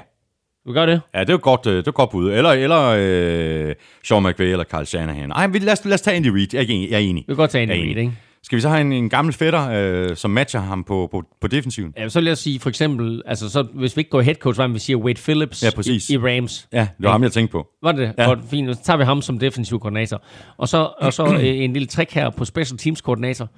Du 0.67 0.73
gør 0.73 0.85
det? 0.85 1.01
Ja, 1.13 1.19
det 1.19 1.29
er 1.29 1.33
jo 1.33 1.39
godt, 1.41 1.67
øh, 1.67 1.75
det 1.77 1.87
er 1.87 1.91
godt 1.91 2.09
bud. 2.09 2.31
Eller, 2.31 2.49
eller 2.49 2.95
øh, 2.97 3.75
Sean 4.07 4.23
McVay 4.23 4.45
eller 4.45 4.63
Carl 4.63 4.85
Shanahan. 4.85 5.29
Nej, 5.29 5.47
lad 5.47 5.73
os, 5.73 5.85
lad 5.85 5.93
os 5.93 6.01
tage 6.01 6.15
Andy 6.17 6.27
Reid. 6.27 6.47
Jeg 6.53 6.59
er, 6.61 6.65
enig- 6.65 6.89
jeg 6.91 6.95
er 6.95 6.99
enig. 7.09 7.23
Vi 7.27 7.31
kan 7.31 7.35
godt 7.35 7.51
tage 7.51 7.61
Andy 7.61 7.71
Reid, 7.71 7.97
ikke? 7.97 8.11
Skal 8.43 8.55
vi 8.55 8.61
så 8.61 8.69
have 8.69 8.81
en, 8.81 8.91
en 8.93 9.09
gammel 9.09 9.33
fætter, 9.33 9.69
øh, 9.71 10.15
som 10.15 10.31
matcher 10.31 10.59
ham 10.61 10.83
på, 10.83 11.07
på, 11.11 11.23
på 11.41 11.47
defensiven? 11.47 11.93
Ja, 11.97 12.09
så 12.09 12.19
vil 12.19 12.27
jeg 12.27 12.37
sige 12.37 12.59
for 12.59 12.69
eksempel, 12.69 13.21
altså 13.25 13.49
så, 13.49 13.61
hvis 13.73 13.97
vi 13.97 13.99
ikke 13.99 14.09
går 14.09 14.21
head 14.21 14.35
coach, 14.35 14.59
hvad 14.59 14.67
vi 14.69 14.79
siger 14.79 14.97
Wade 14.97 15.21
Phillips 15.21 15.63
Ja, 15.63 15.69
præcis. 15.75 16.09
i, 16.09 16.13
i 16.13 16.17
Rams. 16.17 16.67
Ja, 16.73 16.79
det 16.79 17.03
var 17.05 17.11
ham, 17.11 17.23
jeg 17.23 17.31
tænkte 17.31 17.51
på. 17.51 17.67
Var 17.83 17.91
det 17.91 17.99
det? 17.99 18.13
Ja. 18.17 18.23
Ja. 18.23 18.27
Godt, 18.29 18.39
fint. 18.49 18.75
Så 18.77 18.83
tager 18.83 18.97
vi 18.97 19.03
ham 19.03 19.21
som 19.21 19.39
defensiv 19.39 19.79
koordinator. 19.79 20.23
Og 20.57 20.67
så, 20.67 20.93
og 20.97 21.13
så 21.13 21.25
øh, 21.41 21.45
en 21.45 21.73
lille 21.73 21.87
trick 21.87 22.11
her 22.13 22.29
på 22.29 22.45
special 22.45 22.77
teams 22.77 23.01
koordinator, 23.01 23.49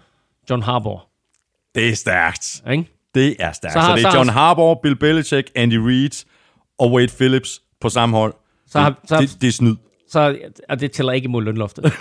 John 0.50 0.62
Harbaugh. 0.64 1.00
Det 1.76 1.90
er 1.90 1.96
stærkt. 1.96 2.62
Ikke? 2.72 2.86
Det 3.16 3.36
er 3.40 3.52
stærkt. 3.52 3.74
Så 3.74 3.80
har- 3.80 3.90
så 3.90 3.96
det 3.98 4.06
er 4.06 4.18
John 4.18 4.30
Harbaugh, 4.30 4.78
Bill 4.84 4.96
Belichick, 4.96 5.50
Andy 5.56 5.74
Reid 5.78 6.26
og 6.80 6.92
Wade 6.92 7.12
Phillips 7.18 7.62
på 7.82 7.90
samme 7.90 8.18
hold. 8.18 8.34
Så 8.68 8.80
har- 8.80 8.90
det, 8.90 8.98
så 9.10 9.18
det, 9.22 9.38
det 9.42 9.48
er 9.48 9.52
snyd. 9.52 9.76
Så 10.10 10.38
og 10.70 10.80
det 10.80 10.92
tæller 10.92 11.12
ikke 11.14 11.26
imod 11.26 11.44
lønloftet. 11.44 11.84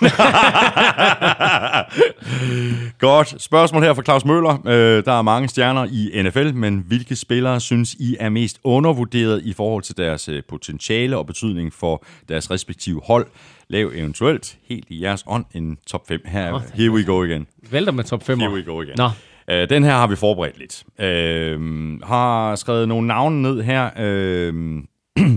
Godt. 2.99 3.43
Spørgsmål 3.43 3.83
her 3.83 3.95
fra 3.95 4.03
Claus 4.03 4.25
Møller. 4.25 4.67
Øh, 4.67 5.05
der 5.05 5.13
er 5.13 5.23
mange 5.23 5.49
stjerner 5.49 5.85
i 5.85 6.23
NFL, 6.23 6.55
men 6.55 6.85
hvilke 6.87 7.17
spillere 7.17 7.61
synes 7.61 7.95
I 7.95 8.17
er 8.21 8.29
mest 8.29 8.59
undervurderet 8.65 9.43
i 9.43 9.53
forhold 9.53 9.83
til 9.83 9.97
deres 9.97 10.29
øh, 10.29 10.43
potentiale 10.49 11.17
og 11.17 11.27
betydning 11.27 11.73
for 11.73 12.05
deres 12.29 12.51
respektive 12.51 13.01
hold? 13.07 13.27
Lav 13.69 13.91
eventuelt 13.95 14.57
helt 14.69 14.85
i 14.89 15.03
jeres 15.03 15.25
ånd 15.27 15.45
en 15.55 15.79
top 15.87 16.09
5. 16.09 16.21
Her, 16.25 16.61
here 16.75 16.91
we 16.91 17.05
go 17.05 17.23
again. 17.23 17.47
Vælter 17.71 17.93
med 17.93 18.05
top 18.05 18.25
5. 18.25 18.41
Here 18.41 18.53
we 18.53 18.63
go 18.63 18.81
again. 18.81 18.95
Nå, 18.97 19.11
Øh, 19.51 19.71
den 19.71 19.85
her 19.85 19.93
har 19.93 20.07
vi 20.07 20.17
forberedt 20.17 20.59
lidt. 20.59 20.85
Øh, 21.01 21.61
har 22.03 22.57
skrevet 22.57 22.89
nogle 22.89 23.07
navne 23.07 23.43
ned 23.43 23.63
her. 23.63 23.91
Øh, 23.99 24.83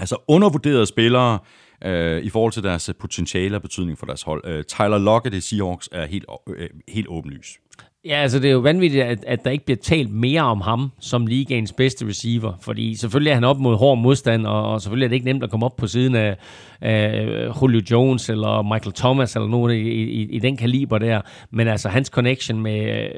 altså 0.00 0.16
undervurderede 0.28 0.86
spillere 0.86 1.38
øh, 1.84 2.22
i 2.22 2.28
forhold 2.28 2.52
til 2.52 2.62
deres 2.62 2.90
potentiale 3.00 3.56
og 3.56 3.62
betydning 3.62 3.98
for 3.98 4.06
deres 4.06 4.22
hold. 4.22 4.42
Øh, 4.46 4.64
Tyler 4.64 4.98
Lockett 4.98 5.34
i 5.34 5.40
Seahawks 5.40 5.88
er 5.92 6.06
helt, 6.06 6.24
øh, 6.56 6.68
helt 6.88 7.08
åbenlys. 7.08 7.58
Ja, 8.04 8.14
altså 8.14 8.38
det 8.38 8.48
er 8.48 8.52
jo 8.52 8.58
vanvittigt, 8.58 9.04
at, 9.04 9.24
at 9.26 9.44
der 9.44 9.50
ikke 9.50 9.64
bliver 9.64 9.78
talt 9.82 10.12
mere 10.12 10.42
om 10.42 10.60
ham 10.60 10.90
som 11.00 11.26
ligaens 11.26 11.72
bedste 11.72 12.06
receiver, 12.06 12.52
fordi 12.62 12.94
selvfølgelig 12.94 13.30
er 13.30 13.34
han 13.34 13.44
op 13.44 13.58
mod 13.58 13.76
hård 13.76 13.98
modstand, 13.98 14.46
og, 14.46 14.72
og 14.72 14.80
selvfølgelig 14.80 15.04
er 15.04 15.08
det 15.08 15.14
ikke 15.14 15.26
nemt 15.26 15.44
at 15.44 15.50
komme 15.50 15.66
op 15.66 15.76
på 15.76 15.86
siden 15.86 16.14
af, 16.14 16.36
af 16.80 17.26
Julio 17.62 17.82
Jones 17.90 18.28
eller 18.28 18.62
Michael 18.62 18.92
Thomas 18.92 19.36
eller 19.36 19.48
nogen 19.48 19.70
i, 19.70 19.90
i, 19.90 20.22
i 20.30 20.38
den 20.38 20.56
kaliber 20.56 20.98
der, 20.98 21.20
men 21.50 21.68
altså 21.68 21.88
hans 21.88 22.08
connection 22.08 22.60
med, 22.60 22.82
med 22.82 23.08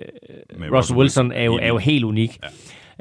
Russell, 0.53 0.77
Russell 0.77 0.99
Wilson 0.99 1.33
er 1.33 1.45
jo, 1.45 1.59
er 1.63 1.69
jo 1.69 1.79
helt 1.79 2.05
unik. 2.05 2.39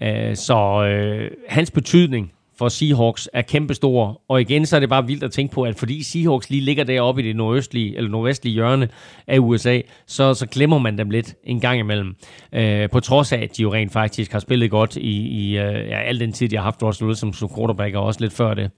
Ja. 0.01 0.29
Uh, 0.29 0.35
så 0.35 0.85
øh, 0.85 1.31
hans 1.47 1.71
betydning 1.71 2.31
for 2.61 2.69
Seahawks 2.69 3.29
er 3.33 3.41
kæmpestor. 3.41 4.21
Og 4.27 4.41
igen, 4.41 4.65
så 4.65 4.75
er 4.75 4.79
det 4.79 4.89
bare 4.89 5.07
vildt 5.07 5.23
at 5.23 5.31
tænke 5.31 5.53
på, 5.53 5.63
at 5.63 5.75
fordi 5.75 6.03
Seahawks 6.03 6.49
lige 6.49 6.61
ligger 6.61 6.83
deroppe 6.83 7.23
i 7.23 7.27
det 7.27 7.35
nordøstlige, 7.35 7.97
eller 7.97 8.09
nordvestlige 8.09 8.53
hjørne 8.53 8.89
af 9.27 9.39
USA, 9.39 9.79
så, 10.07 10.33
så 10.33 10.45
glemmer 10.45 10.77
man 10.77 10.97
dem 10.97 11.09
lidt 11.09 11.35
en 11.43 11.59
gang 11.59 11.79
imellem. 11.79 12.15
Øh, 12.53 12.89
på 12.89 12.99
trods 12.99 13.31
af, 13.31 13.37
at 13.37 13.57
de 13.57 13.61
jo 13.61 13.73
rent 13.73 13.93
faktisk 13.93 14.31
har 14.31 14.39
spillet 14.39 14.71
godt 14.71 14.95
i, 14.95 15.27
i 15.27 15.57
øh, 15.57 15.87
ja, 15.87 16.01
al 16.01 16.19
den 16.19 16.33
tid, 16.33 16.49
de 16.49 16.55
har 16.55 16.63
haft 16.63 16.83
Russell 16.83 17.07
Wilson 17.07 17.33
som 17.33 17.49
quarterback, 17.57 17.95
og 17.95 18.03
også 18.03 18.19
lidt 18.21 18.33
før 18.33 18.53
det. 18.53 18.71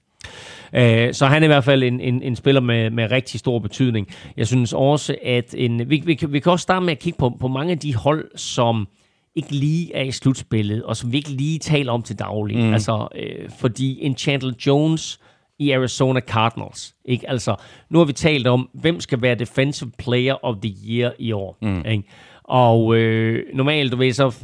Øh, 0.72 1.14
så 1.14 1.26
han 1.26 1.42
er 1.42 1.46
i 1.46 1.48
hvert 1.48 1.64
fald 1.64 1.82
en, 1.82 2.00
en, 2.00 2.22
en 2.22 2.36
spiller 2.36 2.60
med, 2.60 2.90
med 2.90 3.10
rigtig 3.10 3.40
stor 3.40 3.58
betydning. 3.58 4.08
Jeg 4.36 4.46
synes 4.46 4.72
også, 4.72 5.16
at 5.22 5.54
en, 5.58 5.90
vi, 5.90 6.02
vi, 6.04 6.18
vi 6.28 6.40
kan 6.40 6.52
også 6.52 6.62
starte 6.62 6.84
med 6.84 6.92
at 6.92 6.98
kigge 6.98 7.18
på, 7.18 7.36
på 7.40 7.48
mange 7.48 7.72
af 7.72 7.78
de 7.78 7.94
hold, 7.94 8.24
som 8.36 8.88
ikke 9.36 9.52
lige 9.52 9.94
er 9.94 10.02
i 10.02 10.10
slutspillet, 10.10 10.84
og 10.84 10.96
som 10.96 11.12
vi 11.12 11.16
ikke 11.16 11.30
lige 11.30 11.58
taler 11.58 11.92
om 11.92 12.02
til 12.02 12.18
daglig. 12.18 12.56
Mm. 12.56 12.72
Altså, 12.72 13.08
øh, 13.14 13.50
fordi 13.58 13.98
en 14.00 14.16
Chandler 14.16 14.52
Jones 14.66 15.20
i 15.58 15.70
Arizona 15.70 16.20
Cardinals. 16.20 16.94
Ikke? 17.04 17.30
Altså, 17.30 17.56
nu 17.90 17.98
har 17.98 18.04
vi 18.04 18.12
talt 18.12 18.46
om, 18.46 18.68
hvem 18.74 19.00
skal 19.00 19.22
være 19.22 19.34
Defensive 19.34 19.90
Player 19.98 20.44
of 20.44 20.56
the 20.62 20.74
Year 20.88 21.12
i 21.18 21.32
år. 21.32 21.58
Mm. 21.62 21.84
Ikke? 21.86 22.04
Og 22.44 22.96
øh, 22.96 23.44
normalt, 23.54 23.92
du 23.92 23.96
ved, 23.96 24.12
så 24.12 24.34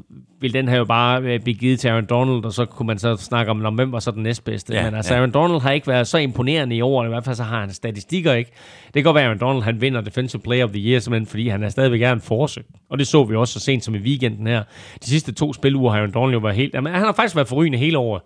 vil 0.40 0.52
den 0.52 0.68
her 0.68 0.76
jo 0.76 0.84
bare 0.84 1.22
øh, 1.22 1.40
blive 1.40 1.54
givet 1.54 1.80
til 1.80 1.88
Aaron 1.88 2.06
Donald, 2.06 2.44
og 2.44 2.52
så 2.52 2.64
kunne 2.64 2.86
man 2.86 2.98
så 2.98 3.16
snakke 3.16 3.50
om, 3.50 3.64
om 3.64 3.74
hvem 3.74 3.92
var 3.92 3.98
så 3.98 4.10
den 4.10 4.22
næstbedste. 4.22 4.74
Ja, 4.74 4.84
Men 4.84 4.94
altså, 4.94 5.14
ja. 5.14 5.18
Aaron 5.18 5.30
Donald 5.30 5.60
har 5.60 5.70
ikke 5.70 5.86
været 5.86 6.06
så 6.06 6.18
imponerende 6.18 6.76
i 6.76 6.80
år, 6.80 7.04
i 7.04 7.08
hvert 7.08 7.24
fald 7.24 7.36
så 7.36 7.42
har 7.42 7.60
han 7.60 7.72
statistikker 7.72 8.32
ikke. 8.32 8.50
Det 8.84 8.92
kan 8.94 9.02
godt 9.02 9.14
være, 9.14 9.24
at 9.24 9.28
Aaron 9.28 9.40
Donald 9.40 9.64
han 9.64 9.80
vinder 9.80 10.00
Defensive 10.00 10.42
Player 10.42 10.64
of 10.64 10.70
the 10.70 10.80
Year, 10.80 11.00
simpelthen 11.00 11.26
fordi 11.26 11.48
han 11.48 11.62
er 11.62 11.68
stadigvæk 11.68 12.02
er 12.02 12.12
en 12.12 12.20
force. 12.20 12.62
Og 12.90 12.98
det 12.98 13.06
så 13.06 13.24
vi 13.24 13.36
også 13.36 13.54
så 13.54 13.60
sent 13.60 13.84
som 13.84 13.94
i 13.94 13.98
weekenden 13.98 14.46
her. 14.46 14.62
De 15.04 15.08
sidste 15.08 15.32
to 15.32 15.52
spiluger 15.52 15.90
har 15.90 15.98
Aaron 15.98 16.12
Donald 16.12 16.32
jo 16.32 16.38
været 16.38 16.56
helt... 16.56 16.74
Jamen, 16.74 16.92
han 16.92 17.02
har 17.02 17.12
faktisk 17.12 17.36
været 17.36 17.48
forrygende 17.48 17.78
hele 17.78 17.98
året. 17.98 18.22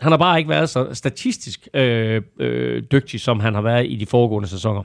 Han 0.00 0.12
har 0.12 0.16
bare 0.16 0.38
ikke 0.38 0.50
været 0.50 0.68
så 0.68 0.88
statistisk 0.92 1.68
øh, 1.74 2.22
øh, 2.40 2.82
dygtig, 2.92 3.20
som 3.20 3.40
han 3.40 3.54
har 3.54 3.60
været 3.60 3.86
i 3.88 3.96
de 3.96 4.06
foregående 4.06 4.48
sæsoner. 4.48 4.82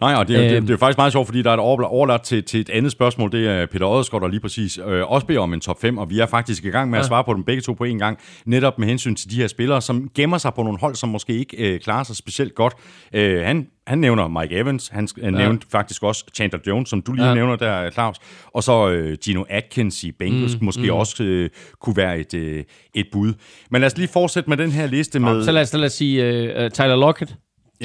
Nej, 0.00 0.14
og 0.14 0.28
det, 0.28 0.36
er, 0.36 0.44
øhm, 0.44 0.48
det, 0.48 0.68
det 0.68 0.74
er 0.74 0.78
faktisk 0.78 0.98
meget 0.98 1.12
sjovt, 1.12 1.26
fordi 1.26 1.42
der 1.42 1.50
er 1.50 1.54
et 1.54 1.60
overladt 1.60 2.22
til, 2.22 2.44
til 2.44 2.60
et 2.60 2.70
andet 2.70 2.92
spørgsmål. 2.92 3.32
Det 3.32 3.48
er 3.48 3.66
Peter 3.66 3.86
Odesgaard, 3.86 4.22
der 4.22 4.28
lige 4.28 4.40
præcis 4.40 4.78
øh, 4.86 5.12
også 5.12 5.26
beder 5.26 5.40
om 5.40 5.54
en 5.54 5.60
top 5.60 5.80
5, 5.80 5.98
og 5.98 6.10
vi 6.10 6.18
er 6.18 6.26
faktisk 6.26 6.64
i 6.64 6.68
gang 6.68 6.90
med 6.90 6.98
at 6.98 7.06
svare 7.06 7.24
på 7.24 7.34
dem 7.34 7.44
begge 7.44 7.62
to 7.62 7.72
på 7.72 7.84
en 7.84 7.98
gang, 7.98 8.18
netop 8.44 8.78
med 8.78 8.88
hensyn 8.88 9.14
til 9.14 9.30
de 9.30 9.36
her 9.36 9.46
spillere, 9.46 9.82
som 9.82 10.08
gemmer 10.14 10.38
sig 10.38 10.54
på 10.54 10.62
nogle 10.62 10.78
hold, 10.78 10.94
som 10.94 11.08
måske 11.08 11.32
ikke 11.32 11.56
øh, 11.56 11.80
klarer 11.80 12.04
sig 12.04 12.16
specielt 12.16 12.54
godt. 12.54 12.74
Øh, 13.12 13.42
han, 13.42 13.68
han 13.86 13.98
nævner 13.98 14.28
Mike 14.28 14.56
Evans, 14.56 14.88
han 14.88 15.08
ja. 15.22 15.30
nævnte 15.30 15.66
faktisk 15.72 16.02
også 16.02 16.24
Chandler 16.34 16.60
Jones, 16.66 16.88
som 16.88 17.02
du 17.02 17.12
lige 17.12 17.28
ja. 17.28 17.34
nævner 17.34 17.56
der, 17.56 17.90
Claus, 17.90 18.16
og 18.54 18.62
så 18.62 18.88
øh, 18.88 19.16
Gino 19.24 19.44
Atkins 19.48 20.04
i 20.04 20.12
Bengals, 20.12 20.60
mm, 20.60 20.64
måske 20.64 20.82
mm. 20.82 20.90
også 20.90 21.24
øh, 21.24 21.50
kunne 21.80 21.96
være 21.96 22.18
et, 22.18 22.34
øh, 22.34 22.64
et 22.94 23.06
bud. 23.12 23.32
Men 23.70 23.80
lad 23.80 23.86
os 23.86 23.96
lige 23.96 24.08
fortsætte 24.08 24.50
med 24.50 24.56
den 24.56 24.70
her 24.70 24.86
liste 24.86 25.20
med... 25.20 25.44
så 25.44 25.52
lad 25.52 25.62
os, 25.62 25.72
lad 25.72 25.84
os 25.84 25.92
sige 25.92 26.22
uh, 26.64 26.70
Tyler 26.70 26.96
Lockett. 26.96 27.36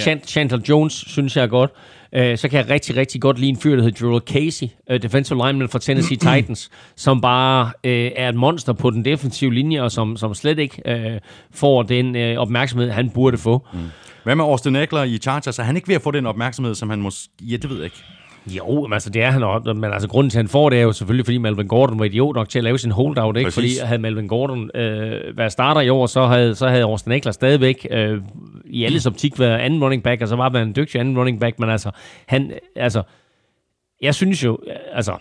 Yeah. 0.08 0.20
Chandler 0.26 0.60
Jones, 0.70 0.94
synes 0.94 1.36
jeg 1.36 1.44
er 1.44 1.48
godt. 1.48 1.72
Uh, 2.18 2.38
så 2.38 2.50
kan 2.50 2.60
jeg 2.60 2.70
rigtig, 2.70 2.98
rigtig 2.98 3.22
godt 3.22 3.40
lide 3.40 3.50
en 3.50 3.58
fyr, 3.58 3.76
der 3.76 3.84
hedder 3.84 3.98
Jurel 4.02 4.22
Casey, 4.28 4.68
uh, 4.92 4.98
defensive 5.02 5.48
lineman 5.48 5.70
for 5.70 5.80
Tennessee 5.80 6.18
Titans, 6.32 6.70
som 6.96 7.22
bare 7.22 7.66
uh, 7.66 7.92
er 7.92 8.30
et 8.30 8.36
monster 8.36 8.74
på 8.74 8.90
den 8.90 9.06
defensive 9.06 9.54
linje, 9.54 9.82
og 9.82 9.92
som, 9.92 10.18
som 10.18 10.34
slet 10.34 10.60
ikke 10.60 10.82
uh, 10.88 11.20
får 11.54 11.84
den 11.84 12.16
uh, 12.16 12.42
opmærksomhed, 12.42 12.90
han 12.90 13.10
burde 13.10 13.38
få. 13.38 13.68
Mm. 13.74 13.80
Hvad 14.24 14.36
med 14.36 14.46
Austin 14.46 14.76
Eckler 14.76 15.04
i 15.04 15.18
Chargers? 15.18 15.60
Er 15.60 15.64
han 15.64 15.76
ikke 15.76 15.88
ved 15.88 15.96
at 15.96 16.02
få 16.02 16.12
den 16.12 16.26
opmærksomhed, 16.26 16.76
som 16.76 16.90
han 16.90 17.02
måske... 17.02 17.30
Ja, 17.42 17.58
det 17.58 17.70
ved 17.70 17.78
jeg 17.78 17.86
ikke. 17.86 18.04
Jo, 18.48 18.82
men 18.82 18.94
altså, 18.94 19.10
det 19.10 19.24
er 19.24 19.32
han 19.32 19.44
også. 19.44 19.74
Men 19.74 19.94
altså, 19.94 20.08
grunden 20.08 20.30
til, 20.30 20.38
at 20.38 20.40
han 20.40 20.48
får 20.48 20.70
det, 20.70 20.80
er 20.80 20.84
jo 20.84 20.92
selvfølgelig, 20.92 21.26
fordi 21.26 21.38
Melvin 21.38 21.68
Gordon 21.68 22.00
var 22.00 22.06
idiot 22.06 22.36
nok 22.36 22.50
til 22.50 22.60
at 22.60 22.64
lave 22.64 22.78
sin 22.78 22.92
holdout, 22.92 23.38
ikke? 23.38 23.48
Præcis. 23.48 23.80
Fordi 23.80 23.88
havde 23.88 24.02
Melvin 24.02 24.28
Gordon 24.28 24.70
øh, 24.76 25.38
været 25.38 25.52
starter 25.52 25.82
i 25.82 25.90
år, 25.90 26.06
så 26.06 26.26
havde, 26.26 26.56
så 26.56 26.68
havde 26.68 26.84
Austin 26.84 27.12
Eckler 27.12 27.32
stadigvæk 27.32 27.88
øh, 27.92 28.22
i 28.66 28.84
alles 28.84 29.06
optik 29.06 29.40
været 29.40 29.60
anden 29.60 29.84
running 29.84 30.04
back, 30.04 30.22
og 30.22 30.28
så 30.28 30.36
var 30.36 30.50
man 30.50 30.68
en 30.68 30.76
dygtig 30.76 31.02
anden 31.02 31.18
running 31.18 31.40
back, 31.40 31.60
men 31.60 31.70
altså, 31.70 31.92
han, 32.26 32.52
altså, 32.76 33.04
jeg 34.02 34.16
synes 34.16 34.44
jo, 34.44 34.58
altså, 34.94 35.14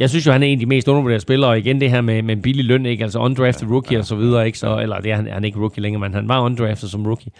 jeg 0.00 0.10
synes 0.10 0.26
jo, 0.26 0.32
han 0.32 0.42
er 0.42 0.46
en 0.46 0.52
af 0.52 0.58
de 0.58 0.66
mest 0.66 0.88
undervurderede 0.88 1.20
spillere, 1.20 1.50
og 1.50 1.58
igen 1.58 1.80
det 1.80 1.90
her 1.90 2.00
med, 2.00 2.22
med 2.22 2.36
billig 2.36 2.64
løn, 2.64 2.86
ikke? 2.86 3.02
altså 3.02 3.18
undrafted 3.18 3.68
rookie 3.68 3.98
og 3.98 4.04
så 4.04 4.16
videre, 4.16 4.46
ikke? 4.46 4.58
Så, 4.58 4.78
eller 4.78 5.00
det 5.00 5.10
er 5.10 5.16
han, 5.16 5.26
han 5.26 5.44
er 5.44 5.46
ikke 5.46 5.58
rookie 5.58 5.82
længere, 5.82 6.00
men 6.00 6.14
han 6.14 6.28
var 6.28 6.40
undrafted 6.40 6.88
som 6.88 7.06
rookie. 7.06 7.32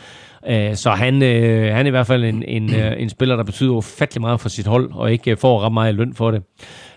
Uh, 0.49 0.75
så 0.75 0.91
han, 0.91 1.15
uh, 1.15 1.75
han 1.75 1.87
er 1.87 1.87
i 1.87 1.91
hvert 1.91 2.07
fald 2.07 2.25
en, 2.25 2.43
en, 2.43 2.65
uh, 2.65 3.03
en 3.03 3.09
spiller, 3.09 3.37
der 3.37 3.45
betyder 3.45 3.73
ufattelig 3.73 4.21
meget 4.21 4.41
for 4.41 4.49
sit 4.49 4.67
hold, 4.67 4.91
og 4.93 5.13
ikke 5.13 5.33
uh, 5.33 5.39
får 5.39 5.61
ret 5.61 5.73
meget 5.73 5.95
løn 5.95 6.15
for 6.15 6.31
det. 6.31 6.43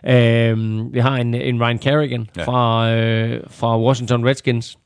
Uh, 0.04 0.93
vi 0.93 1.00
har 1.00 1.15
en, 1.17 1.34
en 1.34 1.62
Ryan 1.62 1.78
Kerrigan 1.78 2.28
ja. 2.38 2.43
fra, 2.43 2.91
uh, 2.93 3.39
fra 3.50 3.82
Washington 3.82 4.26
Redskins, 4.28 4.78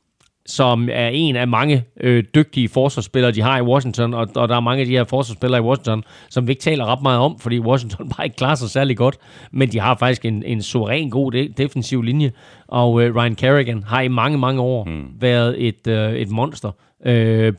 som 0.46 0.88
er 0.92 1.08
en 1.08 1.36
af 1.36 1.48
mange 1.48 1.84
øh, 2.00 2.24
dygtige 2.34 2.68
forsvarsspillere, 2.68 3.32
de 3.32 3.42
har 3.42 3.58
i 3.58 3.62
Washington, 3.62 4.14
og, 4.14 4.28
og 4.34 4.48
der 4.48 4.56
er 4.56 4.60
mange 4.60 4.80
af 4.80 4.86
de 4.86 4.92
her 4.92 5.04
forsvarsspillere 5.04 5.60
i 5.60 5.64
Washington, 5.64 6.04
som 6.30 6.46
vi 6.46 6.52
ikke 6.52 6.62
taler 6.62 6.84
ret 6.86 7.02
meget 7.02 7.18
om, 7.18 7.38
fordi 7.38 7.58
Washington 7.58 8.08
bare 8.16 8.26
ikke 8.26 8.36
klarer 8.36 8.54
sig 8.54 8.70
særlig 8.70 8.96
godt, 8.96 9.18
men 9.52 9.72
de 9.72 9.80
har 9.80 9.96
faktisk 9.96 10.24
en, 10.24 10.42
en 10.42 10.62
suveræn 10.62 11.10
god 11.10 11.32
de- 11.32 11.54
defensiv 11.56 12.02
linje, 12.02 12.32
og 12.68 13.02
øh, 13.02 13.16
Ryan 13.16 13.34
Kerrigan 13.34 13.82
har 13.82 14.00
i 14.00 14.08
mange, 14.08 14.38
mange 14.38 14.62
år 14.62 14.84
mm. 14.84 15.06
været 15.20 15.66
et, 15.68 15.86
øh, 15.86 16.12
et 16.12 16.30
monster, 16.30 16.70
øh, 17.06 17.52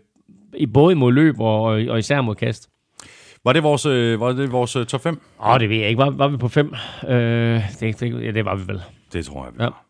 i 0.57 0.65
både 0.65 0.95
mod 0.95 1.13
løb 1.13 1.39
og, 1.39 1.61
og 1.63 1.99
især 1.99 2.21
mod 2.21 2.35
kast. 2.35 2.69
Var 3.45 3.53
det 3.53 3.63
vores, 3.63 3.85
øh, 3.85 4.19
var 4.19 4.31
det 4.31 4.51
vores 4.51 4.75
øh, 4.75 4.85
top 4.85 5.01
5? 5.01 5.21
Åh, 5.39 5.49
oh, 5.49 5.59
det 5.59 5.69
ved 5.69 5.77
jeg 5.77 5.87
ikke. 5.87 5.97
Var, 5.97 6.09
var 6.09 6.27
vi 6.27 6.37
på 6.37 6.47
5? 6.47 6.73
Øh, 7.07 7.13
det, 7.79 7.99
det, 7.99 8.25
ja, 8.25 8.31
det 8.31 8.45
var 8.45 8.55
vi 8.55 8.63
vel. 8.67 8.81
Det 9.13 9.25
tror 9.25 9.43
jeg, 9.43 9.53
vi 9.53 9.63
ja. 9.63 9.69
var. 9.69 9.83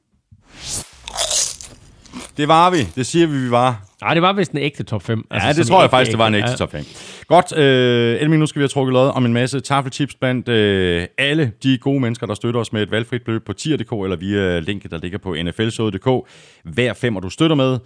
Det 2.38 2.48
var 2.48 2.70
vi. 2.70 2.78
Det 2.96 3.06
siger 3.06 3.28
vi, 3.28 3.38
vi 3.38 3.52
var. 3.52 3.86
Nej, 4.02 4.14
det 4.14 4.22
var 4.22 4.34
vist 4.34 4.52
en 4.52 4.58
ægte 4.58 4.84
top 4.84 5.04
5. 5.04 5.26
Altså, 5.32 5.48
ja, 5.48 5.54
det 5.54 5.68
tror 5.68 5.82
jeg 5.82 5.90
faktisk, 5.90 6.08
ægte. 6.08 6.12
det 6.12 6.20
var 6.20 6.28
en 6.28 6.36
ægte 6.36 6.50
ja. 6.50 6.56
top 6.56 6.72
5. 6.72 6.86
Godt. 7.28 7.58
Øh, 7.58 8.22
Elmin, 8.22 8.40
nu 8.40 8.46
skal 8.46 8.60
vi 8.60 8.64
have 8.64 8.68
trukket 8.68 8.94
lod 8.94 9.10
om 9.10 9.26
en 9.26 9.34
masse 9.34 9.60
taffelchips 9.60 10.16
blandt 10.16 10.50
øh, 10.50 11.08
alle 11.18 11.52
de 11.64 11.78
gode 11.78 12.00
mennesker, 12.00 12.28
der 12.28 12.34
støtter 12.34 12.60
os 12.60 12.74
med 12.74 12.82
et 12.82 12.92
valgfrit 12.92 13.24
beløb 13.26 13.46
på 13.46 13.54
tier.dk 13.54 13.92
eller 13.92 14.16
via 14.16 14.60
linket, 14.60 14.92
der 14.92 14.98
ligger 14.98 15.18
på 15.18 15.36
nflsode.dk. 15.44 16.30
Hver 16.64 16.94
femmer, 16.94 17.20
du 17.20 17.30
støtter 17.30 17.56
med, 17.56 17.80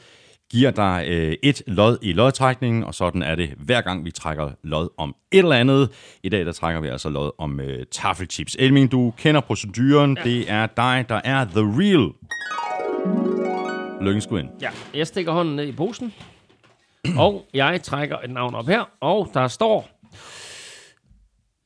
giver 0.51 0.71
dig 0.71 1.05
øh, 1.07 1.35
et 1.43 1.61
lod 1.67 1.97
i 2.01 2.13
lodtrækningen, 2.13 2.83
og 2.83 2.93
sådan 2.93 3.21
er 3.21 3.35
det 3.35 3.49
hver 3.57 3.81
gang, 3.81 4.05
vi 4.05 4.11
trækker 4.11 4.49
lod 4.63 4.89
om 4.97 5.15
et 5.31 5.39
eller 5.39 5.55
andet. 5.55 5.89
I 6.23 6.29
dag, 6.29 6.45
der 6.45 6.51
trækker 6.51 6.81
vi 6.81 6.87
altså 6.87 7.09
lod 7.09 7.31
om 7.37 7.59
øh, 7.59 7.85
taffelchips. 7.91 8.55
Elmin, 8.59 8.87
du 8.87 9.13
kender 9.17 9.41
proceduren. 9.41 10.17
Ja. 10.17 10.29
Det 10.29 10.51
er 10.51 10.67
dig, 10.77 11.05
der 11.09 11.21
er 11.23 11.45
the 11.45 11.61
real 11.61 12.11
Lykken 14.01 14.21
skulle 14.21 14.43
ind. 14.43 14.49
Ja, 14.61 14.69
jeg 14.93 15.07
stikker 15.07 15.31
hånden 15.31 15.55
ned 15.55 15.67
i 15.67 15.71
posen, 15.71 16.13
og 17.17 17.45
jeg 17.53 17.81
trækker 17.81 18.17
et 18.17 18.29
navn 18.29 18.55
op 18.55 18.67
her, 18.67 18.89
og 19.01 19.29
der 19.33 19.47
står 19.47 19.89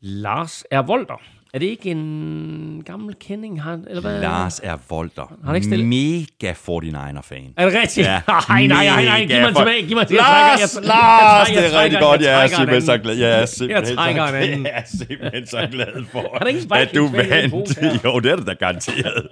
Lars 0.02 0.64
er 0.72 0.82
Volter. 0.82 1.22
Er 1.54 1.60
det 1.60 1.66
ikke 1.66 1.92
en 1.92 2.84
gammel 2.86 3.16
kending? 3.20 3.64
Han, 3.64 3.86
eller 3.90 4.02
hvad? 4.02 4.22
Lars 4.22 4.60
er 4.64 4.78
Volter. 4.90 5.38
Har 5.46 5.56
ikke 5.56 5.68
stillet? 5.68 5.88
Mega 5.88 6.54
49er-fan. 6.54 7.54
Er 7.58 7.66
det 7.66 7.80
rigtigt? 7.82 8.08
Ja. 8.08 8.22
nej, 8.50 8.68
nej, 8.68 8.86
nej, 8.86 9.06
nej. 9.06 9.26
Giv 9.26 9.42
mig 9.42 9.56
tilbage. 9.56 9.88
Giv 9.88 9.98
mig 9.98 10.08
tilbage. 10.08 10.24
Lars, 10.24 10.76
jeg, 10.76 10.84
Lars, 10.84 11.50
jeg, 11.50 11.56
jeg, 11.56 11.64
det 11.64 11.76
er 11.76 11.84
rigtig 11.84 12.00
godt. 12.00 12.22
Jeg 12.22 12.44
er 12.44 12.48
simpelthen 12.48 12.82
så 12.82 12.98
glad. 12.98 13.16
Jeg 13.16 13.42
er 13.42 13.46
simpelthen, 13.58 13.98
jeg 13.98 13.98
så, 13.98 14.14
glad. 14.14 14.48
jeg 14.66 14.72
er 14.74 14.84
simpelthen 14.98 15.48
så 15.48 15.68
glad 15.72 16.06
for, 16.12 16.74
at 16.76 16.96
du 16.96 17.08
vandt. 17.08 18.04
Jo, 18.04 18.20
det 18.20 18.32
er 18.32 18.36
det 18.36 18.48
da 18.48 18.54
garanteret. 18.54 19.28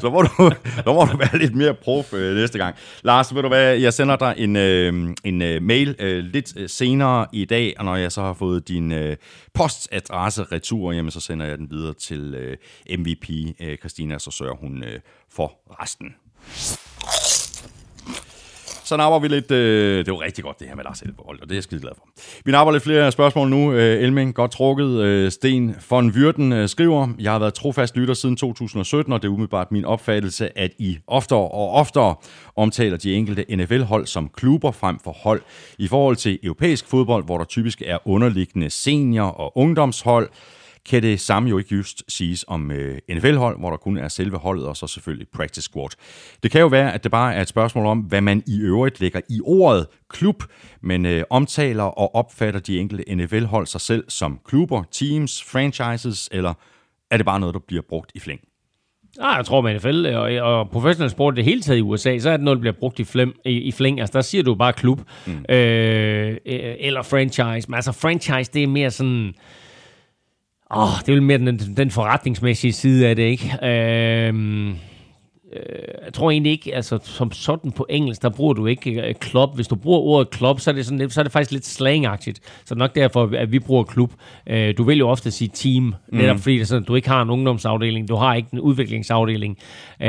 så 0.00 0.10
må 0.10 0.22
du, 0.22 0.52
så 0.84 0.92
må 0.92 1.04
du 1.12 1.16
være 1.16 1.38
lidt 1.38 1.54
mere 1.54 1.74
prof 1.74 2.12
øh, 2.12 2.36
næste 2.36 2.58
gang. 2.58 2.76
Lars, 3.02 3.34
ved 3.34 3.42
du 3.42 3.48
hvad? 3.48 3.76
Jeg 3.76 3.92
sender 3.92 4.16
dig 4.16 4.34
en, 4.36 4.56
øh, 4.56 5.14
en 5.24 5.42
øh, 5.42 5.62
mail 5.62 5.96
øh, 5.98 6.24
lidt 6.24 6.52
øh, 6.56 6.68
senere 6.68 7.26
i 7.32 7.44
dag, 7.44 7.74
og 7.78 7.84
når 7.84 7.96
jeg 7.96 8.12
så 8.12 8.22
har 8.22 8.32
fået 8.32 8.68
din 8.68 8.92
øh, 8.92 9.16
postadresse 9.54 10.42
retur, 10.52 10.92
jamen 10.92 11.10
så 11.10 11.20
sender 11.20 11.47
jeg 11.48 11.58
den 11.58 11.70
videre 11.70 11.94
til 11.94 12.34
øh, 12.34 12.56
MVP 12.98 13.30
øh, 13.60 13.76
Christina, 13.76 14.18
så 14.18 14.30
sørger 14.30 14.56
hun 14.56 14.82
øh, 14.82 15.00
for 15.30 15.58
resten. 15.82 16.14
Så 18.88 18.96
napper 18.96 19.18
vi 19.18 19.28
lidt... 19.28 19.50
Øh, 19.50 20.06
det 20.06 20.12
var 20.12 20.20
rigtig 20.20 20.44
godt, 20.44 20.58
det 20.58 20.68
her 20.68 20.76
med 20.76 20.84
Lars 20.84 21.02
Elberhold, 21.02 21.40
og 21.40 21.48
det 21.48 21.54
er 21.54 21.56
jeg 21.56 21.62
skide 21.62 21.80
glad 21.80 21.92
for. 21.96 22.08
Vi 22.44 22.52
napper 22.52 22.72
lidt 22.72 22.82
flere 22.82 23.12
spørgsmål 23.12 23.50
nu. 23.50 23.72
Øh, 23.72 24.02
Elming, 24.02 24.34
godt 24.34 24.50
trukket. 24.50 25.00
Øh, 25.00 25.30
Sten 25.30 25.76
von 25.90 26.14
Vyrten 26.14 26.52
øh, 26.52 26.68
skriver, 26.68 27.08
Jeg 27.18 27.32
har 27.32 27.38
været 27.38 27.54
trofast 27.54 27.96
lytter 27.96 28.14
siden 28.14 28.36
2017, 28.36 29.12
og 29.12 29.22
det 29.22 29.28
er 29.28 29.32
umiddelbart 29.32 29.72
min 29.72 29.84
opfattelse, 29.84 30.58
at 30.58 30.70
I 30.78 30.98
oftere 31.06 31.38
og 31.38 31.70
oftere 31.70 32.14
omtaler 32.56 32.96
de 32.96 33.14
enkelte 33.14 33.56
NFL-hold 33.56 34.06
som 34.06 34.28
klubber 34.28 34.70
frem 34.70 34.98
for 35.04 35.12
hold. 35.12 35.42
I 35.78 35.88
forhold 35.88 36.16
til 36.16 36.38
europæisk 36.42 36.86
fodbold, 36.86 37.24
hvor 37.24 37.38
der 37.38 37.44
typisk 37.44 37.82
er 37.86 37.98
underliggende 38.04 38.70
senior- 38.70 39.40
og 39.40 39.58
ungdomshold, 39.58 40.30
kan 40.86 41.02
det 41.02 41.20
samme 41.20 41.48
jo 41.48 41.58
ikke 41.58 41.74
just 41.74 42.02
siges 42.08 42.44
om 42.48 42.70
øh, 42.70 42.98
NFL-hold, 43.10 43.58
hvor 43.58 43.70
der 43.70 43.76
kun 43.76 43.96
er 43.96 44.08
selve 44.08 44.36
holdet, 44.36 44.66
og 44.66 44.76
så 44.76 44.86
selvfølgelig 44.86 45.28
practice 45.28 45.62
squad. 45.62 45.88
Det 46.42 46.50
kan 46.50 46.60
jo 46.60 46.66
være, 46.66 46.94
at 46.94 47.04
det 47.04 47.10
bare 47.10 47.34
er 47.34 47.42
et 47.42 47.48
spørgsmål 47.48 47.86
om, 47.86 47.98
hvad 47.98 48.20
man 48.20 48.42
i 48.46 48.60
øvrigt 48.60 49.00
lægger 49.00 49.20
i 49.28 49.40
ordet 49.44 49.86
klub, 50.08 50.44
men 50.80 51.06
øh, 51.06 51.24
omtaler 51.30 51.84
og 51.84 52.14
opfatter 52.14 52.60
de 52.60 52.78
enkelte 52.78 53.14
NFL-hold 53.14 53.66
sig 53.66 53.80
selv 53.80 54.04
som 54.08 54.40
klubber, 54.44 54.82
teams, 54.92 55.44
franchises, 55.44 56.28
eller 56.32 56.54
er 57.10 57.16
det 57.16 57.26
bare 57.26 57.40
noget, 57.40 57.54
der 57.54 57.60
bliver 57.66 57.82
brugt 57.88 58.12
i 58.14 58.20
flæng? 58.20 58.40
Ah, 59.20 59.36
jeg 59.36 59.44
tror 59.44 59.60
med 59.60 59.74
NFL 59.74 60.06
og, 60.06 60.52
og 60.52 60.70
professionel 60.70 61.10
sport 61.10 61.36
det 61.36 61.44
hele 61.44 61.60
taget 61.60 61.78
i 61.78 61.82
USA, 61.82 62.18
så 62.18 62.30
er 62.30 62.36
det 62.36 62.44
noget, 62.44 62.56
der 62.56 62.60
bliver 62.60 62.74
brugt 62.80 62.98
i, 62.98 63.04
flem, 63.04 63.32
i, 63.44 63.50
i 63.50 63.72
flæng. 63.72 64.00
Altså, 64.00 64.12
der 64.12 64.20
siger 64.20 64.42
du 64.42 64.54
bare 64.54 64.72
klub 64.72 65.00
mm. 65.26 65.32
øh, 65.48 66.36
eller 66.44 67.02
franchise. 67.02 67.68
Men 67.68 67.74
altså, 67.74 67.92
franchise, 67.92 68.50
det 68.54 68.62
er 68.62 68.66
mere 68.66 68.90
sådan... 68.90 69.34
Åh, 70.70 70.82
oh, 70.82 71.00
det 71.00 71.08
er 71.08 71.12
vel 71.12 71.22
mere 71.22 71.38
den, 71.38 71.58
den 71.76 71.90
forretningsmæssige 71.90 72.72
side 72.72 73.08
af 73.08 73.16
det, 73.16 73.22
ikke? 73.22 73.66
Øhm, 73.66 74.74
jeg 76.04 76.12
tror 76.12 76.30
egentlig 76.30 76.52
ikke, 76.52 76.74
altså 76.74 76.98
som 77.02 77.32
sådan 77.32 77.72
på 77.72 77.86
engelsk, 77.90 78.22
der 78.22 78.28
bruger 78.28 78.54
du 78.54 78.66
ikke 78.66 79.14
klub. 79.20 79.54
Hvis 79.54 79.68
du 79.68 79.74
bruger 79.74 79.98
ordet 79.98 80.30
klub, 80.30 80.60
så 80.60 80.70
er 80.70 80.74
det, 80.74 80.86
sådan, 80.86 81.10
så 81.10 81.20
er 81.20 81.22
det 81.22 81.32
faktisk 81.32 81.52
lidt 81.52 81.66
slangagtigt. 81.66 82.40
Så 82.64 82.74
nok 82.74 82.94
derfor, 82.94 83.30
at 83.36 83.52
vi 83.52 83.58
bruger 83.58 83.84
klub. 83.84 84.12
Uh, 84.50 84.56
du 84.78 84.82
vil 84.82 84.98
jo 84.98 85.08
ofte 85.08 85.30
sige 85.30 85.50
team, 85.54 85.82
mm. 85.82 85.94
netop 86.18 86.38
fordi 86.38 86.54
det 86.54 86.60
er 86.60 86.66
sådan, 86.66 86.84
du 86.84 86.94
ikke 86.94 87.08
har 87.08 87.22
en 87.22 87.30
ungdomsafdeling, 87.30 88.08
du 88.08 88.16
har 88.16 88.34
ikke 88.34 88.48
en 88.52 88.60
udviklingsafdeling. 88.60 89.58
Uh, 90.00 90.06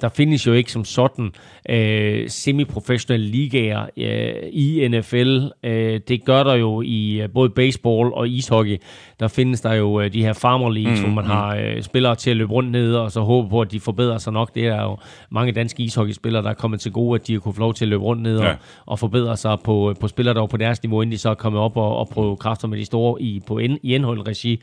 der 0.00 0.10
findes 0.14 0.46
jo 0.46 0.52
ikke 0.52 0.72
som 0.72 0.84
sådan 0.84 1.32
uh, 1.70 2.28
semiprofessionelle 2.28 3.26
ligaer 3.26 3.82
uh, 3.96 4.48
i 4.52 4.88
NFL. 4.88 5.38
Uh, 5.66 5.70
det 6.08 6.24
gør 6.24 6.42
der 6.42 6.54
jo 6.54 6.82
i 6.82 7.24
uh, 7.24 7.30
både 7.34 7.50
baseball 7.50 8.12
og 8.12 8.28
ishockey. 8.28 8.76
Der 9.20 9.28
findes 9.28 9.60
der 9.60 9.72
jo 9.72 10.08
de 10.08 10.22
her 10.22 10.32
farmer 10.32 10.70
leagues, 10.70 11.00
mm. 11.00 11.04
hvor 11.04 11.14
man 11.14 11.24
mm. 11.24 11.30
har 11.30 11.56
uh, 11.56 11.82
spillere 11.82 12.14
til 12.14 12.30
at 12.30 12.36
løbe 12.36 12.52
rundt 12.52 12.70
ned, 12.70 12.94
og 12.94 13.12
så 13.12 13.20
håbe 13.20 13.48
på, 13.48 13.60
at 13.60 13.72
de 13.72 13.80
forbedrer 13.80 14.18
sig 14.18 14.32
nok. 14.32 14.54
Det 14.54 14.66
er 14.66 14.79
jo 14.82 14.96
mange 15.30 15.52
danske 15.52 15.82
ishockeyspillere, 15.82 16.42
der 16.42 16.50
er 16.50 16.54
kommet 16.54 16.80
til 16.80 16.92
gode, 16.92 17.20
at 17.20 17.26
de 17.26 17.32
har 17.32 17.40
kunne 17.40 17.54
få 17.54 17.60
lov 17.60 17.74
til 17.74 17.84
at 17.84 17.88
løbe 17.88 18.02
rundt 18.02 18.22
ned 18.22 18.40
ja. 18.40 18.50
og, 18.50 18.56
og 18.86 18.98
forbedre 18.98 19.36
sig 19.36 19.58
på, 19.64 19.94
på 20.00 20.08
spillere, 20.08 20.34
der 20.34 20.40
var 20.40 20.46
på 20.46 20.56
deres 20.56 20.82
niveau, 20.82 21.02
inden 21.02 21.12
de 21.12 21.18
så 21.18 21.30
er 21.30 21.34
kommet 21.34 21.62
op 21.62 21.76
og, 21.76 21.96
og 21.96 22.08
prøve 22.08 22.36
kræfter 22.36 22.68
med 22.68 22.78
de 22.78 22.84
store 22.84 23.22
i, 23.22 23.42
på 23.46 23.58
en, 23.58 23.78
i 23.82 23.94
indhold-regi. 23.94 24.62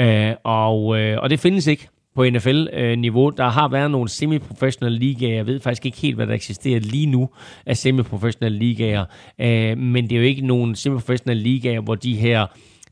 Uh, 0.00 0.36
og, 0.44 0.86
uh, 0.86 0.98
og 1.18 1.30
det 1.30 1.40
findes 1.40 1.66
ikke 1.66 1.88
på 2.14 2.24
NFL-niveau. 2.24 3.30
Der 3.30 3.48
har 3.48 3.68
været 3.68 3.90
nogle 3.90 4.08
semi-professionelle 4.08 4.98
ligaer. 4.98 5.34
Jeg 5.34 5.46
ved 5.46 5.60
faktisk 5.60 5.86
ikke 5.86 5.98
helt, 5.98 6.16
hvad 6.16 6.26
der 6.26 6.34
eksisterer 6.34 6.80
lige 6.80 7.06
nu 7.06 7.28
af 7.66 7.76
semi-professionelle 7.76 8.58
ligaer. 8.58 9.04
Uh, 9.38 9.78
men 9.78 10.04
det 10.04 10.12
er 10.12 10.16
jo 10.16 10.26
ikke 10.26 10.46
nogen 10.46 10.74
semi-professionelle 10.74 11.42
ligaer, 11.42 11.80
hvor 11.80 11.94
de 11.94 12.16
her 12.16 12.46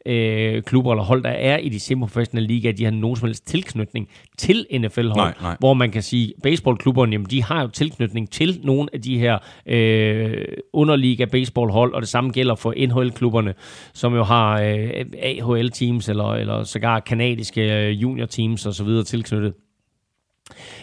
øh, 0.08 0.62
klubber 0.62 0.92
eller 0.92 1.04
hold, 1.04 1.22
der 1.22 1.30
er 1.30 1.56
i 1.56 1.68
de 1.68 1.80
semiprofessionelle 1.80 2.46
ligaer, 2.46 2.72
de 2.72 2.84
har 2.84 2.90
nogen 2.90 3.16
som 3.16 3.28
helst 3.28 3.46
tilknytning 3.46 4.08
til 4.38 4.66
NFL-hold. 4.72 5.16
Nej, 5.16 5.34
nej. 5.42 5.56
Hvor 5.58 5.74
man 5.74 5.90
kan 5.90 6.02
sige, 6.02 6.32
baseballklubberne, 6.42 7.12
jamen, 7.12 7.26
de 7.30 7.42
har 7.42 7.62
jo 7.62 7.68
tilknytning 7.68 8.30
til 8.30 8.60
nogle 8.64 8.88
af 8.92 9.02
de 9.02 9.18
her 9.18 9.38
øh, 9.66 10.44
underliga 10.72 11.24
baseballhold, 11.24 11.94
og 11.94 12.00
det 12.00 12.08
samme 12.08 12.30
gælder 12.30 12.54
for 12.54 12.74
NHL-klubberne, 12.86 13.54
som 13.94 14.14
jo 14.14 14.22
har 14.22 14.60
øh, 14.60 15.04
AHL-teams 15.22 16.08
eller, 16.08 16.34
eller 16.34 16.64
sågar 16.64 17.00
kanadiske 17.00 17.88
øh, 17.88 18.02
junior-teams 18.02 18.66
osv. 18.66 19.04
tilknyttet. 19.06 19.54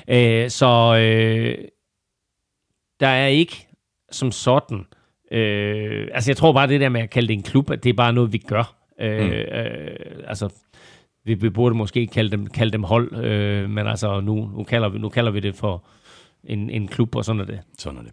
Øh, 0.08 0.50
så 0.50 0.98
øh, 1.00 1.58
der 3.00 3.08
er 3.08 3.28
ikke 3.28 3.68
som 4.12 4.32
sådan 4.32 4.86
Øh, 5.32 6.08
altså 6.14 6.32
jeg 6.32 6.38
tror 6.38 6.54
bare 6.54 6.68
det 6.68 6.82
der 6.82 6.90
med 6.90 7.02
at 7.02 7.10
kalde 7.10 7.28
det 7.28 7.34
en 7.34 7.44
klub, 7.44 7.72
at 7.72 7.84
det 7.84 7.90
er 7.90 7.94
bare 7.94 8.14
noget, 8.14 8.34
vi 8.34 8.38
gør. 8.38 8.85
Øh, 9.02 9.26
mm. 9.26 9.32
øh, 9.32 9.96
altså, 10.28 10.50
vi, 11.26 11.34
vi 11.34 11.50
burde 11.50 11.76
måske 11.76 12.08
kalde 12.08 12.32
dem, 12.32 12.48
kalde 12.48 12.72
dem 12.72 12.84
hold, 12.84 13.16
øh, 13.16 13.70
men 13.70 13.88
altså 13.88 14.20
nu, 14.20 14.50
nu, 14.58 14.64
kalder 14.64 14.90
vi, 14.90 15.00
nu 15.00 15.10
kalder 15.10 15.32
vi 15.32 15.40
det 15.40 15.56
for 15.56 15.84
en, 16.46 16.70
en 16.70 16.88
klub, 16.88 17.16
og 17.16 17.26
sådan 17.26 17.40
er 17.40 17.46
det. 17.46 17.60
Sådan 17.78 18.00
er 18.00 18.04
det. 18.04 18.12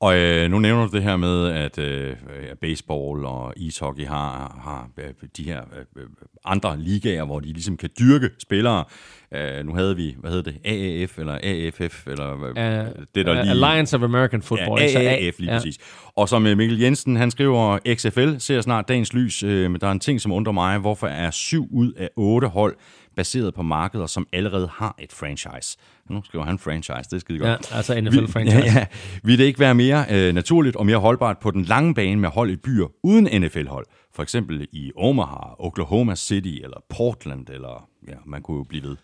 Og 0.00 0.18
øh, 0.18 0.50
nu 0.50 0.58
nævner 0.58 0.86
du 0.86 0.96
det 0.96 1.02
her 1.02 1.16
med, 1.16 1.46
at 1.46 1.78
øh, 1.78 2.16
baseball 2.60 3.24
og 3.24 3.52
ishockey 3.56 4.06
har, 4.06 4.60
har 4.64 4.88
øh, 4.98 5.28
de 5.36 5.42
her 5.42 5.60
øh, 5.96 6.02
andre 6.44 6.78
ligaer, 6.78 7.24
hvor 7.24 7.40
de 7.40 7.46
ligesom 7.46 7.76
kan 7.76 7.90
dyrke 7.98 8.30
spillere. 8.38 8.84
Uh, 9.32 9.66
nu 9.66 9.74
havde 9.74 9.96
vi, 9.96 10.16
hvad 10.18 10.30
hedder 10.30 10.52
det, 10.52 10.60
AAF 10.64 11.18
eller 11.18 11.38
AFF, 11.42 12.06
eller 12.06 12.34
uh, 12.34 13.04
det 13.14 13.26
der 13.26 13.32
lige... 13.32 13.50
Alliance 13.50 13.96
of 13.96 14.02
American 14.02 14.42
Football. 14.42 14.80
Ja, 14.80 15.00
AAF 15.00 15.38
lige 15.38 15.52
ja. 15.52 15.58
præcis. 15.58 15.78
Og 16.16 16.28
som 16.28 16.42
Mikkel 16.42 16.80
Jensen, 16.80 17.16
han 17.16 17.30
skriver, 17.30 17.78
XFL 17.94 18.38
ser 18.38 18.60
snart 18.60 18.88
dagens 18.88 19.12
lys, 19.12 19.42
øh, 19.42 19.70
men 19.70 19.80
der 19.80 19.86
er 19.86 19.92
en 19.92 20.00
ting, 20.00 20.20
som 20.20 20.32
undrer 20.32 20.52
mig. 20.52 20.78
Hvorfor 20.78 21.06
er 21.06 21.30
syv 21.30 21.68
ud 21.70 21.92
af 21.92 22.08
otte 22.16 22.48
hold 22.48 22.76
baseret 23.18 23.54
på 23.54 23.62
markeder, 23.62 24.06
som 24.06 24.26
allerede 24.32 24.68
har 24.72 24.94
et 24.98 25.12
franchise. 25.12 25.78
Nu 26.10 26.22
skriver 26.24 26.44
han 26.44 26.58
franchise, 26.58 27.10
det 27.10 27.12
er 27.12 27.18
skide 27.18 27.38
godt. 27.38 27.70
Ja, 27.70 27.76
altså 27.76 28.00
NFL-franchise. 28.00 28.64
Ja, 28.66 28.78
ja. 28.78 28.86
Vil 29.22 29.38
det 29.38 29.44
ikke 29.44 29.60
være 29.60 29.74
mere 29.74 30.04
øh, 30.10 30.34
naturligt 30.34 30.76
og 30.76 30.86
mere 30.86 30.96
holdbart 30.96 31.38
på 31.38 31.50
den 31.50 31.64
lange 31.64 31.94
bane 31.94 32.20
med 32.20 32.28
hold 32.28 32.50
i 32.50 32.56
byer 32.56 32.86
uden 33.02 33.42
NFL-hold? 33.42 33.86
For 34.14 34.22
eksempel 34.22 34.68
i 34.72 34.92
Omaha, 34.96 35.54
Oklahoma 35.58 36.14
City 36.16 36.58
eller 36.62 36.76
Portland, 36.90 37.48
eller 37.48 37.88
ja, 38.08 38.14
man 38.26 38.42
kunne 38.42 38.56
jo 38.56 38.64
blive 38.64 38.82
ved. 38.82 38.96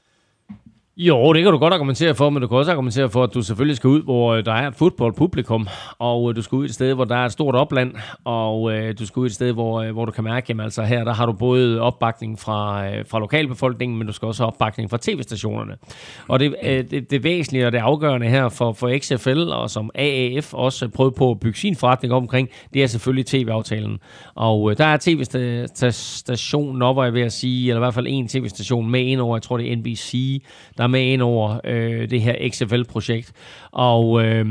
Jo, 0.97 1.33
det 1.33 1.43
kan 1.43 1.53
du 1.53 1.59
godt 1.59 1.75
argumentere 1.75 2.15
for, 2.15 2.31
men 2.31 2.43
du 2.43 2.49
kan 2.49 2.59
også 2.59 2.71
argumentere 2.71 3.11
for, 3.11 3.23
at 3.23 3.35
du 3.35 3.43
selvfølgelig 3.43 3.77
skal 3.77 3.89
ud, 3.89 4.03
hvor 4.03 4.35
øh, 4.35 4.45
der 4.45 4.53
er 4.53 4.69
et 4.69 4.75
fodboldpublikum, 4.75 5.69
og 5.99 6.31
øh, 6.31 6.37
du 6.37 6.43
skal 6.43 6.57
ud 6.57 6.65
et 6.65 6.75
sted, 6.75 6.95
hvor 6.95 7.05
der 7.05 7.17
er 7.17 7.25
et 7.27 7.33
stort 7.33 7.55
opland, 7.55 7.95
og 8.25 8.73
øh, 8.73 8.99
du 8.99 9.07
skal 9.07 9.21
ud 9.21 9.27
et 9.27 9.35
sted, 9.35 9.53
hvor, 9.53 9.93
hvor 9.93 10.05
du 10.05 10.13
kan 10.13 10.25
mærke, 10.25 10.53
at 10.53 10.61
altså 10.61 10.83
her 10.83 11.05
der 11.05 11.13
har 11.13 11.27
du 11.27 11.33
både 11.33 11.81
opbakning 11.81 12.39
fra, 12.39 12.89
fra 13.03 13.19
lokalbefolkningen, 13.19 13.99
men 13.99 14.07
du 14.07 14.13
skal 14.13 14.27
også 14.27 14.43
have 14.43 14.47
opbakning 14.47 14.91
fra 14.91 14.99
tv-stationerne. 15.03 15.77
Og 16.29 16.41
det, 16.41 16.55
det, 16.91 17.11
det 17.11 17.25
væsentlige 17.25 17.67
og 17.67 17.73
det 17.73 17.79
afgørende 17.79 18.29
her 18.29 18.49
for, 18.49 18.73
for 18.73 18.99
XFL, 18.99 19.39
og 19.39 19.71
som 19.71 19.91
AAF 19.95 20.55
også 20.55 20.89
prøvede 20.89 21.15
på 21.15 21.31
at 21.31 21.41
bygge 21.41 21.59
sin 21.59 21.77
forretning 21.77 22.15
omkring, 22.15 22.49
det 22.75 22.83
er 22.83 22.87
selvfølgelig 22.87 23.27
tv-aftalen. 23.27 23.99
Og 24.35 24.79
der 24.79 24.85
er 24.85 24.97
tv-stationen 25.01 26.83
op, 26.83 27.05
jeg 27.05 27.15
ved 27.15 27.23
at 27.23 27.33
sige, 27.33 27.69
eller 27.69 27.81
i 27.81 27.85
hvert 27.85 27.95
fald 27.95 28.07
en 28.09 28.29
tv-station 28.29 28.91
med 28.91 29.01
ind 29.01 29.21
over, 29.21 29.37
jeg 29.37 29.43
tror 29.43 29.57
det 29.57 29.73
er 29.73 29.77
NBC, 29.77 30.43
der 30.79 30.84
der 30.85 30.89
er 30.89 30.93
med 30.93 31.13
ind 31.13 31.23
over 31.23 31.61
øh, 31.65 32.11
det 32.11 32.23
her 32.23 32.49
XFL-projekt. 32.51 33.33
Og 33.73 34.25
øh, 34.25 34.45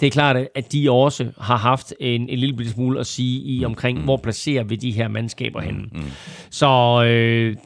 det 0.00 0.06
er 0.06 0.10
klart, 0.10 0.36
at 0.54 0.72
de 0.72 0.90
også 0.90 1.32
har 1.40 1.56
haft 1.56 1.94
en, 2.00 2.28
en 2.28 2.38
lille 2.38 2.70
smule 2.70 3.00
at 3.00 3.06
sige 3.06 3.40
i 3.40 3.64
omkring, 3.64 3.98
mm. 3.98 4.04
hvor 4.04 4.16
placerer 4.16 4.64
vi 4.64 4.76
de 4.76 4.90
her 4.90 5.08
mandskaber 5.08 5.60
henne. 5.60 5.82
Mm. 5.92 6.02
Så 6.50 6.66
øh, 7.06 7.56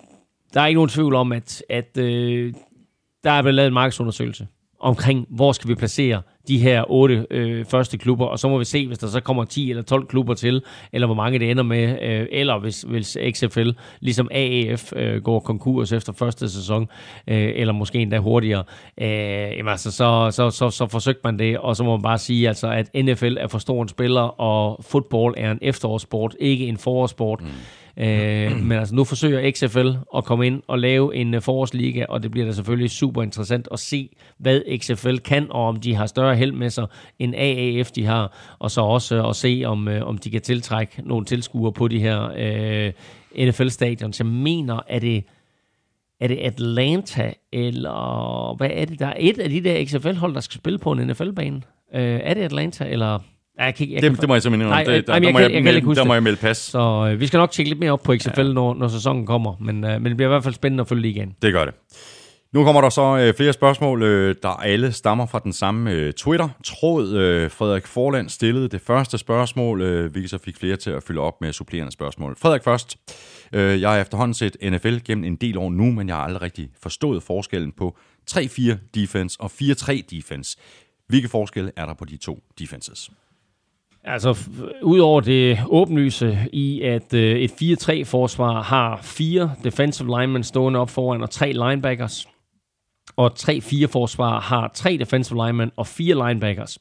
der 0.54 0.60
er 0.60 0.66
ikke 0.66 0.76
nogen 0.76 0.88
tvivl 0.88 1.14
om, 1.14 1.32
at, 1.32 1.62
at 1.68 1.98
øh, 1.98 2.52
der 3.24 3.30
er 3.30 3.42
blevet 3.42 3.54
lavet 3.54 3.66
en 3.66 3.74
markedsundersøgelse 3.74 4.46
omkring, 4.80 5.26
hvor 5.30 5.52
skal 5.52 5.68
vi 5.68 5.74
placere 5.74 6.22
de 6.48 6.58
her 6.58 6.90
otte 6.90 7.26
øh, 7.30 7.64
første 7.64 7.98
klubber, 7.98 8.26
og 8.26 8.38
så 8.38 8.48
må 8.48 8.58
vi 8.58 8.64
se, 8.64 8.86
hvis 8.86 8.98
der 8.98 9.06
så 9.06 9.20
kommer 9.20 9.44
10 9.44 9.70
eller 9.70 9.82
12 9.82 10.06
klubber 10.06 10.34
til, 10.34 10.62
eller 10.92 11.06
hvor 11.06 11.14
mange 11.14 11.38
det 11.38 11.50
ender 11.50 11.62
med, 11.62 11.98
øh, 12.02 12.26
eller 12.30 12.58
hvis, 12.58 12.82
hvis 12.82 13.18
XFL, 13.34 13.70
ligesom 14.00 14.28
AAF, 14.32 14.92
øh, 14.96 15.22
går 15.22 15.40
konkurs 15.40 15.92
efter 15.92 16.12
første 16.12 16.48
sæson, 16.48 16.88
øh, 17.26 17.52
eller 17.54 17.72
måske 17.72 17.98
endda 17.98 18.18
hurtigere, 18.18 18.64
øh, 19.00 19.08
jamen 19.08 19.68
altså, 19.68 19.90
så, 19.90 20.28
så, 20.30 20.50
så, 20.50 20.70
så 20.70 20.86
forsøgte 20.86 21.20
man 21.24 21.38
det, 21.38 21.58
og 21.58 21.76
så 21.76 21.84
må 21.84 21.96
man 21.96 22.02
bare 22.02 22.18
sige, 22.18 22.48
altså, 22.48 22.70
at 22.70 22.90
NFL 23.04 23.36
er 23.40 23.48
for 23.48 23.58
stor 23.58 23.82
en 23.82 23.88
spiller, 23.88 24.40
og 24.40 24.84
fodbold 24.84 25.34
er 25.36 25.50
en 25.50 25.58
efterårssport, 25.62 26.36
ikke 26.40 26.66
en 26.66 26.78
forårssport. 26.78 27.40
Mm. 27.40 27.48
Øh, 27.96 28.56
men 28.56 28.72
altså 28.72 28.94
nu 28.94 29.04
forsøger 29.04 29.50
XFL 29.50 29.88
at 30.16 30.24
komme 30.24 30.46
ind 30.46 30.62
og 30.68 30.78
lave 30.78 31.16
en 31.16 31.34
øh, 31.34 31.42
forårsliga, 31.42 32.04
og 32.08 32.22
det 32.22 32.30
bliver 32.30 32.46
da 32.46 32.52
selvfølgelig 32.52 32.90
super 32.90 33.22
interessant 33.22 33.68
at 33.72 33.78
se, 33.78 34.08
hvad 34.38 34.78
XFL 34.78 35.16
kan, 35.16 35.46
og 35.50 35.68
om 35.68 35.76
de 35.76 35.94
har 35.94 36.06
større 36.06 36.36
held 36.36 36.52
med 36.52 36.70
sig 36.70 36.86
end 37.18 37.34
AAF 37.34 37.90
de 37.90 38.04
har, 38.04 38.56
og 38.58 38.70
så 38.70 38.80
også 38.80 39.28
at 39.28 39.36
se, 39.36 39.62
om, 39.66 39.88
øh, 39.88 40.06
om 40.06 40.18
de 40.18 40.30
kan 40.30 40.40
tiltrække 40.40 41.02
nogle 41.04 41.24
tilskuere 41.24 41.72
på 41.72 41.88
de 41.88 41.98
her 41.98 42.30
øh, 42.36 42.92
NFL-stadions. 43.46 44.18
Jeg 44.18 44.26
mener, 44.26 44.80
at 44.88 45.02
det 45.02 45.24
er 46.20 46.28
det 46.28 46.36
Atlanta, 46.36 47.32
eller 47.52 48.56
hvad 48.56 48.70
er 48.72 48.84
det? 48.84 48.98
Der 48.98 49.06
er 49.06 49.16
et 49.18 49.38
af 49.38 49.50
de 49.50 49.60
der 49.60 49.84
XFL-hold, 49.84 50.34
der 50.34 50.40
skal 50.40 50.58
spille 50.58 50.78
på 50.78 50.92
en 50.92 51.06
NFL-bane. 51.06 51.62
Øh, 51.94 52.20
er 52.22 52.34
det 52.34 52.40
Atlanta, 52.40 52.84
eller 52.88 53.18
jeg 53.58 53.74
kan, 53.74 53.90
jeg 53.90 54.02
det, 54.02 54.10
kan, 54.10 54.20
det 54.20 54.28
må 54.28 54.34
jeg 54.34 54.42
simpelthen 54.42 54.70
nej, 54.70 54.84
det, 54.84 55.06
der, 55.06 55.12
nej, 55.12 55.18
der, 55.18 55.32
må 55.32 55.38
jeg, 55.38 55.52
jeg, 55.52 55.64
jeg, 55.64 55.96
der 55.96 56.04
må 56.04 56.14
jeg 56.14 56.22
melde 56.22 56.38
pas. 56.38 56.56
Så 56.56 57.10
øh, 57.12 57.20
vi 57.20 57.26
skal 57.26 57.38
nok 57.38 57.50
tjekke 57.50 57.70
lidt 57.70 57.80
mere 57.80 57.92
op 57.92 58.02
på 58.02 58.14
XFL, 58.16 58.40
ja. 58.40 58.52
når, 58.52 58.74
når 58.74 58.88
sæsonen 58.88 59.26
kommer. 59.26 59.54
Men, 59.60 59.84
øh, 59.84 59.90
men 59.90 60.04
det 60.04 60.16
bliver 60.16 60.28
i 60.28 60.32
hvert 60.32 60.42
fald 60.42 60.54
spændende 60.54 60.80
at 60.80 60.88
følge 60.88 61.10
igen. 61.10 61.34
Det 61.42 61.52
gør 61.52 61.64
det. 61.64 61.74
Nu 62.52 62.64
kommer 62.64 62.80
der 62.80 62.88
så 62.88 63.18
øh, 63.18 63.34
flere 63.34 63.52
spørgsmål, 63.52 64.02
øh, 64.02 64.34
der 64.42 64.48
alle 64.48 64.92
stammer 64.92 65.26
fra 65.26 65.38
den 65.38 65.52
samme 65.52 65.92
øh, 65.92 66.12
Twitter-tråd. 66.12 67.12
Øh, 67.14 67.50
Frederik 67.50 67.86
Forland 67.86 68.28
stillede 68.28 68.68
det 68.68 68.80
første 68.80 69.18
spørgsmål, 69.18 69.82
øh, 69.82 70.12
hvilket 70.12 70.30
så 70.30 70.38
fik 70.38 70.56
flere 70.56 70.76
til 70.76 70.90
at 70.90 71.02
fylde 71.02 71.20
op 71.20 71.40
med 71.40 71.52
supplerende 71.52 71.92
spørgsmål. 71.92 72.36
Frederik 72.38 72.64
først. 72.64 72.96
Øh, 73.52 73.80
jeg 73.80 73.90
har 73.90 73.98
efterhånden 73.98 74.34
set 74.34 74.56
NFL 74.62 74.96
gennem 75.04 75.24
en 75.24 75.36
del 75.36 75.58
år 75.58 75.70
nu, 75.70 75.84
men 75.84 76.08
jeg 76.08 76.16
har 76.16 76.24
aldrig 76.24 76.42
rigtig 76.42 76.70
forstået 76.82 77.22
forskellen 77.22 77.72
på 77.72 77.96
3-4 78.30 78.72
defense 78.94 79.40
og 79.40 79.50
4-3 79.62 80.02
defense. 80.10 80.58
Hvilke 81.08 81.28
forskelle 81.28 81.72
er 81.76 81.86
der 81.86 81.94
på 81.94 82.04
de 82.04 82.16
to 82.16 82.42
defenses? 82.58 83.10
Altså, 84.04 84.48
udover 84.82 85.20
det 85.20 85.58
åbenlyse 85.66 86.38
i, 86.52 86.80
at 86.80 87.14
øh, 87.14 87.36
et 87.36 87.50
4-3-forsvar 87.50 88.62
har 88.62 89.00
fire 89.02 89.54
defensive 89.64 90.20
linemen 90.20 90.44
stående 90.44 90.78
op 90.78 90.90
foran 90.90 91.22
og 91.22 91.30
tre 91.30 91.52
linebackers, 91.52 92.28
og 93.16 93.32
3-4-forsvar 93.38 94.40
har 94.40 94.70
tre 94.74 94.96
defensive 94.96 95.46
linemen 95.46 95.70
og 95.76 95.86
fire 95.86 96.28
linebackers, 96.28 96.78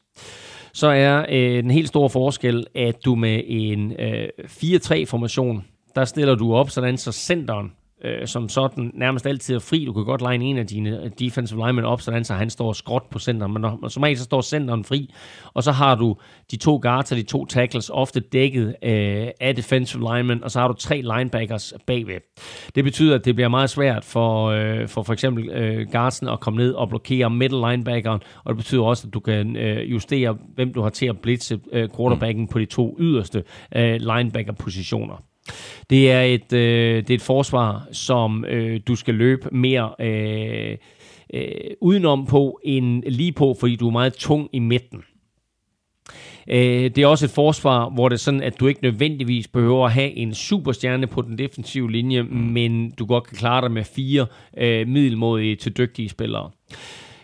så 0.73 0.87
er 0.87 1.25
øh, 1.29 1.63
den 1.63 1.71
helt 1.71 1.87
store 1.87 2.09
forskel, 2.09 2.67
at 2.75 3.05
du 3.05 3.15
med 3.15 3.41
en 3.47 3.91
øh, 3.99 4.27
4-3-formation, 4.39 5.65
der 5.95 6.05
stiller 6.05 6.35
du 6.35 6.53
op 6.53 6.69
sådan, 6.69 6.97
så 6.97 7.11
centeren 7.11 7.71
øh, 8.03 8.27
som 8.27 8.49
sådan 8.49 8.91
nærmest 8.93 9.27
altid 9.27 9.55
er 9.55 9.59
fri. 9.59 9.85
Du 9.85 9.93
kan 9.93 10.03
godt 10.03 10.21
line 10.31 10.45
en 10.45 10.57
af 10.57 10.67
dine 10.67 11.11
defensive 11.19 11.59
linemen 11.59 11.85
op, 11.85 12.01
sådan 12.01 12.23
så 12.23 12.33
han 12.33 12.49
står 12.49 12.73
skråt 12.73 13.03
på 13.11 13.19
centeren, 13.19 13.53
men 13.53 13.61
når, 13.61 13.87
som 13.87 14.03
regel 14.03 14.17
så 14.17 14.23
står 14.23 14.41
centeren 14.41 14.83
fri, 14.83 15.13
og 15.53 15.63
så 15.63 15.71
har 15.71 15.95
du 15.95 16.15
de 16.51 16.57
to 16.57 16.79
guards 16.81 17.11
og 17.11 17.17
de 17.17 17.23
to 17.23 17.45
tackles 17.45 17.89
ofte 17.93 18.19
dækket 18.19 18.75
øh, 18.83 19.27
af 19.39 19.55
defensive 19.55 20.15
linemen, 20.15 20.43
og 20.43 20.51
så 20.51 20.59
har 20.59 20.67
du 20.67 20.73
tre 20.73 21.01
linebackers 21.01 21.73
bagved. 21.87 22.19
Det 22.75 22.83
betyder, 22.83 23.15
at 23.15 23.25
det 23.25 23.35
bliver 23.35 23.49
meget 23.49 23.69
svært 23.69 24.05
for 24.05 24.45
øh, 24.45 24.87
for, 24.87 25.03
for 25.03 25.13
eksempel 25.13 25.49
øh, 25.49 25.87
guardsen 25.91 26.27
at 26.27 26.39
komme 26.39 26.57
ned 26.57 26.73
og 26.73 26.89
blokere 26.89 27.29
middle 27.29 27.69
linebackeren, 27.69 28.21
og 28.43 28.49
det 28.49 28.57
betyder 28.57 28.83
også, 28.83 29.07
at 29.07 29.13
du 29.13 29.19
kan 29.19 29.55
øh, 29.55 29.91
justere, 29.91 30.37
hvem 30.55 30.73
du 30.73 30.81
har 30.81 30.89
til 30.89 31.05
at 31.05 31.19
blitse 31.19 31.59
øh, 31.71 31.89
quarterbacken 31.97 32.43
mm. 32.43 32.47
på 32.47 32.59
de 32.59 32.65
to 32.65 32.97
yderste 32.99 33.43
øh, 33.75 33.99
linebacker-positioner. 34.01 35.30
Det 35.89 36.11
er 36.11 36.21
et, 36.21 36.53
øh, 36.53 36.97
det 36.97 37.09
er 37.09 37.15
et 37.15 37.21
forsvar, 37.21 37.87
som 37.91 38.45
øh, 38.45 38.79
du 38.87 38.95
skal 38.95 39.15
løbe 39.15 39.49
mere 39.51 39.93
øh, 39.99 40.77
øh, 41.33 41.71
udenom 41.81 42.25
på 42.25 42.59
end 42.63 43.03
lige 43.03 43.31
på, 43.31 43.55
fordi 43.59 43.75
du 43.75 43.87
er 43.87 43.91
meget 43.91 44.13
tung 44.13 44.49
i 44.53 44.59
midten. 44.59 45.03
Øh, 46.47 46.83
det 46.83 46.97
er 46.97 47.07
også 47.07 47.25
et 47.25 47.31
forsvar, 47.31 47.89
hvor 47.89 48.09
det 48.09 48.15
er 48.15 48.19
sådan, 48.19 48.43
at 48.43 48.59
du 48.59 48.67
ikke 48.67 48.83
nødvendigvis 48.83 49.47
behøver 49.47 49.85
at 49.85 49.91
have 49.91 50.11
en 50.11 50.33
superstjerne 50.33 51.07
på 51.07 51.21
den 51.21 51.37
defensive 51.37 51.91
linje, 51.91 52.23
men 52.23 52.91
du 52.91 53.05
godt 53.05 53.27
kan 53.27 53.37
klare 53.37 53.61
dig 53.61 53.71
med 53.71 53.83
fire 53.83 54.25
øh, 54.57 54.87
middelmodige 54.87 55.55
til 55.55 55.77
dygtige 55.77 56.09
spillere. 56.09 56.51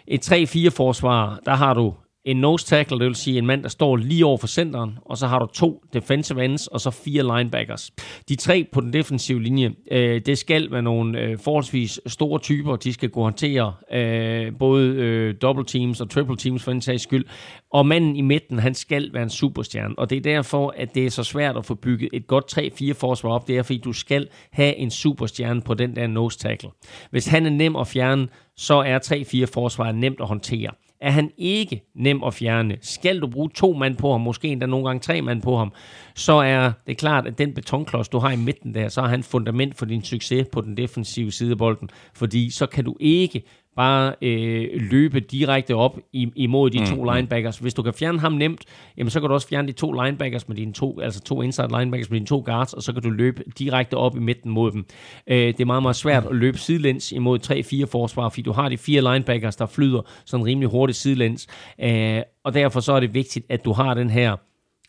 Et 0.07 0.31
3-4 0.31 0.69
forsvar, 0.69 1.39
der 1.45 1.55
har 1.55 1.73
du 1.73 1.93
en 2.27 2.37
nose 2.37 2.65
tackle, 2.65 2.99
det 2.99 3.05
vil 3.05 3.15
sige 3.15 3.37
en 3.37 3.45
mand, 3.45 3.63
der 3.63 3.69
står 3.69 3.95
lige 3.95 4.25
over 4.25 4.37
for 4.37 4.47
centeren, 4.47 4.97
og 5.05 5.17
så 5.17 5.27
har 5.27 5.39
du 5.39 5.45
to 5.45 5.83
defensive 5.93 6.45
ends, 6.45 6.67
og 6.67 6.81
så 6.81 6.91
fire 6.91 7.37
linebackers. 7.37 7.91
De 8.29 8.35
tre 8.35 8.67
på 8.71 8.81
den 8.81 8.93
defensive 8.93 9.43
linje, 9.43 9.71
øh, 9.91 10.21
det 10.25 10.37
skal 10.37 10.71
være 10.71 10.81
nogle 10.81 11.19
øh, 11.21 11.39
forholdsvis 11.39 11.99
store 12.05 12.39
typer, 12.39 12.75
de 12.75 12.93
skal 12.93 13.09
kunne 13.09 13.23
håndtere 13.23 13.73
øh, 13.93 14.51
både 14.59 14.87
øh, 14.87 15.35
double 15.41 15.65
teams 15.65 16.01
og 16.01 16.09
triple 16.09 16.37
teams 16.37 16.63
for 16.63 16.71
en 16.71 16.81
sags 16.81 17.03
skyld, 17.03 17.25
og 17.73 17.85
manden 17.85 18.15
i 18.15 18.21
midten, 18.21 18.59
han 18.59 18.73
skal 18.73 19.13
være 19.13 19.23
en 19.23 19.29
superstjerne, 19.29 19.99
og 19.99 20.09
det 20.09 20.17
er 20.17 20.21
derfor, 20.21 20.73
at 20.77 20.95
det 20.95 21.05
er 21.05 21.09
så 21.09 21.23
svært 21.23 21.57
at 21.57 21.65
få 21.65 21.75
bygget 21.75 22.09
et 22.13 22.27
godt 22.27 22.57
3-4 22.57 22.93
forsvar 22.93 23.29
op, 23.29 23.47
det 23.47 23.57
er 23.57 23.63
fordi, 23.63 23.77
du 23.77 23.93
skal 23.93 24.27
have 24.51 24.75
en 24.75 24.91
superstjerne 24.91 25.61
på 25.61 25.73
den 25.73 25.95
der 25.95 26.07
nose 26.07 26.39
tackle. 26.39 26.69
Hvis 27.11 27.27
han 27.27 27.45
er 27.45 27.49
nem 27.49 27.75
at 27.75 27.87
fjerne, 27.87 28.27
så 28.57 28.75
er 28.75 28.99
3-4 29.45 29.53
forsvar 29.53 29.91
nemt 29.91 30.21
at 30.21 30.27
håndtere 30.27 30.71
er 31.01 31.11
han 31.11 31.31
ikke 31.37 31.81
nem 31.95 32.23
at 32.23 32.33
fjerne. 32.33 32.77
Skal 32.81 33.19
du 33.21 33.27
bruge 33.27 33.49
to 33.55 33.73
mand 33.73 33.95
på 33.97 34.11
ham, 34.11 34.21
måske 34.21 34.47
endda 34.47 34.65
nogle 34.65 34.85
gange 34.85 34.99
tre 34.99 35.21
mand 35.21 35.41
på 35.41 35.57
ham, 35.57 35.73
så 36.15 36.33
er 36.33 36.71
det 36.87 36.97
klart, 36.97 37.27
at 37.27 37.37
den 37.37 37.53
betonklods, 37.53 38.09
du 38.09 38.19
har 38.19 38.31
i 38.31 38.35
midten 38.35 38.73
der, 38.73 38.89
så 38.89 39.01
er 39.01 39.07
han 39.07 39.23
fundament 39.23 39.77
for 39.77 39.85
din 39.85 40.03
succes 40.03 40.47
på 40.51 40.61
den 40.61 40.77
defensive 40.77 41.31
side 41.31 41.51
af 41.51 41.57
bolden, 41.57 41.89
fordi 42.13 42.49
så 42.49 42.65
kan 42.65 42.83
du 42.83 42.95
ikke 42.99 43.43
bare 43.77 44.15
øh, 44.21 44.69
løbe 44.91 45.19
direkte 45.19 45.75
op 45.75 45.99
imod 46.13 46.69
de 46.69 46.79
mm. 46.79 46.85
to 46.85 47.03
linebackers. 47.03 47.57
Hvis 47.57 47.73
du 47.73 47.81
kan 47.81 47.93
fjerne 47.93 48.19
ham 48.19 48.31
nemt, 48.31 48.61
jamen 48.97 49.09
så 49.09 49.19
kan 49.19 49.29
du 49.29 49.33
også 49.33 49.47
fjerne 49.47 49.67
de 49.67 49.73
to 49.73 49.91
linebackers 49.91 50.47
med 50.47 50.55
dine 50.55 50.73
to, 50.73 50.99
altså 50.99 51.21
to 51.21 51.41
inside 51.41 51.67
linebackers 51.67 52.09
med 52.09 52.17
dine 52.19 52.25
to 52.25 52.43
guards, 52.45 52.73
og 52.73 52.83
så 52.83 52.93
kan 52.93 53.01
du 53.01 53.09
løbe 53.09 53.43
direkte 53.59 53.97
op 53.97 54.15
i 54.15 54.19
midten 54.19 54.51
mod 54.51 54.71
dem. 54.71 54.85
Øh, 55.27 55.37
det 55.37 55.59
er 55.59 55.65
meget, 55.65 55.81
meget 55.81 55.95
svært 55.95 56.25
at 56.25 56.35
løbe 56.35 56.57
sidelæns 56.57 57.11
imod 57.11 57.39
3-4 57.85 57.91
forsvar, 57.91 58.29
fordi 58.29 58.41
du 58.41 58.51
har 58.51 58.69
de 58.69 58.77
fire 58.77 59.13
linebackers, 59.13 59.55
der 59.55 59.65
flyder 59.65 60.01
sådan 60.25 60.45
rimelig 60.45 60.69
hurtigt 60.69 60.97
sidelæns. 60.97 61.47
Øh, 61.81 62.21
og 62.43 62.53
derfor 62.53 62.79
så 62.79 62.93
er 62.93 62.99
det 62.99 63.13
vigtigt, 63.13 63.45
at 63.49 63.65
du 63.65 63.73
har 63.73 63.93
den 63.93 64.09
her 64.09 64.35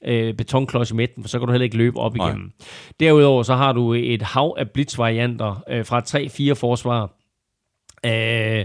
øh, 0.05 0.35
betonklods 0.35 0.91
i 0.91 0.95
midten, 0.95 1.23
for 1.23 1.29
så 1.29 1.39
kan 1.39 1.47
du 1.47 1.53
heller 1.53 1.65
ikke 1.65 1.77
løbe 1.77 2.01
op 2.01 2.17
igennem. 2.17 2.43
Nej. 2.43 2.69
Derudover 3.01 3.43
så 3.43 3.55
har 3.55 3.73
du 3.73 3.95
et 3.95 4.23
hav 4.23 4.55
af 4.59 4.71
blitzvarianter 4.71 5.63
øh, 5.71 5.85
fra 5.87 6.01
3-4 6.01 6.53
forsvar, 6.53 7.18
øh, 8.07 8.65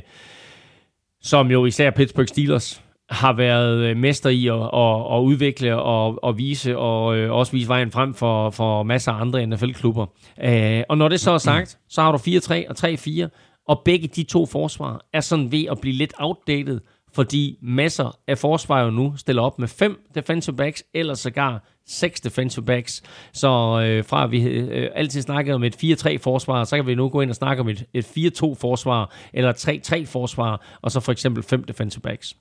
som 1.22 1.52
jo 1.52 1.66
især 1.66 1.92
Pittsburgh 1.92 2.28
Steelers 2.28 2.84
har 3.10 3.34
været 3.34 3.78
øh, 3.78 3.98
mester 3.98 4.30
i 4.30 4.48
at, 4.48 4.54
at, 4.54 5.18
at 5.18 5.22
udvikle 5.22 5.82
og, 5.82 6.24
og 6.24 6.38
vise, 6.38 6.78
og 6.78 7.18
øh, 7.18 7.32
også 7.32 7.52
vise 7.52 7.68
vejen 7.68 7.92
frem 7.92 8.14
for, 8.14 8.50
for 8.50 8.84
masser 8.84 9.12
af 9.12 9.22
andre 9.22 9.48
NFL-klubber. 9.48 10.06
Øh, 10.44 10.84
og 10.90 10.98
når 10.98 11.08
det 11.08 11.20
så 11.20 11.32
er 11.32 11.38
sagt, 11.38 11.78
så 11.90 12.02
har 12.02 12.12
du 12.12 12.18
4-3 12.18 12.70
og 12.70 12.76
3-4, 12.80 13.64
og 13.68 13.82
begge 13.86 14.08
de 14.08 14.24
to 14.24 14.46
forsvar 14.46 15.06
er 15.14 15.20
sådan 15.20 15.52
ved 15.52 15.66
at 15.72 15.82
blive 15.82 15.96
lidt 15.96 16.14
outdated, 16.20 16.80
fordi 17.14 17.58
masser 17.62 18.18
af 18.28 18.38
forsvar 18.38 18.84
jo 18.84 18.90
nu 18.90 19.14
stiller 19.18 19.42
op 19.42 19.60
med 19.60 19.68
fem 19.68 20.00
defensive 20.16 20.56
backs, 20.56 20.84
eller 20.94 21.14
sågar 21.14 21.73
seks 21.88 22.22
defensive 22.22 22.66
backs. 22.66 23.04
Så 23.34 23.48
øh, 23.86 24.06
fra 24.06 24.24
at 24.24 24.32
vi 24.32 24.44
øh, 24.44 24.90
altid 24.96 25.22
snakkede 25.22 25.56
om 25.56 25.64
et 25.64 25.76
4-3 25.84 26.18
forsvar, 26.18 26.64
så 26.64 26.76
kan 26.76 26.88
vi 26.88 26.96
nu 26.96 27.10
gå 27.10 27.22
ind 27.22 27.30
og 27.30 27.36
snakke 27.36 27.62
om 27.62 27.70
et, 27.70 27.86
et 27.94 28.06
4-2 28.06 28.56
forsvar, 28.56 29.14
eller 29.34 29.50
et 29.50 29.92
3-3 29.92 30.06
forsvar, 30.06 30.66
og 30.82 30.92
så 30.92 31.00
for 31.00 31.12
eksempel 31.12 31.44
fem 31.44 31.64
defensive 31.64 32.02
backs. 32.02 32.36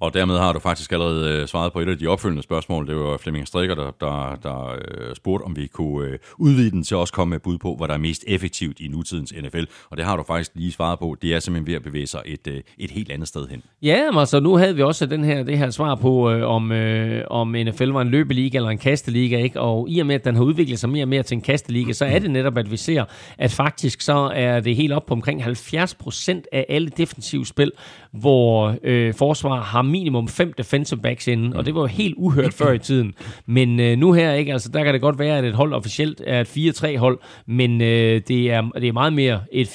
Og 0.00 0.14
dermed 0.14 0.38
har 0.38 0.52
du 0.52 0.58
faktisk 0.58 0.92
allerede 0.92 1.30
øh, 1.30 1.48
svaret 1.48 1.72
på 1.72 1.80
et 1.80 1.88
af 1.88 1.98
de 1.98 2.06
opfølgende 2.06 2.42
spørgsmål. 2.42 2.86
Det 2.86 2.96
var 2.96 3.16
Flemming 3.16 3.46
Strikker, 3.46 3.74
der, 3.74 3.90
der, 4.00 4.36
der 4.42 4.68
øh, 4.68 5.16
spurgte, 5.16 5.44
om 5.44 5.56
vi 5.56 5.66
kunne 5.66 6.08
øh, 6.08 6.18
udvide 6.38 6.70
den 6.70 6.82
til 6.82 6.94
at 6.94 6.98
også 6.98 7.12
komme 7.12 7.30
med 7.30 7.40
bud 7.40 7.58
på, 7.58 7.74
hvad 7.76 7.88
der 7.88 7.94
er 7.94 7.98
mest 7.98 8.24
effektivt 8.26 8.80
i 8.80 8.88
nutidens 8.88 9.34
NFL. 9.42 9.64
Og 9.90 9.96
det 9.96 10.04
har 10.04 10.16
du 10.16 10.22
faktisk 10.22 10.50
lige 10.54 10.72
svaret 10.72 10.98
på. 10.98 11.16
Det 11.22 11.34
er 11.34 11.40
simpelthen 11.40 11.66
ved 11.66 11.74
at 11.74 11.82
bevæge 11.82 12.06
sig 12.06 12.20
et, 12.26 12.46
øh, 12.46 12.60
et 12.78 12.90
helt 12.90 13.10
andet 13.10 13.28
sted 13.28 13.48
hen. 13.48 13.62
Ja, 13.82 14.10
men 14.10 14.18
altså 14.18 14.40
nu 14.40 14.56
havde 14.56 14.76
vi 14.76 14.82
også 14.82 15.06
den 15.06 15.24
her, 15.24 15.42
det 15.42 15.58
her 15.58 15.70
svar 15.70 15.94
på, 15.94 16.30
øh, 16.30 16.48
om, 16.48 16.72
øh, 16.72 17.24
om 17.30 17.48
NFL 17.48 17.88
var 17.88 18.00
en 18.00 18.08
løbeliga 18.08 18.58
eller 18.58 18.70
en 18.70 18.75
kasteliga. 18.78 19.38
Ikke? 19.38 19.60
Og 19.60 19.90
i 19.90 19.98
og 19.98 20.06
med, 20.06 20.14
at 20.14 20.24
den 20.24 20.36
har 20.36 20.42
udviklet 20.42 20.78
sig 20.78 20.90
mere 20.90 21.04
og 21.04 21.08
mere 21.08 21.22
til 21.22 21.34
en 21.34 21.40
kasteliga, 21.40 21.92
så 21.92 22.04
er 22.04 22.18
det 22.18 22.30
netop, 22.30 22.58
at 22.58 22.70
vi 22.70 22.76
ser, 22.76 23.04
at 23.38 23.52
faktisk 23.52 24.00
så 24.00 24.30
er 24.34 24.60
det 24.60 24.76
helt 24.76 24.92
op 24.92 25.06
på 25.06 25.14
omkring 25.14 25.44
70 25.44 25.94
procent 25.94 26.46
af 26.52 26.66
alle 26.68 26.88
defensive 26.88 27.46
spil, 27.46 27.72
hvor 28.12 28.76
øh, 28.82 29.14
forsvar 29.14 29.60
har 29.60 29.82
minimum 29.82 30.28
fem 30.28 30.52
defensive 30.52 31.00
backs 31.00 31.28
inden, 31.28 31.52
og 31.52 31.66
det 31.66 31.74
var 31.74 31.80
jo 31.80 31.86
helt 31.86 32.14
uhørt 32.16 32.54
før 32.54 32.72
i 32.72 32.78
tiden. 32.78 33.14
Men 33.46 33.80
øh, 33.80 33.98
nu 33.98 34.12
her, 34.12 34.32
ikke, 34.32 34.52
altså, 34.52 34.68
der 34.68 34.84
kan 34.84 34.94
det 34.94 35.00
godt 35.00 35.18
være, 35.18 35.38
at 35.38 35.44
et 35.44 35.54
hold 35.54 35.72
officielt 35.72 36.22
er 36.26 36.40
et 36.40 36.48
4-3 36.48 36.98
hold, 36.98 37.18
men 37.46 37.80
øh, 37.80 38.20
det, 38.28 38.52
er, 38.52 38.70
det 38.70 38.88
er 38.88 38.92
meget 38.92 39.12
mere 39.12 39.40
et 39.52 39.68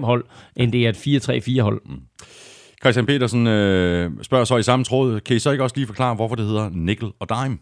4-2-5 0.00 0.04
hold, 0.04 0.24
end 0.56 0.72
det 0.72 0.86
er 0.86 0.88
et 0.88 1.58
4-3-4 1.58 1.60
hold. 1.60 1.82
Mm. 1.86 2.00
Christian 2.82 3.06
Petersen 3.06 3.46
øh, 3.46 4.10
spørger 4.22 4.44
så 4.44 4.56
i 4.56 4.62
samme 4.62 4.84
tråd, 4.84 5.20
kan 5.20 5.36
I 5.36 5.38
så 5.38 5.50
ikke 5.50 5.64
også 5.64 5.76
lige 5.76 5.86
forklare, 5.86 6.14
hvorfor 6.14 6.34
det 6.34 6.44
hedder 6.44 6.70
nickel 6.72 7.08
og 7.20 7.28
dime? 7.28 7.58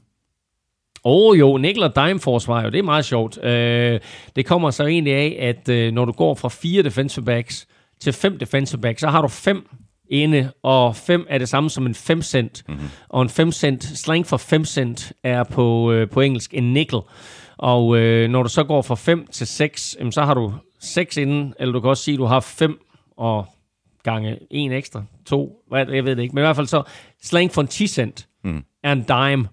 Åh 1.08 1.30
oh, 1.30 1.38
jo, 1.38 1.56
nickel 1.56 1.82
og 1.82 1.96
dime 1.96 2.20
forsvar, 2.20 2.62
jo, 2.62 2.70
det 2.70 2.78
er 2.78 2.82
meget 2.82 3.04
sjovt. 3.04 3.44
Øh, 3.44 4.00
det 4.36 4.46
kommer 4.46 4.70
så 4.70 4.86
egentlig 4.86 5.14
af, 5.14 5.36
at 5.40 5.68
øh, 5.68 5.92
når 5.92 6.04
du 6.04 6.12
går 6.12 6.34
fra 6.34 6.48
fire 6.48 6.82
defensive 6.82 7.24
backs 7.24 7.66
til 8.00 8.12
fem 8.12 8.38
defensive 8.38 8.80
backs, 8.80 9.00
så 9.00 9.08
har 9.08 9.22
du 9.22 9.28
fem 9.28 9.68
ene, 10.10 10.50
og 10.62 10.96
5 10.96 11.26
er 11.28 11.38
det 11.38 11.48
samme 11.48 11.70
som 11.70 11.86
en 11.86 11.94
5 11.94 12.22
cent. 12.22 12.64
Mm-hmm. 12.68 12.88
Og 13.08 13.22
en 13.22 13.28
5 13.28 13.52
cent, 13.52 13.84
slang 13.84 14.26
for 14.26 14.36
5 14.36 14.64
cent 14.64 15.12
er 15.22 15.44
på, 15.44 15.92
øh, 15.92 16.10
på 16.10 16.20
engelsk 16.20 16.54
en 16.54 16.72
nickel. 16.72 16.98
Og 17.56 17.96
øh, 17.96 18.30
når 18.30 18.42
du 18.42 18.48
så 18.48 18.64
går 18.64 18.82
fra 18.82 18.94
5 18.94 19.26
til 19.26 19.46
6, 19.46 19.96
jamen, 19.98 20.12
så 20.12 20.22
har 20.22 20.34
du 20.34 20.52
6 20.80 21.16
inden, 21.16 21.54
eller 21.60 21.72
du 21.72 21.80
kan 21.80 21.90
også 21.90 22.04
sige, 22.04 22.14
at 22.14 22.18
du 22.18 22.24
har 22.24 22.40
5 22.40 22.78
og 23.16 23.46
gange 24.02 24.38
en 24.50 24.72
ekstra, 24.72 25.02
to, 25.26 25.52
hvad, 25.68 25.86
jeg 25.92 26.04
ved 26.04 26.16
det 26.16 26.22
ikke. 26.22 26.34
Men 26.34 26.42
i 26.42 26.46
hvert 26.46 26.56
fald 26.56 26.66
så, 26.66 26.82
slang 27.22 27.52
for 27.52 27.62
en 27.62 27.68
10 27.68 27.86
cent 27.86 28.28
mm. 28.44 28.64
er 28.82 28.92
en 28.92 29.02
dime. 29.02 29.48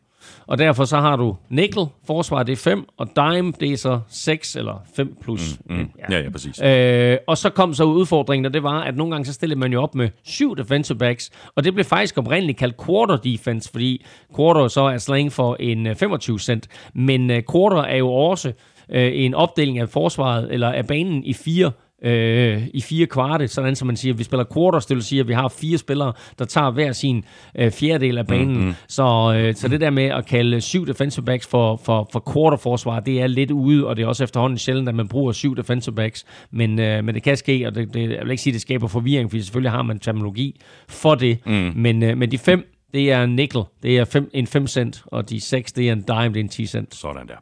Og 0.47 0.57
derfor 0.57 0.85
så 0.85 0.97
har 0.97 1.15
du 1.15 1.35
nickel, 1.49 1.85
forsvar 2.07 2.43
det 2.43 2.51
er 2.51 2.57
5, 2.57 2.85
og 2.97 3.07
dime 3.15 3.53
det 3.59 3.71
er 3.71 3.77
så 3.77 3.99
6 4.09 4.55
eller 4.55 4.83
5 4.95 5.17
plus. 5.21 5.57
Mm, 5.65 5.75
mm. 5.75 5.89
Ja. 6.09 6.15
ja, 6.17 6.23
ja, 6.23 6.29
præcis. 6.29 6.61
Øh, 6.61 7.17
og 7.27 7.37
så 7.37 7.49
kom 7.49 7.73
så 7.73 7.83
udfordringen, 7.83 8.45
og 8.45 8.53
det 8.53 8.63
var, 8.63 8.81
at 8.83 8.95
nogle 8.97 9.11
gange 9.11 9.25
så 9.25 9.33
stillede 9.33 9.59
man 9.59 9.73
jo 9.73 9.81
op 9.81 9.95
med 9.95 10.09
syv 10.23 10.57
defensive 10.57 10.97
backs, 10.97 11.31
og 11.55 11.63
det 11.63 11.73
blev 11.73 11.85
faktisk 11.85 12.17
oprindeligt 12.17 12.57
kaldt 12.57 12.85
quarter 12.85 13.17
defense, 13.17 13.71
fordi 13.71 14.05
quarter 14.35 14.67
så 14.67 14.81
er 14.81 14.97
slang 14.97 15.31
for 15.31 15.55
en 15.59 15.95
25 15.95 16.33
øh, 16.33 16.39
cent, 16.39 16.67
men 16.93 17.29
uh, 17.29 17.37
quarter 17.51 17.81
er 17.81 17.97
jo 17.97 18.13
også 18.13 18.47
uh, 18.49 18.95
en 18.95 19.33
opdeling 19.33 19.79
af 19.79 19.89
forsvaret, 19.89 20.53
eller 20.53 20.71
af 20.71 20.87
banen 20.87 21.23
i 21.23 21.33
fire 21.33 21.71
øh, 22.03 22.63
i 22.73 22.81
fire 22.81 23.05
kvarte, 23.05 23.47
sådan 23.47 23.75
som 23.75 23.85
man 23.85 23.97
siger, 23.97 24.13
vi 24.13 24.23
spiller 24.23 24.45
quarters, 24.53 24.85
det 24.85 24.95
vil 24.95 25.03
sige, 25.03 25.19
at 25.19 25.27
vi 25.27 25.33
har 25.33 25.47
fire 25.47 25.77
spillere, 25.77 26.13
der 26.39 26.45
tager 26.45 26.71
hver 26.71 26.91
sin 26.91 27.25
øh, 27.55 27.71
fjerdedel 27.71 28.17
af 28.17 28.27
banen. 28.27 28.57
Mm-hmm. 28.57 28.73
Så, 28.87 29.35
øh, 29.37 29.55
så 29.55 29.67
det 29.67 29.81
der 29.81 29.89
med 29.89 30.03
at 30.03 30.25
kalde 30.25 30.61
syv 30.61 30.87
defensive 30.87 31.25
backs 31.25 31.47
for, 31.47 31.81
for, 31.83 32.09
for 32.11 32.31
quarterforsvar, 32.33 32.99
det 32.99 33.21
er 33.21 33.27
lidt 33.27 33.51
ude, 33.51 33.87
og 33.87 33.95
det 33.95 34.03
er 34.03 34.07
også 34.07 34.23
efterhånden 34.23 34.57
sjældent, 34.57 34.89
at 34.89 34.95
man 34.95 35.07
bruger 35.07 35.31
syv 35.31 35.55
defensive 35.57 35.95
backs, 35.95 36.25
men, 36.51 36.79
øh, 36.79 37.03
men 37.03 37.15
det 37.15 37.23
kan 37.23 37.37
ske, 37.37 37.67
og 37.67 37.75
det, 37.75 37.93
det, 37.93 38.09
jeg 38.09 38.19
vil 38.23 38.31
ikke 38.31 38.43
sige, 38.43 38.51
at 38.51 38.53
det 38.53 38.61
skaber 38.61 38.87
forvirring, 38.87 39.29
fordi 39.29 39.43
selvfølgelig 39.43 39.71
har 39.71 39.81
man 39.81 39.99
terminologi 39.99 40.61
for 40.87 41.15
det, 41.15 41.37
mm. 41.45 41.71
men, 41.75 42.03
øh, 42.03 42.17
men 42.17 42.31
de 42.31 42.37
fem, 42.37 42.69
det 42.93 43.11
er 43.11 43.23
en 43.23 43.35
nickel, 43.35 43.61
det 43.83 43.97
er 43.97 44.05
fem, 44.05 44.29
en 44.33 44.47
5 44.47 44.67
cent, 44.67 45.03
og 45.05 45.29
de 45.29 45.41
seks, 45.41 45.71
det 45.71 45.87
er 45.87 45.93
en 45.93 46.01
dime, 46.01 46.27
det 46.27 46.35
er 46.35 46.43
en 46.43 46.49
10 46.49 46.65
cent. 46.65 46.95
Sådan 46.95 47.27
der. 47.27 47.35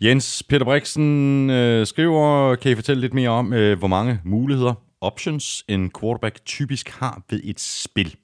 Jens 0.00 0.42
Peter 0.42 0.64
Brixen 0.64 1.50
øh, 1.50 1.86
skriver, 1.86 2.54
kan 2.54 2.72
I 2.72 2.74
fortælle 2.74 3.00
lidt 3.00 3.14
mere 3.14 3.28
om, 3.28 3.52
øh, 3.52 3.78
hvor 3.78 3.88
mange 3.88 4.20
muligheder, 4.24 4.74
options, 5.00 5.64
en 5.68 5.90
quarterback 6.00 6.44
typisk 6.44 6.88
har 6.88 7.22
ved 7.30 7.40
et 7.44 7.60
spil? 7.60 8.16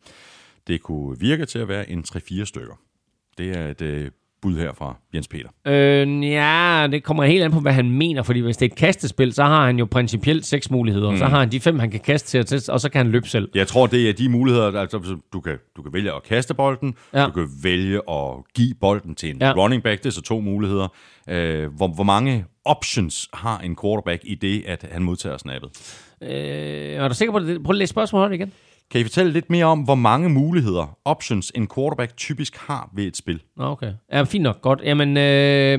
Det 0.66 0.82
kunne 0.82 1.20
virke 1.20 1.46
til 1.46 1.58
at 1.58 1.68
være 1.68 1.90
en 1.90 2.04
3-4 2.08 2.44
stykker. 2.44 2.74
Det 3.38 3.56
er 3.56 3.68
et 3.68 3.82
øh, 3.82 4.10
bud 4.42 4.56
her 4.56 4.72
fra 4.72 4.96
Jens 5.14 5.28
Peter. 5.28 5.48
Øh, 5.66 6.24
ja, 6.30 6.86
det 6.92 7.04
kommer 7.04 7.24
helt 7.24 7.44
an 7.44 7.52
på, 7.52 7.60
hvad 7.60 7.72
han 7.72 7.90
mener, 7.90 8.22
fordi 8.22 8.40
hvis 8.40 8.56
det 8.56 8.66
er 8.66 8.72
et 8.72 8.78
kastespil, 8.78 9.32
så 9.32 9.44
har 9.44 9.66
han 9.66 9.78
jo 9.78 9.84
principielt 9.90 10.46
seks 10.46 10.70
muligheder. 10.70 11.10
Mm. 11.10 11.16
Så 11.16 11.24
har 11.24 11.38
han 11.38 11.52
de 11.52 11.60
fem, 11.60 11.78
han 11.78 11.90
kan 11.90 12.00
kaste 12.00 12.42
til, 12.42 12.70
og 12.70 12.80
så 12.80 12.90
kan 12.90 12.98
han 12.98 13.12
løbe 13.12 13.28
selv. 13.28 13.48
Jeg 13.54 13.66
tror, 13.66 13.86
det 13.86 14.08
er 14.08 14.12
de 14.12 14.28
muligheder, 14.28 14.80
altså 14.80 15.16
du 15.32 15.40
kan, 15.40 15.58
du 15.76 15.82
kan 15.82 15.92
vælge 15.92 16.12
at 16.12 16.22
kaste 16.22 16.54
bolden, 16.54 16.94
ja. 17.14 17.26
du 17.26 17.30
kan 17.30 17.48
vælge 17.62 18.00
at 18.10 18.34
give 18.54 18.74
bolden 18.80 19.14
til 19.14 19.30
en 19.30 19.36
ja. 19.40 19.52
running 19.52 19.82
back, 19.82 20.02
det 20.02 20.06
er 20.06 20.12
så 20.12 20.22
to 20.22 20.40
muligheder. 20.40 20.88
Øh, 21.28 21.74
hvor, 21.76 21.88
hvor 21.88 22.04
mange 22.04 22.44
options 22.64 23.28
har 23.34 23.58
en 23.58 23.76
quarterback 23.82 24.22
i 24.24 24.34
det, 24.34 24.62
at 24.66 24.88
han 24.92 25.02
modtager 25.02 25.38
snappet? 25.38 25.70
Øh, 26.22 26.28
er 26.30 27.08
du 27.08 27.14
sikker 27.14 27.32
på 27.32 27.38
det? 27.38 27.62
Prøv 27.62 27.72
at 27.72 27.76
læse 27.76 27.90
spørgsmålet 27.90 28.34
igen. 28.34 28.52
Kan 28.90 29.00
I 29.00 29.04
fortælle 29.04 29.32
lidt 29.32 29.50
mere 29.50 29.64
om, 29.64 29.80
hvor 29.80 29.94
mange 29.94 30.28
muligheder, 30.28 30.98
options, 31.04 31.52
en 31.54 31.68
quarterback 31.74 32.16
typisk 32.16 32.56
har 32.56 32.90
ved 32.94 33.04
et 33.04 33.16
spil? 33.16 33.42
Okay. 33.58 33.92
Ja, 34.12 34.22
fint 34.22 34.42
nok. 34.42 34.62
Godt. 34.62 34.80
Jamen, 34.84 35.16
øh, 35.16 35.78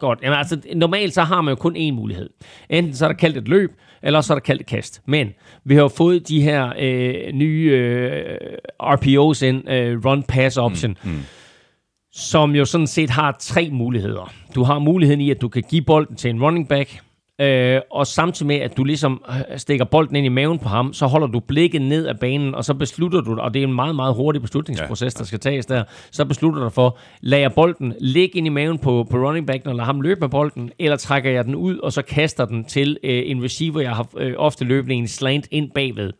godt. 0.00 0.18
Jamen, 0.22 0.38
altså, 0.38 0.60
normalt 0.74 1.14
så 1.14 1.22
har 1.22 1.40
man 1.40 1.52
jo 1.52 1.56
kun 1.56 1.76
én 1.76 1.92
mulighed. 1.92 2.30
Enten 2.70 2.94
så 2.94 3.04
er 3.04 3.08
der 3.08 3.16
kaldt 3.16 3.36
et 3.36 3.48
løb, 3.48 3.70
eller 4.02 4.20
så 4.20 4.32
er 4.32 4.34
der 4.34 4.40
kaldt 4.40 4.60
et 4.60 4.66
kast. 4.66 5.02
Men 5.06 5.28
vi 5.64 5.74
har 5.74 5.82
jo 5.82 5.88
fået 5.88 6.28
de 6.28 6.42
her 6.42 6.72
øh, 6.78 7.32
nye 7.32 7.70
øh, 7.72 8.38
RPOs 8.82 9.42
ind, 9.42 9.70
øh, 9.70 10.04
run 10.04 10.22
pass 10.22 10.56
option, 10.56 10.96
mm, 11.04 11.10
mm. 11.10 11.20
som 12.12 12.54
jo 12.54 12.64
sådan 12.64 12.86
set 12.86 13.10
har 13.10 13.36
tre 13.40 13.70
muligheder. 13.72 14.32
Du 14.54 14.62
har 14.62 14.78
muligheden 14.78 15.20
i, 15.20 15.30
at 15.30 15.40
du 15.40 15.48
kan 15.48 15.62
give 15.70 15.82
bolden 15.82 16.16
til 16.16 16.30
en 16.30 16.42
running 16.42 16.68
back, 16.68 17.00
Øh, 17.40 17.80
og 17.90 18.06
samtidig 18.06 18.46
med, 18.46 18.56
at 18.56 18.76
du 18.76 18.84
ligesom 18.84 19.22
øh, 19.28 19.58
stikker 19.58 19.84
bolden 19.84 20.16
ind 20.16 20.26
i 20.26 20.28
maven 20.28 20.58
på 20.58 20.68
ham, 20.68 20.92
så 20.92 21.06
holder 21.06 21.26
du 21.26 21.40
blikket 21.40 21.82
ned 21.82 22.06
af 22.06 22.18
banen, 22.18 22.54
og 22.54 22.64
så 22.64 22.74
beslutter 22.74 23.20
du, 23.20 23.40
og 23.40 23.54
det 23.54 23.62
er 23.62 23.66
en 23.66 23.74
meget, 23.74 23.96
meget 23.96 24.14
hurtig 24.14 24.42
beslutningsproces, 24.42 25.14
ja. 25.14 25.18
der 25.18 25.24
skal 25.24 25.40
tages 25.40 25.66
der, 25.66 25.84
så 26.10 26.24
beslutter 26.24 26.62
du 26.62 26.68
for, 26.68 26.98
lader 27.20 27.40
jeg 27.40 27.52
bolden 27.52 27.94
ligge 28.00 28.38
ind 28.38 28.46
i 28.46 28.50
maven 28.50 28.78
på, 28.78 29.06
på 29.10 29.16
running 29.16 29.46
back, 29.46 29.66
og 29.66 29.74
lader 29.74 29.84
ham 29.84 30.00
løbe 30.00 30.20
med 30.20 30.28
bolden, 30.28 30.70
eller 30.78 30.96
trækker 30.96 31.30
jeg 31.30 31.44
den 31.44 31.54
ud, 31.54 31.78
og 31.78 31.92
så 31.92 32.02
kaster 32.02 32.44
den 32.44 32.64
til 32.64 32.98
øh, 33.04 33.22
en 33.26 33.44
receiver, 33.44 33.80
jeg 33.80 33.96
har 33.96 34.08
øh, 34.16 34.34
ofte 34.36 34.64
løbende 34.64 34.94
en 34.94 35.08
slant 35.08 35.48
ind 35.50 35.70
bagved. 35.70 36.12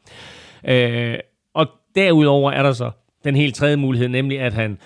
Øh, 0.69 1.19
og 1.55 1.67
derudover 1.95 2.53
er 2.53 2.63
der 2.63 2.73
så 2.73 2.91
den 3.25 3.37
helt 3.37 3.55
tredje 3.55 3.77
mulighed, 3.77 4.09
nemlig 4.09 4.41
at 4.41 4.53
han 4.53 4.79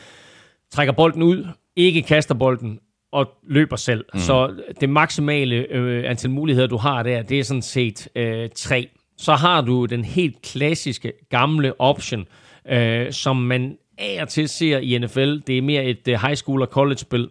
trækker 0.70 0.92
bolden 0.92 1.22
ud, 1.22 1.46
ikke 1.76 2.02
kaster 2.02 2.34
bolden, 2.34 2.78
og 3.12 3.28
løber 3.46 3.76
selv. 3.76 4.04
Mm. 4.14 4.20
Så 4.20 4.54
det 4.80 4.88
maksimale 4.88 5.56
øh, 5.56 6.10
antal 6.10 6.30
muligheder, 6.30 6.66
du 6.66 6.76
har 6.76 7.02
der, 7.02 7.22
det 7.22 7.38
er 7.38 7.44
sådan 7.44 7.62
set 7.62 8.08
øh, 8.16 8.50
tre. 8.54 8.88
Så 9.16 9.34
har 9.34 9.60
du 9.60 9.84
den 9.84 10.04
helt 10.04 10.42
klassiske 10.42 11.12
gamle 11.30 11.80
option, 11.80 12.26
øh, 12.68 13.12
som 13.12 13.36
man 13.36 13.78
af 13.98 14.22
og 14.22 14.28
til 14.28 14.48
ser 14.48 14.78
i 14.78 14.98
NFL. 14.98 15.38
Det 15.46 15.58
er 15.58 15.62
mere 15.62 15.84
et 15.84 16.08
uh, 16.08 16.14
high 16.14 16.36
school 16.36 16.62
og 16.62 16.68
college 16.68 16.98
spil, 16.98 17.28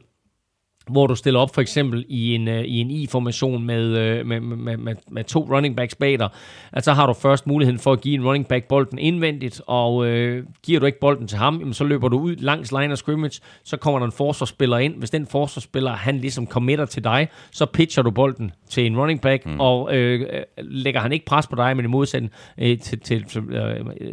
hvor 0.90 1.08
du 1.08 1.16
stiller 1.16 1.40
op 1.40 1.56
for 1.56 1.62
eksempel 1.62 2.06
i 2.10 2.36
en, 2.36 2.48
uh, 2.48 2.54
i 2.54 2.80
en 2.80 2.92
I-formation 2.92 3.64
med, 3.64 4.20
uh, 4.20 4.28
med, 4.28 4.40
med, 4.40 4.78
med, 4.78 4.96
med 5.12 5.24
to 5.24 5.48
running 5.56 5.76
backs 5.76 5.96
bag 5.96 6.20
dig, 6.20 6.30
at 6.74 6.86
så 6.86 6.94
har 6.94 7.08
du 7.08 7.14
først 7.14 7.48
muligheden 7.48 7.80
for 7.80 7.92
at 7.92 8.02
give 8.02 8.16
en 8.16 8.26
running 8.26 8.48
back 8.48 8.68
bolden 8.68 9.00
indvendigt, 9.00 9.62
og 9.68 9.96
uh, 9.96 10.38
giver 10.64 10.80
du 10.80 10.86
ikke 10.86 11.00
bolden 11.00 11.28
til 11.28 11.38
ham, 11.38 11.60
jamen, 11.60 11.74
så 11.74 11.84
løber 11.84 12.08
du 12.08 12.20
ud 12.20 12.36
langs 12.36 12.72
line 12.72 12.92
of 12.92 12.98
scrimmage, 12.98 13.42
så 13.64 13.78
kommer 13.78 14.00
der 14.00 14.06
en 14.06 14.12
forsvarsspiller 14.12 14.78
ind. 14.78 14.96
Hvis 14.96 15.10
den 15.10 15.28
forsvarsspiller, 15.28 15.92
han 15.92 16.18
ligesom 16.18 16.48
committer 16.48 16.86
til 16.86 17.04
dig, 17.04 17.28
så 17.52 17.66
pitcher 17.66 18.04
du 18.04 18.12
bolden 18.12 18.52
til 18.70 18.86
en 18.86 18.98
running 18.98 19.22
back, 19.22 19.46
mm. 19.46 19.60
og 19.60 19.84
uh, 19.84 20.20
lægger 20.58 21.00
han 21.00 21.12
ikke 21.12 21.26
pres 21.26 21.48
på 21.48 21.56
dig, 21.56 21.76
men 21.76 21.86
i 21.86 21.88
modsætning 21.88 22.34
uh, 22.58 22.66
til, 22.82 23.00
til 23.00 23.26
uh, 23.38 23.46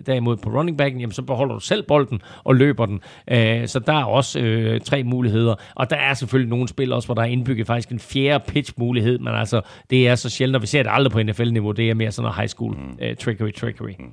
derimod 0.06 0.36
på 0.36 0.50
running 0.50 0.78
backen, 0.78 1.00
jamen, 1.00 1.12
så 1.12 1.22
beholder 1.22 1.54
du 1.54 1.60
selv 1.60 1.82
bolden 1.82 2.20
og 2.44 2.54
løber 2.54 2.86
den. 2.86 3.00
Uh, 3.32 3.66
så 3.66 3.80
der 3.86 3.92
er 3.92 4.04
også 4.04 4.40
uh, 4.40 4.80
tre 4.80 5.04
muligheder, 5.04 5.54
og 5.74 5.90
der 5.90 5.96
er 5.96 6.14
selvfølgelig 6.14 6.50
nogle 6.50 6.57
spil 6.66 6.92
også, 6.92 7.08
hvor 7.08 7.14
der 7.14 7.22
er 7.22 7.26
indbygget 7.26 7.66
faktisk 7.66 7.88
en 7.88 7.98
fjerde 7.98 8.44
pitch-mulighed, 8.48 9.18
men 9.18 9.34
altså, 9.34 9.60
det 9.90 10.08
er 10.08 10.14
så 10.14 10.30
sjældent, 10.30 10.56
og 10.56 10.62
vi 10.62 10.66
ser 10.66 10.82
det 10.82 10.90
aldrig 10.94 11.12
på 11.12 11.22
NFL-niveau, 11.22 11.72
det 11.72 11.90
er 11.90 11.94
mere 11.94 12.12
sådan 12.12 12.22
noget 12.22 12.36
high 12.36 12.48
school 12.48 12.76
mm. 12.76 12.98
uh, 13.02 13.16
trickery, 13.20 13.52
trickery. 13.52 13.94
Mm. 13.98 14.12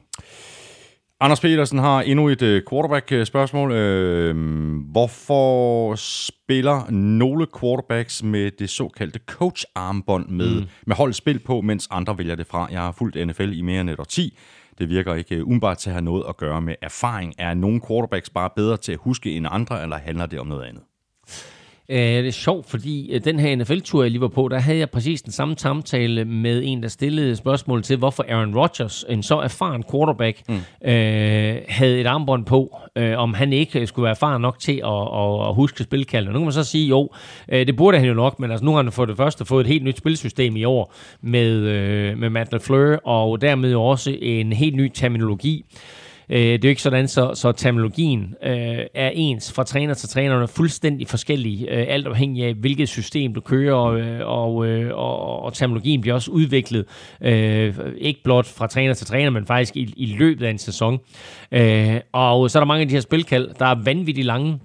Anders 1.19 1.39
Petersen 1.39 1.79
har 1.79 2.01
endnu 2.01 2.29
et 2.29 2.41
uh, 2.41 2.59
quarterback-spørgsmål. 2.69 3.71
Uh, 3.71 4.37
hvorfor 4.91 5.95
spiller 5.95 6.91
nogle 6.91 7.47
quarterbacks 7.59 8.23
med 8.23 8.51
det 8.51 8.69
såkaldte 8.69 9.19
coach-armbånd 9.25 10.29
med, 10.29 10.59
mm. 10.61 10.67
med 10.87 10.95
holdt 10.95 11.15
spil 11.15 11.39
på, 11.39 11.61
mens 11.61 11.87
andre 11.91 12.17
vælger 12.17 12.35
det 12.35 12.47
fra? 12.47 12.67
Jeg 12.71 12.81
har 12.81 12.91
fulgt 12.91 13.27
NFL 13.27 13.51
i 13.53 13.61
mere 13.61 13.81
end 13.81 13.89
et 13.89 13.99
10. 14.09 14.37
Det 14.79 14.89
virker 14.89 15.13
ikke 15.13 15.43
umiddelbart 15.43 15.77
til 15.77 15.89
at 15.89 15.93
have 15.93 16.05
noget 16.05 16.23
at 16.29 16.37
gøre 16.37 16.61
med 16.61 16.75
erfaring. 16.81 17.33
Er 17.37 17.53
nogle 17.53 17.81
quarterbacks 17.87 18.29
bare 18.29 18.49
bedre 18.55 18.77
til 18.77 18.91
at 18.91 18.99
huske 19.01 19.31
end 19.31 19.47
andre, 19.49 19.83
eller 19.83 19.97
handler 19.97 20.25
det 20.25 20.39
om 20.39 20.47
noget 20.47 20.63
andet? 20.63 20.83
Øh, 21.89 21.97
det 21.97 22.27
er 22.27 22.31
sjovt, 22.31 22.69
fordi 22.69 23.11
øh, 23.11 23.23
den 23.23 23.39
her 23.39 23.55
NFL-tur, 23.55 24.03
jeg 24.03 24.11
lige 24.11 24.21
var 24.21 24.27
på, 24.27 24.47
der 24.47 24.59
havde 24.59 24.77
jeg 24.77 24.89
præcis 24.89 25.21
den 25.21 25.31
samme 25.31 25.55
samtale 25.57 26.25
med 26.25 26.61
en, 26.65 26.83
der 26.83 26.89
stillede 26.89 27.35
spørgsmål 27.35 27.83
til, 27.83 27.97
hvorfor 27.97 28.25
Aaron 28.29 28.55
Rodgers, 28.55 29.05
en 29.09 29.23
så 29.23 29.39
erfaren 29.39 29.83
quarterback, 29.91 30.41
mm. 30.49 30.55
øh, 30.89 31.57
havde 31.67 32.01
et 32.01 32.07
armbånd 32.07 32.45
på, 32.45 32.77
øh, 32.95 33.17
om 33.17 33.33
han 33.33 33.53
ikke 33.53 33.87
skulle 33.87 34.03
være 34.03 34.11
erfaren 34.11 34.41
nok 34.41 34.59
til 34.59 34.81
at, 34.85 35.01
at, 35.17 35.47
at 35.47 35.55
huske 35.55 35.83
spilkaldet. 35.83 36.33
Nu 36.33 36.39
kan 36.39 36.45
man 36.45 36.53
så 36.53 36.63
sige, 36.63 36.87
jo, 36.87 37.09
øh, 37.49 37.67
det 37.67 37.75
burde 37.75 37.97
han 37.97 38.07
jo 38.07 38.13
nok, 38.13 38.39
men 38.39 38.51
altså, 38.51 38.65
nu 38.65 38.71
har 38.71 38.83
han 38.83 38.91
for 38.91 39.05
det 39.05 39.17
første 39.17 39.45
fået 39.45 39.61
et 39.61 39.67
helt 39.67 39.83
nyt 39.83 39.97
spilsystem 39.97 40.55
i 40.55 40.63
år 40.63 40.93
med, 41.21 41.51
øh, 41.51 42.17
med 42.17 42.29
Matt 42.29 42.51
LaFleur, 42.51 43.07
og 43.07 43.41
dermed 43.41 43.71
jo 43.71 43.83
også 43.83 44.17
en 44.21 44.53
helt 44.53 44.75
ny 44.75 44.91
terminologi. 44.93 45.65
Øh, 46.29 46.39
det 46.39 46.53
er 46.53 46.59
jo 46.63 46.69
ikke 46.69 46.81
sådan, 46.81 47.07
så, 47.07 47.31
så 47.33 47.51
terminologien 47.51 48.35
øh, 48.43 48.79
er 48.93 49.11
ens 49.13 49.51
fra 49.53 49.63
træner 49.63 49.93
til 49.93 50.09
træner, 50.09 50.41
er 50.41 50.45
fuldstændig 50.45 51.07
forskellig, 51.07 51.67
øh, 51.69 51.85
alt 51.87 52.07
afhængig 52.07 52.45
af, 52.45 52.53
hvilket 52.53 52.89
system 52.89 53.33
du 53.33 53.41
kører, 53.41 53.83
øh, 53.85 54.19
og, 54.23 54.67
øh, 54.67 54.97
og, 54.97 55.19
og, 55.19 55.43
og 55.43 55.53
terminologien 55.53 56.01
bliver 56.01 56.13
også 56.13 56.31
udviklet, 56.31 56.85
øh, 57.21 57.75
ikke 57.97 58.23
blot 58.23 58.45
fra 58.45 58.67
træner 58.67 58.93
til 58.93 59.07
træner, 59.07 59.29
men 59.29 59.45
faktisk 59.45 59.75
i, 59.75 59.93
i 59.97 60.05
løbet 60.05 60.45
af 60.45 60.49
en 60.49 60.57
sæson. 60.57 60.99
Øh, 61.51 61.99
og 62.13 62.51
så 62.51 62.57
er 62.57 62.61
der 62.61 62.67
mange 62.67 62.81
af 62.81 62.87
de 62.87 62.93
her 62.93 63.01
spilkald, 63.01 63.49
der 63.59 63.65
er 63.65 63.83
vanvittigt 63.83 64.25
lange, 64.25 64.59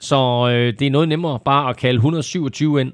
så 0.00 0.48
øh, 0.52 0.72
det 0.78 0.86
er 0.86 0.90
noget 0.90 1.08
nemmere 1.08 1.38
bare 1.44 1.70
at 1.70 1.76
kalde 1.76 1.96
127 1.96 2.80
ind, 2.80 2.92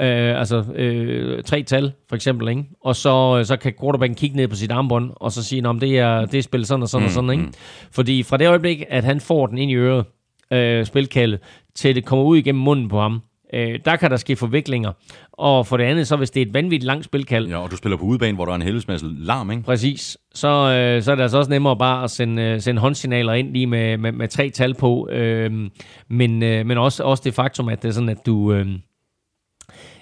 Øh, 0.00 0.38
altså 0.38 0.64
øh, 0.74 1.42
tre 1.42 1.62
tal, 1.62 1.92
for 2.08 2.16
eksempel, 2.16 2.48
ikke? 2.48 2.64
Og 2.84 2.96
så, 2.96 3.44
så 3.44 3.56
kan 3.56 3.72
quarterbacken 3.80 4.16
kigge 4.16 4.36
ned 4.36 4.48
på 4.48 4.56
sit 4.56 4.72
armbånd, 4.72 5.10
og 5.16 5.32
så 5.32 5.44
sige, 5.44 5.68
om 5.68 5.80
det 5.80 5.98
er, 5.98 6.24
det 6.24 6.38
er 6.38 6.42
spillet 6.42 6.68
sådan 6.68 6.82
og 6.82 6.88
sådan 6.88 7.02
mm, 7.02 7.06
og 7.06 7.12
sådan, 7.12 7.30
ikke? 7.30 7.42
Mm. 7.42 7.52
Fordi 7.92 8.22
fra 8.22 8.36
det 8.36 8.48
øjeblik, 8.48 8.82
at 8.88 9.04
han 9.04 9.20
får 9.20 9.46
den 9.46 9.58
ind 9.58 9.70
i 9.70 9.74
øret, 9.74 10.04
øh, 10.50 10.86
spilkaldet, 10.86 11.40
til 11.74 11.94
det 11.94 12.04
kommer 12.04 12.24
ud 12.24 12.36
igennem 12.36 12.62
munden 12.62 12.88
på 12.88 13.00
ham, 13.00 13.20
øh, 13.54 13.78
der 13.84 13.96
kan 13.96 14.10
der 14.10 14.16
ske 14.16 14.36
forviklinger. 14.36 14.92
Og 15.32 15.66
for 15.66 15.76
det 15.76 15.84
andet, 15.84 16.06
så 16.06 16.16
hvis 16.16 16.30
det 16.30 16.42
er 16.42 16.46
et 16.46 16.54
vanvittigt 16.54 16.84
langt 16.84 17.04
spilkald... 17.04 17.48
Ja, 17.48 17.56
og 17.56 17.70
du 17.70 17.76
spiller 17.76 17.96
på 17.96 18.04
udebane, 18.04 18.34
hvor 18.34 18.44
der 18.44 18.52
er 18.52 18.56
en 18.56 18.62
helvedes 18.62 18.88
masse 18.88 19.06
larm, 19.18 19.50
ikke? 19.50 19.62
Præcis. 19.62 20.18
Så, 20.34 20.48
øh, 20.48 21.02
så 21.02 21.10
er 21.10 21.14
det 21.14 21.22
altså 21.22 21.38
også 21.38 21.50
nemmere 21.50 21.76
bare 21.76 22.04
at 22.04 22.10
sende, 22.10 22.42
øh, 22.42 22.60
sende 22.60 22.80
håndsignaler 22.80 23.32
ind 23.32 23.52
lige 23.52 23.66
med, 23.66 23.96
med, 23.96 24.12
med 24.12 24.28
tre 24.28 24.50
tal 24.50 24.74
på. 24.74 25.08
Øh, 25.08 25.70
men 26.08 26.42
øh, 26.42 26.66
men 26.66 26.78
også, 26.78 27.04
også 27.04 27.22
det 27.26 27.34
faktum, 27.34 27.68
at 27.68 27.82
det 27.82 27.88
er 27.88 27.92
sådan, 27.92 28.08
at 28.08 28.26
du... 28.26 28.52
Øh, 28.52 28.66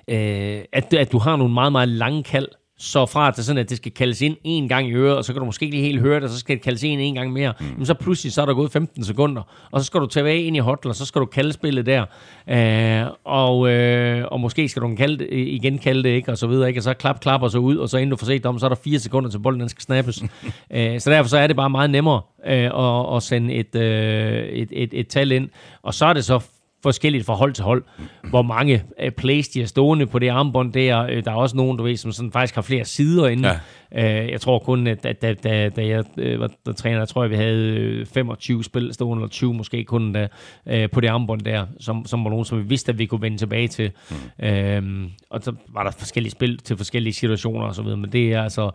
øh, 0.09 0.61
at, 0.72 0.94
at 0.94 1.12
du 1.12 1.18
har 1.18 1.36
nogle 1.36 1.55
meget, 1.55 1.72
meget 1.72 1.88
lange 1.88 2.22
kald, 2.22 2.48
så 2.78 3.07
fra 3.07 3.28
at 3.28 3.36
det 3.36 3.44
sådan, 3.44 3.59
at 3.59 3.68
det 3.70 3.76
skal 3.76 3.92
kaldes 3.92 4.20
ind 4.20 4.36
en 4.44 4.68
gang 4.68 4.88
i 4.88 4.92
øret, 4.92 5.16
og 5.16 5.24
så 5.24 5.32
kan 5.32 5.40
du 5.40 5.46
måske 5.46 5.64
ikke 5.64 5.78
helt 5.78 6.00
høre 6.00 6.14
det, 6.14 6.24
og 6.24 6.30
så 6.30 6.38
skal 6.38 6.57
det 6.57 6.64
kaldes 6.64 6.82
ind 6.82 7.00
en 7.00 7.14
gang 7.14 7.32
mere. 7.32 7.55
Mm. 7.61 7.66
Men 7.76 7.86
så 7.86 7.94
pludselig 7.94 8.32
så 8.32 8.42
er 8.42 8.46
der 8.46 8.55
gået 8.55 8.72
15 8.72 9.05
sekunder, 9.05 9.42
og 9.70 9.80
så 9.80 9.86
skal 9.86 10.00
du 10.00 10.07
tage 10.07 10.42
ind 10.42 10.57
i 10.57 10.59
hotlen, 10.59 10.90
og 10.90 10.96
så 10.96 11.07
skal 11.07 11.20
du 11.20 11.26
kalde 11.26 11.52
spillet 11.52 11.86
der. 11.86 12.05
Øh, 12.48 13.11
og, 13.24 13.70
øh, 13.70 14.24
og 14.30 14.40
måske 14.40 14.68
skal 14.68 14.82
du 14.82 14.94
kalde 14.94 15.18
det, 15.18 15.28
igen 15.30 15.78
kalde 15.78 16.02
det, 16.02 16.09
ikke? 16.09 16.32
Og 16.32 16.38
så 16.38 16.46
videre, 16.46 16.68
ikke? 16.68 16.80
Og 16.80 16.84
så 16.84 16.94
klap, 16.94 17.20
klap, 17.20 17.42
og 17.42 17.50
så 17.50 17.59
ud, 17.59 17.76
og 17.76 17.88
så 17.88 17.96
inden 17.98 18.11
du 18.11 18.16
får 18.16 18.26
set 18.26 18.46
om, 18.46 18.59
så 18.59 18.66
er 18.66 18.68
der 18.68 18.76
fire 18.84 18.98
sekunder 18.98 19.30
til 19.30 19.38
bolden, 19.38 19.61
den 19.61 19.68
skal 19.68 19.82
snappes. 19.82 20.22
øh, 20.74 21.00
så 21.00 21.11
derfor 21.11 21.28
så 21.28 21.38
er 21.38 21.46
det 21.46 21.57
bare 21.57 21.70
meget 21.70 21.90
nemmere 21.90 22.20
øh, 22.46 22.64
at, 22.64 23.16
at 23.16 23.22
sende 23.22 23.55
et, 23.55 23.74
øh, 23.74 24.44
et, 24.44 24.68
et, 24.72 24.90
et 24.92 25.09
tal 25.09 25.32
ind. 25.32 25.48
Og 25.82 25.94
så 25.94 26.07
er 26.07 26.12
det 26.12 26.24
så 26.24 26.40
forskelligt 26.85 27.26
fra 27.26 27.35
hold 27.35 27.53
til 27.53 27.64
hold, 27.64 27.85
hvor 28.30 28.43
mange 28.43 28.82
uh, 29.05 29.11
plays 29.11 29.49
de 29.49 29.62
er 29.62 29.66
stående 29.66 30.07
på 30.07 30.18
det 30.18 30.28
armbånd 30.28 30.72
der. 30.72 31.05
Uh, 31.05 31.24
der 31.24 31.30
er 31.30 31.35
også 31.35 31.57
nogen, 31.57 31.78
du 31.78 31.85
ved, 31.85 31.97
som 31.97 32.12
sådan 32.12 32.32
faktisk 32.32 32.55
har 32.55 32.62
flere 32.62 32.85
sider 32.85 33.28
inde. 33.28 33.49
Ja. 33.93 34.24
Uh, 34.24 34.30
jeg 34.30 34.41
tror 34.41 34.59
kun, 34.59 34.87
at 34.87 35.05
da, 35.05 35.12
da, 35.12 35.35
da, 35.35 35.68
da 35.68 35.87
jeg 35.87 36.05
uh, 36.16 36.41
var 36.41 36.51
der 36.66 36.72
træner, 36.72 36.99
jeg 36.99 37.09
tror, 37.09 37.24
at 37.24 37.30
vi 37.30 37.37
havde 37.37 38.07
25 38.14 38.64
spil 38.64 38.95
stående, 38.95 39.20
eller 39.20 39.28
20 39.28 39.55
måske 39.55 39.85
kun 39.85 40.12
da, 40.12 40.28
uh, 40.66 40.91
på 40.93 41.01
det 41.01 41.09
armbånd 41.09 41.41
der, 41.41 41.66
som, 41.80 42.07
som 42.07 42.24
var 42.24 42.30
nogen, 42.30 42.45
som 42.45 42.59
vi 42.59 42.64
vidste, 42.64 42.93
at 42.93 42.99
vi 42.99 43.07
kunne 43.07 43.22
vende 43.22 43.39
tilbage 43.39 43.68
til. 43.68 43.91
Mm. 44.39 45.05
Uh, 45.05 45.11
og 45.30 45.43
så 45.43 45.53
var 45.68 45.82
der 45.82 45.91
forskellige 45.91 46.32
spil 46.32 46.59
til 46.59 46.76
forskellige 46.76 47.12
situationer 47.12 47.66
og 47.66 47.74
så 47.74 47.82
videre, 47.82 47.97
men 47.97 48.12
det 48.12 48.32
er 48.32 48.43
altså, 48.43 48.70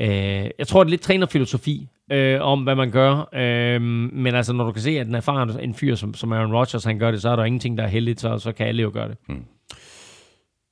uh, 0.00 0.06
jeg 0.58 0.66
tror, 0.66 0.84
det 0.84 0.88
er 0.88 0.90
lidt 0.90 1.02
trænerfilosofi, 1.02 1.88
øh, 2.12 2.40
om, 2.40 2.62
hvad 2.62 2.74
man 2.74 2.90
gør. 2.90 3.28
Øh, 3.34 3.82
men 3.82 4.34
altså, 4.34 4.52
når 4.52 4.64
du 4.64 4.72
kan 4.72 4.82
se, 4.82 4.90
at 4.90 5.06
den 5.06 5.14
erfaren 5.14 5.60
en 5.60 5.74
fyr 5.74 5.94
som, 5.94 6.14
som 6.14 6.32
Aaron 6.32 6.52
Rodgers, 6.52 6.84
han 6.84 6.98
gør 6.98 7.10
det, 7.10 7.22
så 7.22 7.28
er 7.28 7.36
der 7.36 7.44
ingenting, 7.44 7.78
der 7.78 7.84
er 7.84 7.88
heldigt, 7.88 8.20
så, 8.20 8.38
så 8.38 8.52
kan 8.52 8.66
alle 8.66 8.82
jo 8.82 8.90
gøre 8.94 9.08
det. 9.08 9.16
Hmm. 9.28 9.44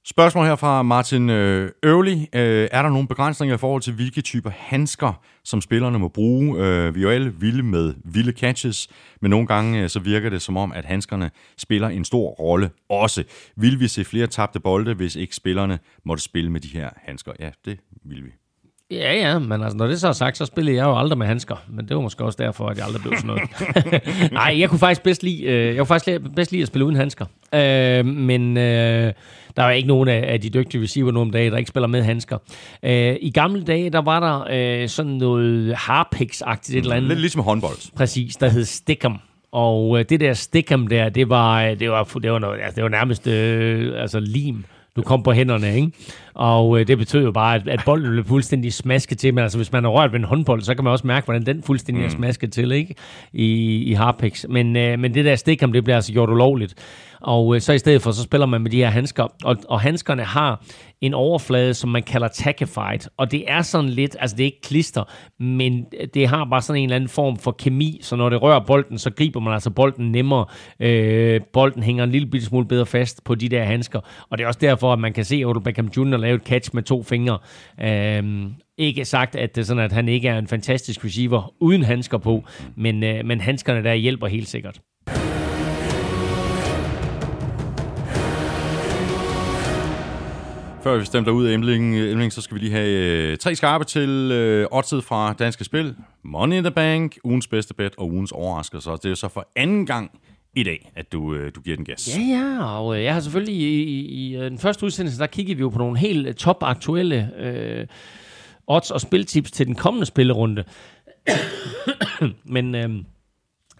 Spørgsmål 0.04 0.46
her 0.46 0.56
fra 0.56 0.82
Martin 0.82 1.30
øh, 1.30 1.70
Øvli. 1.82 2.12
Øh, 2.12 2.68
er 2.72 2.82
der 2.82 2.88
nogle 2.88 3.08
begrænsninger 3.08 3.54
i 3.54 3.58
forhold 3.58 3.82
til, 3.82 3.92
hvilke 3.92 4.20
typer 4.20 4.50
handsker, 4.56 5.12
som 5.44 5.60
spillerne 5.60 5.98
må 5.98 6.08
bruge? 6.08 6.58
Øh, 6.58 6.94
vi 6.94 7.00
er 7.00 7.02
jo 7.02 7.10
alle 7.10 7.34
vilde 7.34 7.62
med 7.62 7.94
vilde 8.04 8.32
catches, 8.32 8.88
men 9.20 9.30
nogle 9.30 9.46
gange 9.46 9.82
øh, 9.82 9.88
så 9.88 10.00
virker 10.00 10.30
det 10.30 10.42
som 10.42 10.56
om, 10.56 10.72
at 10.72 10.84
handskerne 10.84 11.30
spiller 11.58 11.88
en 11.88 12.04
stor 12.04 12.28
rolle 12.28 12.70
også. 12.88 13.24
Vil 13.56 13.80
vi 13.80 13.88
se 13.88 14.04
flere 14.04 14.26
tabte 14.26 14.60
bolde, 14.60 14.94
hvis 14.94 15.16
ikke 15.16 15.36
spillerne 15.36 15.78
måtte 16.04 16.22
spille 16.22 16.50
med 16.50 16.60
de 16.60 16.68
her 16.68 16.90
handsker? 16.96 17.32
Ja, 17.40 17.50
det 17.64 17.78
vil 18.04 18.24
vi. 18.24 18.39
Ja, 18.90 19.14
ja, 19.14 19.38
men 19.38 19.62
altså, 19.62 19.76
når 19.76 19.86
det 19.86 20.00
så 20.00 20.08
er 20.08 20.12
sagt, 20.12 20.36
så 20.36 20.46
spillede 20.46 20.76
jeg 20.76 20.84
jo 20.84 20.98
aldrig 20.98 21.18
med 21.18 21.26
handsker. 21.26 21.56
Men 21.68 21.88
det 21.88 21.96
var 21.96 22.02
måske 22.02 22.24
også 22.24 22.36
derfor, 22.42 22.66
at 22.66 22.78
jeg 22.78 22.86
aldrig 22.86 23.02
blev 23.02 23.16
sådan 23.16 23.26
noget. 23.26 23.42
Nej, 24.32 24.56
jeg 24.58 24.68
kunne 24.68 24.78
faktisk 24.78 25.02
bedst 25.02 25.22
lide, 25.22 25.42
øh, 25.42 25.66
jeg 25.66 25.76
kunne 25.76 25.86
faktisk 25.86 26.20
bedst 26.36 26.52
lide 26.52 26.62
at 26.62 26.68
spille 26.68 26.84
uden 26.84 26.96
handsker. 26.96 27.26
Øh, 27.54 28.06
men 28.06 28.56
øh, 28.56 29.12
der 29.56 29.62
er 29.62 29.70
ikke 29.70 29.88
nogen 29.88 30.08
af, 30.08 30.32
af 30.32 30.40
de 30.40 30.50
dygtige 30.50 30.82
receiver 30.82 31.12
nu 31.12 31.20
om 31.20 31.30
dagen, 31.30 31.52
der 31.52 31.58
ikke 31.58 31.68
spiller 31.68 31.86
med 31.86 32.02
handsker. 32.02 32.38
Øh, 32.82 33.16
I 33.20 33.30
gamle 33.30 33.64
dage, 33.64 33.90
der 33.90 34.02
var 34.02 34.20
der 34.20 34.44
øh, 34.82 34.88
sådan 34.88 35.12
noget 35.12 35.74
harpix-agtigt 35.74 36.76
et 36.76 36.82
eller 36.82 36.96
andet. 36.96 37.08
Lidt 37.08 37.20
ligesom 37.20 37.42
håndbold. 37.42 37.96
Præcis, 37.96 38.36
der 38.36 38.48
hed 38.48 38.64
Stickum. 38.64 39.18
Og 39.52 39.98
øh, 39.98 40.04
det 40.08 40.20
der 40.20 40.32
Stickum 40.32 40.86
der, 40.86 41.08
det 41.08 41.28
var, 41.28 41.62
øh, 41.62 41.80
det 41.80 41.90
var, 41.90 42.04
det 42.04 42.32
var, 42.32 42.38
noget, 42.38 42.60
altså, 42.60 42.74
det 42.74 42.82
var 42.82 42.88
nærmest 42.90 43.26
øh, 43.26 44.02
altså 44.02 44.20
lim 44.20 44.64
du 44.96 45.02
kom 45.02 45.22
på 45.22 45.32
hænderne, 45.32 45.76
ikke? 45.76 45.90
Og 46.34 46.80
øh, 46.80 46.86
det 46.86 46.98
betød 46.98 47.24
jo 47.24 47.32
bare, 47.32 47.54
at, 47.54 47.68
at 47.68 47.80
bolden 47.84 48.10
blev 48.10 48.24
fuldstændig 48.24 48.72
smasket 48.72 49.18
til. 49.18 49.34
Men 49.34 49.42
altså, 49.42 49.58
hvis 49.58 49.72
man 49.72 49.84
har 49.84 49.90
rørt 49.90 50.12
ved 50.12 50.18
en 50.18 50.24
håndbold, 50.24 50.62
så 50.62 50.74
kan 50.74 50.84
man 50.84 50.90
også 50.90 51.06
mærke, 51.06 51.24
hvordan 51.24 51.46
den 51.46 51.62
fuldstændig 51.62 52.02
mm. 52.02 52.06
er 52.06 52.10
smasket 52.10 52.52
til, 52.52 52.72
ikke? 52.72 52.94
I, 53.32 53.76
i 53.82 53.92
Harpex. 53.92 54.44
Men, 54.48 54.76
øh, 54.76 54.98
men 54.98 55.14
det 55.14 55.24
der 55.24 55.36
stikham, 55.36 55.72
det 55.72 55.84
bliver 55.84 55.96
altså 55.96 56.12
gjort 56.12 56.30
ulovligt. 56.30 56.74
Og 57.20 57.54
øh, 57.54 57.60
så 57.60 57.72
i 57.72 57.78
stedet 57.78 58.02
for, 58.02 58.10
så 58.10 58.22
spiller 58.22 58.46
man 58.46 58.60
med 58.60 58.70
de 58.70 58.76
her 58.76 58.90
handsker. 58.90 59.26
Og, 59.44 59.56
og 59.68 59.80
handskerne 59.80 60.24
har 60.24 60.64
en 61.00 61.14
overflade, 61.14 61.74
som 61.74 61.90
man 61.90 62.02
kalder 62.02 62.28
tackified. 62.28 63.10
Og 63.16 63.30
det 63.30 63.44
er 63.48 63.62
sådan 63.62 63.90
lidt, 63.90 64.16
altså 64.20 64.36
det 64.36 64.42
er 64.42 64.46
ikke 64.46 64.60
klister, 64.60 65.04
men 65.42 65.86
det 66.14 66.28
har 66.28 66.44
bare 66.44 66.62
sådan 66.62 66.82
en 66.82 66.84
eller 66.84 66.96
anden 66.96 67.08
form 67.08 67.36
for 67.36 67.52
kemi, 67.52 67.98
så 68.02 68.16
når 68.16 68.28
det 68.28 68.42
rører 68.42 68.60
bolden, 68.60 68.98
så 68.98 69.10
griber 69.10 69.40
man 69.40 69.52
altså 69.52 69.70
bolden 69.70 70.12
nemmere. 70.12 70.46
Øh, 70.80 71.40
bolden 71.52 71.82
hænger 71.82 72.04
en 72.04 72.10
lille 72.10 72.28
bitte 72.28 72.46
smule 72.46 72.66
bedre 72.66 72.86
fast 72.86 73.24
på 73.24 73.34
de 73.34 73.48
der 73.48 73.64
handsker. 73.64 74.00
Og 74.30 74.38
det 74.38 74.44
er 74.44 74.48
også 74.48 74.60
derfor, 74.60 74.92
at 74.92 74.98
man 74.98 75.12
kan 75.12 75.24
se 75.24 75.44
Odell 75.44 75.64
Beckham 75.64 75.90
Jr. 75.96 76.16
lave 76.16 76.36
et 76.36 76.42
catch 76.42 76.70
med 76.74 76.82
to 76.82 77.02
fingre. 77.02 77.38
Øh, 77.82 78.50
ikke 78.78 79.04
sagt, 79.04 79.36
at 79.36 79.54
det 79.54 79.60
er 79.60 79.64
sådan, 79.64 79.84
at 79.84 79.92
han 79.92 80.08
ikke 80.08 80.28
er 80.28 80.38
en 80.38 80.46
fantastisk 80.46 81.04
receiver 81.04 81.54
uden 81.60 81.82
handsker 81.82 82.18
på, 82.18 82.44
men, 82.76 83.04
øh, 83.04 83.24
men 83.24 83.40
handskerne 83.40 83.84
der 83.84 83.94
hjælper 83.94 84.26
helt 84.26 84.48
sikkert. 84.48 84.80
Før 90.82 90.98
vi 90.98 91.04
stemmer 91.04 91.30
ud 91.30 91.46
af 91.46 91.54
Emling, 91.54 91.96
Emling, 91.96 92.32
så 92.32 92.42
skal 92.42 92.54
vi 92.54 92.60
lige 92.60 92.72
have 92.72 92.88
øh, 92.88 93.36
tre 93.38 93.54
skarpe 93.54 93.84
til 93.84 94.30
øh, 94.32 94.66
oddset 94.70 95.04
fra 95.04 95.32
Danske 95.32 95.64
Spil. 95.64 95.94
Money 96.22 96.56
in 96.56 96.64
the 96.64 96.70
Bank, 96.70 97.18
ugens 97.24 97.46
bedste 97.46 97.74
bet 97.74 97.94
og 97.98 98.10
ugens 98.10 98.32
overraskelse. 98.32 98.90
Det 98.90 99.04
er 99.04 99.14
så 99.14 99.28
for 99.28 99.48
anden 99.56 99.86
gang 99.86 100.10
i 100.56 100.62
dag, 100.62 100.92
at 100.96 101.12
du, 101.12 101.34
øh, 101.34 101.52
du 101.54 101.60
giver 101.60 101.76
den 101.76 101.84
gas. 101.84 102.18
Ja, 102.18 102.22
ja, 102.22 102.64
og 102.64 102.96
øh, 102.96 103.04
jeg 103.04 103.14
har 103.14 103.20
selvfølgelig 103.20 103.54
i, 103.54 103.82
i, 103.82 104.00
i 104.00 104.36
øh, 104.36 104.50
den 104.50 104.58
første 104.58 104.86
udsendelse, 104.86 105.18
der 105.18 105.26
kiggede 105.26 105.56
vi 105.56 105.60
jo 105.60 105.68
på 105.68 105.78
nogle 105.78 105.98
helt 105.98 106.26
øh, 106.26 106.34
topaktuelle 106.34 107.30
øh, 107.38 107.86
odds 108.66 108.90
og 108.90 109.00
spiltips 109.00 109.50
til 109.50 109.66
den 109.66 109.74
kommende 109.74 110.06
spillerunde. 110.06 110.64
Men 112.44 112.74
øh, 112.74 112.90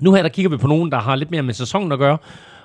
nu 0.00 0.14
her, 0.14 0.22
der 0.22 0.28
kigger 0.28 0.50
vi 0.50 0.56
på 0.56 0.66
nogen, 0.66 0.92
der 0.92 0.98
har 0.98 1.16
lidt 1.16 1.30
mere 1.30 1.42
med 1.42 1.54
sæsonen 1.54 1.92
at 1.92 1.98
gøre, 1.98 2.18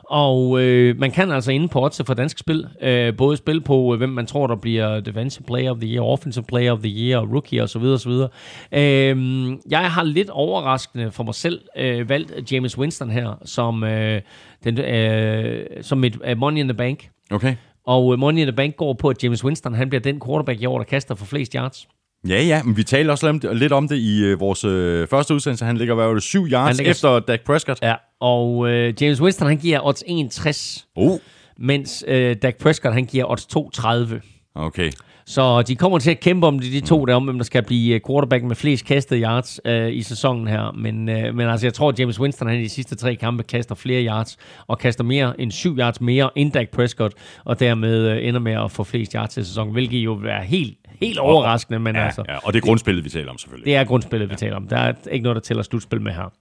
og 0.09 0.61
øh, 0.61 0.99
man 0.99 1.11
kan 1.11 1.31
altså 1.31 1.51
inde 1.51 1.67
på 1.67 1.83
odds 1.83 2.01
for 2.05 2.13
dansk 2.13 2.37
spil 2.37 2.67
øh, 2.81 3.17
både 3.17 3.37
spille 3.37 3.61
på, 3.61 3.93
øh, 3.93 3.97
hvem 3.97 4.09
man 4.09 4.25
tror, 4.25 4.47
der 4.47 4.55
bliver 4.55 4.99
Defensive 4.99 5.45
Player 5.47 5.71
of 5.71 5.77
the 5.77 5.87
Year, 5.87 6.03
Offensive 6.03 6.45
Player 6.47 6.71
of 6.71 6.79
the 6.79 6.89
Year, 6.89 7.21
Rookie 7.33 7.63
osv. 7.63 7.81
osv. 7.81 8.11
Øh, 8.11 9.57
jeg 9.69 9.91
har 9.91 10.03
lidt 10.03 10.29
overraskende 10.29 11.11
for 11.11 11.23
mig 11.23 11.35
selv 11.35 11.61
øh, 11.77 12.09
valgt 12.09 12.51
James 12.51 12.77
Winston 12.77 13.09
her 13.09 13.41
som, 13.45 13.83
øh, 13.83 14.21
den, 14.63 14.79
øh, 14.79 15.65
som 15.81 16.03
et 16.03 16.15
uh, 16.31 16.37
Money 16.37 16.59
in 16.59 16.67
the 16.67 16.77
Bank. 16.77 17.09
Okay. 17.31 17.55
Og 17.87 18.05
uh, 18.05 18.19
Money 18.19 18.41
in 18.41 18.47
the 18.47 18.55
Bank 18.55 18.75
går 18.75 18.93
på, 18.93 19.09
at 19.09 19.23
James 19.23 19.43
Winston 19.43 19.73
han 19.73 19.89
bliver 19.89 20.01
den 20.01 20.21
quarterback 20.25 20.61
i 20.61 20.65
år, 20.65 20.77
der 20.77 20.85
kaster 20.85 21.15
for 21.15 21.25
flest 21.25 21.53
yards. 21.53 21.87
Ja, 22.27 22.41
ja, 22.41 22.63
men 22.63 22.77
vi 22.77 22.83
talte 22.83 23.11
også 23.11 23.39
lidt 23.53 23.73
om 23.73 23.87
det, 23.87 23.95
i 23.95 24.23
øh, 24.23 24.39
vores 24.39 24.63
øh, 24.63 25.07
første 25.07 25.33
udsendelse. 25.33 25.65
Han 25.65 25.77
ligger, 25.77 25.95
hvad 25.95 26.05
var 26.05 26.13
det, 26.13 26.23
syv 26.23 26.47
yards 26.47 26.77
ligger... 26.77 26.91
efter 26.91 27.19
Dak 27.19 27.41
Prescott. 27.41 27.79
Ja, 27.81 27.95
og 28.19 28.69
øh, 28.69 28.93
James 29.01 29.21
Winston, 29.21 29.47
han 29.47 29.57
giver 29.57 29.87
odds 29.87 30.03
61, 30.07 30.87
oh. 30.95 31.19
mens 31.57 32.03
øh, 32.07 32.35
Dak 32.35 32.55
Prescott, 32.55 32.93
han 32.93 33.05
giver 33.05 33.31
odds 33.31 33.45
230. 33.45 34.21
Okay. 34.55 34.91
Så 35.27 35.61
de 35.61 35.75
kommer 35.75 35.99
til 35.99 36.11
at 36.11 36.19
kæmpe 36.19 36.47
om 36.47 36.59
det, 36.59 36.71
de 36.71 36.79
to, 36.79 36.99
mm. 36.99 37.05
der 37.05 37.15
om, 37.15 37.23
hvem 37.23 37.37
der 37.37 37.43
skal 37.43 37.63
blive 37.63 37.95
øh, 37.95 38.01
quarterback 38.07 38.43
med 38.43 38.55
flest 38.55 38.85
kastede 38.85 39.21
yards 39.21 39.59
øh, 39.65 39.93
i 39.93 40.01
sæsonen 40.01 40.47
her. 40.47 40.71
Men, 40.71 41.09
øh, 41.09 41.35
men 41.35 41.47
altså, 41.47 41.65
jeg 41.65 41.73
tror, 41.73 41.89
at 41.89 41.99
James 41.99 42.19
Winston, 42.19 42.47
han 42.47 42.59
i 42.59 42.63
de 42.63 42.69
sidste 42.69 42.95
tre 42.95 43.15
kampe 43.15 43.43
kaster 43.43 43.75
flere 43.75 44.05
yards, 44.05 44.37
og 44.67 44.79
kaster 44.79 45.03
mere 45.03 45.41
end 45.41 45.51
syv 45.51 45.77
yards 45.77 46.01
mere 46.01 46.29
end 46.35 46.51
Dak 46.51 46.69
Prescott, 46.69 47.13
og 47.45 47.59
dermed 47.59 48.09
øh, 48.09 48.27
ender 48.27 48.39
med 48.39 48.53
at 48.53 48.71
få 48.71 48.83
flest 48.83 49.11
yards 49.11 49.33
til 49.33 49.45
sæsonen, 49.45 49.73
hvilket 49.73 49.97
jo 49.97 50.13
vil 50.13 50.23
være 50.23 50.43
helt 50.43 50.77
helt 51.01 51.17
overraskende, 51.17 51.79
men 51.79 51.95
ja, 51.95 52.05
altså... 52.05 52.23
Ja, 52.29 52.37
og 52.37 52.53
det 52.53 52.59
er 52.59 52.65
grundspillet, 52.65 53.05
vi 53.05 53.09
taler 53.09 53.31
om 53.31 53.37
selvfølgelig. 53.37 53.65
Det 53.65 53.75
er 53.75 53.83
grundspillet, 53.83 54.29
vi 54.29 54.33
ja. 54.33 54.37
taler 54.37 54.55
om. 54.55 54.67
Der 54.67 54.77
er 54.77 54.93
ikke 55.11 55.23
noget, 55.23 55.35
der 55.35 55.41
tæller 55.41 55.63
slutspil 55.63 56.01
med 56.01 56.11
her. 56.11 56.33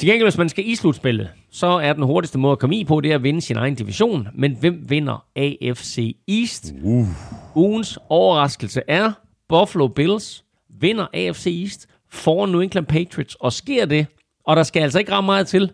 Til 0.00 0.08
gengæld, 0.08 0.26
hvis 0.26 0.38
man 0.38 0.48
skal 0.48 0.68
i 0.68 0.74
slutspillet, 0.74 1.30
så 1.50 1.66
er 1.66 1.92
den 1.92 2.02
hurtigste 2.02 2.38
måde 2.38 2.52
at 2.52 2.58
komme 2.58 2.76
i 2.76 2.84
på, 2.84 3.00
det 3.00 3.10
er 3.10 3.14
at 3.14 3.22
vinde 3.22 3.40
sin 3.40 3.56
egen 3.56 3.74
division. 3.74 4.28
Men 4.34 4.56
hvem 4.56 4.90
vinder 4.90 5.26
AFC 5.36 6.16
East? 6.28 6.72
Uh. 6.82 7.06
Ugens 7.54 7.98
overraskelse 8.08 8.82
er 8.88 9.12
Buffalo 9.48 9.88
Bills 9.88 10.44
vinder 10.80 11.06
AFC 11.14 11.46
East 11.46 11.88
for 12.08 12.46
New 12.46 12.60
England 12.60 12.86
Patriots. 12.86 13.34
Og 13.34 13.52
sker 13.52 13.84
det, 13.84 14.06
og 14.44 14.56
der 14.56 14.62
skal 14.62 14.82
altså 14.82 14.98
ikke 14.98 15.12
ramme 15.12 15.26
meget 15.26 15.46
til, 15.46 15.72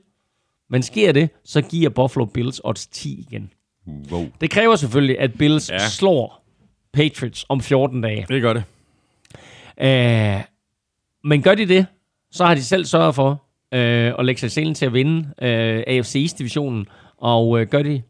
men 0.71 0.83
sker 0.83 1.13
det, 1.13 1.31
så 1.45 1.63
giver 1.63 1.91
Buffalo 1.91 2.25
Bills 2.25 2.61
odds 2.65 2.87
10 2.87 3.27
igen. 3.29 3.53
Wow. 4.11 4.27
Det 4.41 4.51
kræver 4.51 4.77
selvfølgelig, 4.77 5.21
at 5.21 5.35
Bills 5.39 5.71
ja. 5.71 5.79
slår 5.79 6.45
Patriots 6.93 7.47
om 7.49 7.61
14 7.61 8.01
dage. 8.01 8.27
Det 8.29 8.43
gør 8.43 8.53
det. 8.53 8.65
Uh, 9.77 10.45
men 11.25 11.43
gør 11.43 11.55
de 11.55 11.67
det, 11.67 11.87
så 12.31 12.45
har 12.45 12.55
de 12.55 12.63
selv 12.63 12.85
sørget 12.85 13.15
for 13.15 13.46
uh, 13.73 14.19
at 14.19 14.25
lægge 14.25 14.41
sig 14.41 14.51
selv 14.51 14.75
til 14.75 14.87
at 14.87 14.93
vinde 14.93 15.19
uh, 15.19 15.95
AFC 15.95 16.17
East-divisionen, 16.17 16.87
og 17.19 17.49
uh, 17.49 17.63
gør 17.63 17.83
de 17.83 18.03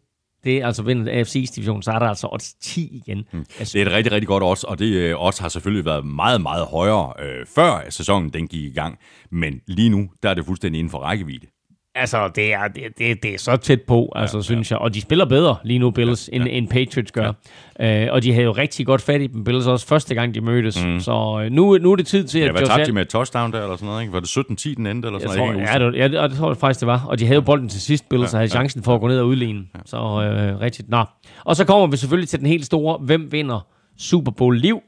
det, 0.44 0.62
altså 0.64 0.82
vinder 0.82 1.12
AFC 1.12 1.36
East-divisionen, 1.36 1.82
så 1.82 1.90
er 1.90 1.98
der 1.98 2.07
altså 2.07 2.28
odds 2.32 2.54
10 2.54 3.02
igen. 3.07 3.24
Mm. 3.32 3.44
Det 3.59 3.76
er 3.76 3.86
et 3.86 3.92
rigtig, 3.92 4.12
rigtig 4.12 4.28
godt 4.28 4.42
odds, 4.42 4.64
og 4.64 4.78
det 4.78 5.14
uh, 5.14 5.24
odds 5.26 5.38
har 5.38 5.48
selvfølgelig 5.48 5.84
været 5.84 6.07
meget, 6.07 6.40
meget 6.40 6.66
højere 6.66 7.12
uh, 7.18 7.46
før 7.54 7.90
sæsonen 7.90 8.30
den 8.30 8.48
gik 8.48 8.64
i 8.64 8.74
gang, 8.74 8.98
men 9.30 9.61
lige 9.66 9.88
nu, 9.88 10.11
der 10.22 10.30
er 10.30 10.34
det 10.34 10.46
fuldstændig 10.46 10.78
inden 10.78 10.90
for 10.90 10.98
rækkevidde. 10.98 11.46
Altså, 11.99 12.28
det 12.28 12.53
er, 12.53 12.68
det, 12.68 12.82
det, 12.99 13.22
det 13.22 13.34
er 13.34 13.38
så 13.38 13.57
tæt 13.57 13.82
på, 13.82 14.12
altså, 14.16 14.38
ja, 14.38 14.42
synes 14.42 14.70
ja. 14.70 14.74
jeg. 14.74 14.82
Og 14.82 14.94
de 14.94 15.01
spiller 15.01 15.24
bedre 15.24 15.57
lige 15.64 15.78
nu, 15.78 15.90
Bills, 15.90 16.28
ja, 16.32 16.36
ja. 16.36 16.42
End, 16.42 16.51
end 16.53 16.68
Patriots 16.68 17.12
gør. 17.12 17.32
Ja. 17.80 18.07
Uh, 18.07 18.14
og 18.14 18.22
de 18.22 18.32
havde 18.32 18.44
jo 18.44 18.53
rigtig 18.53 18.86
godt 18.86 19.03
fat 19.03 19.20
i 19.20 19.26
dem, 19.26 19.44
Bills, 19.44 19.66
også 19.66 19.86
første 19.86 20.14
gang, 20.14 20.34
de 20.34 20.40
mødtes. 20.40 20.84
Mm. 20.84 21.01
Så 21.01 21.12
uh, 21.12 21.53
nu, 21.53 21.78
nu 21.78 21.92
er 21.92 21.97
det 21.97 22.07
tid 22.07 22.24
til, 22.24 22.40
ja, 22.40 22.47
at... 22.47 22.53
hvad 22.53 22.62
tabte 22.62 22.84
de 22.84 22.92
med 22.92 23.03
et 23.03 23.09
touchdown 23.09 23.53
der, 23.53 23.62
eller 23.62 23.76
sådan 23.76 23.86
noget, 23.86 24.03
ikke? 24.03 24.12
Var 24.12 24.20
det 24.20 24.28
17-10 24.28 24.74
den 24.74 24.86
endte, 24.86 25.07
eller 25.07 25.18
sådan 25.18 25.38
jeg 25.38 25.55
noget? 25.55 25.68
Tror, 25.68 25.80
ja, 25.97 26.09
det, 26.09 26.14
ja, 26.14 26.28
det, 26.28 26.36
tror 26.36 26.51
jeg 26.51 26.57
faktisk, 26.57 26.80
det 26.80 26.86
var. 26.86 27.05
Og 27.09 27.18
de 27.18 27.24
havde 27.24 27.34
jo 27.34 27.40
bolden 27.40 27.68
til 27.68 27.80
sidst, 27.80 28.09
Bills, 28.09 28.32
ja, 28.32 28.36
og 28.36 28.38
havde 28.38 28.51
chancen 28.51 28.82
for 28.82 28.94
at 28.94 29.01
gå 29.01 29.09
ned 29.09 29.20
og 29.20 29.26
udligne. 29.26 29.64
Ja. 29.74 29.80
Så 29.84 29.97
uh, 29.97 30.61
rigtigt. 30.61 30.88
Nå. 30.88 31.05
Og 31.44 31.57
så 31.57 31.64
kommer 31.64 31.86
vi 31.86 31.97
selvfølgelig 31.97 32.28
til 32.28 32.38
den 32.38 32.47
helt 32.47 32.66
store, 32.66 32.99
hvem 32.99 33.32
vinder 33.32 33.66
Super 33.99 34.32
Bowl 34.32 34.59
liv? 34.59 34.80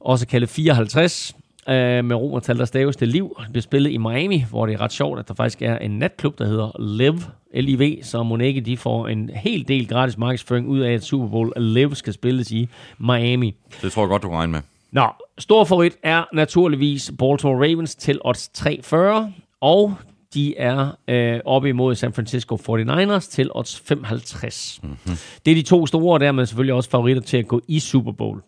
Også 0.00 0.26
kaldet 0.26 0.48
54 0.48 1.34
øh, 1.68 2.04
med 2.04 2.16
romertal, 2.16 2.58
der 2.58 2.64
staves 2.64 2.96
det 2.96 3.08
liv. 3.08 3.36
Det 3.40 3.52
bliver 3.52 3.62
spillet 3.62 3.90
i 3.90 3.96
Miami, 3.96 4.44
hvor 4.50 4.66
det 4.66 4.74
er 4.74 4.80
ret 4.80 4.92
sjovt, 4.92 5.18
at 5.18 5.28
der 5.28 5.34
faktisk 5.34 5.62
er 5.62 5.78
en 5.78 5.98
natklub, 5.98 6.38
der 6.38 6.46
hedder 6.46 6.96
Live, 6.96 7.20
LIV, 7.54 8.02
så 8.02 8.22
Monække, 8.22 8.60
de 8.60 8.76
får 8.76 9.08
en 9.08 9.30
hel 9.30 9.68
del 9.68 9.88
gratis 9.88 10.18
markedsføring 10.18 10.68
ud 10.68 10.80
af, 10.80 10.92
at 10.92 11.04
Super 11.04 11.28
Bowl 11.28 11.52
Live 11.56 11.96
skal 11.96 12.12
spilles 12.12 12.50
i 12.50 12.68
Miami. 12.98 13.54
Det 13.82 13.92
tror 13.92 14.02
jeg 14.02 14.08
godt, 14.08 14.22
du 14.22 14.28
kan 14.28 14.38
regne 14.38 14.52
med. 14.52 14.60
Nå, 14.92 15.06
stor 15.38 15.64
favorit 15.64 15.96
er 16.02 16.24
naturligvis 16.32 17.12
Baltimore 17.18 17.68
Ravens 17.68 17.94
til 17.94 18.20
odds 18.24 18.48
340, 18.48 19.32
og 19.60 19.94
de 20.34 20.56
er 20.56 20.90
øh, 21.08 21.40
oppe 21.44 21.68
imod 21.68 21.94
San 21.94 22.12
Francisco 22.12 22.56
49ers 22.56 23.30
til 23.30 23.50
odds 23.54 23.80
55. 23.80 24.80
Mm-hmm. 24.82 25.16
Det 25.46 25.50
er 25.50 25.54
de 25.54 25.62
to 25.62 25.86
store, 25.86 26.14
og 26.14 26.20
dermed 26.20 26.46
selvfølgelig 26.46 26.74
også 26.74 26.90
favoritter 26.90 27.22
til 27.22 27.36
at 27.36 27.48
gå 27.48 27.60
i 27.68 27.80
Super 27.80 28.12
Bowl. 28.12 28.42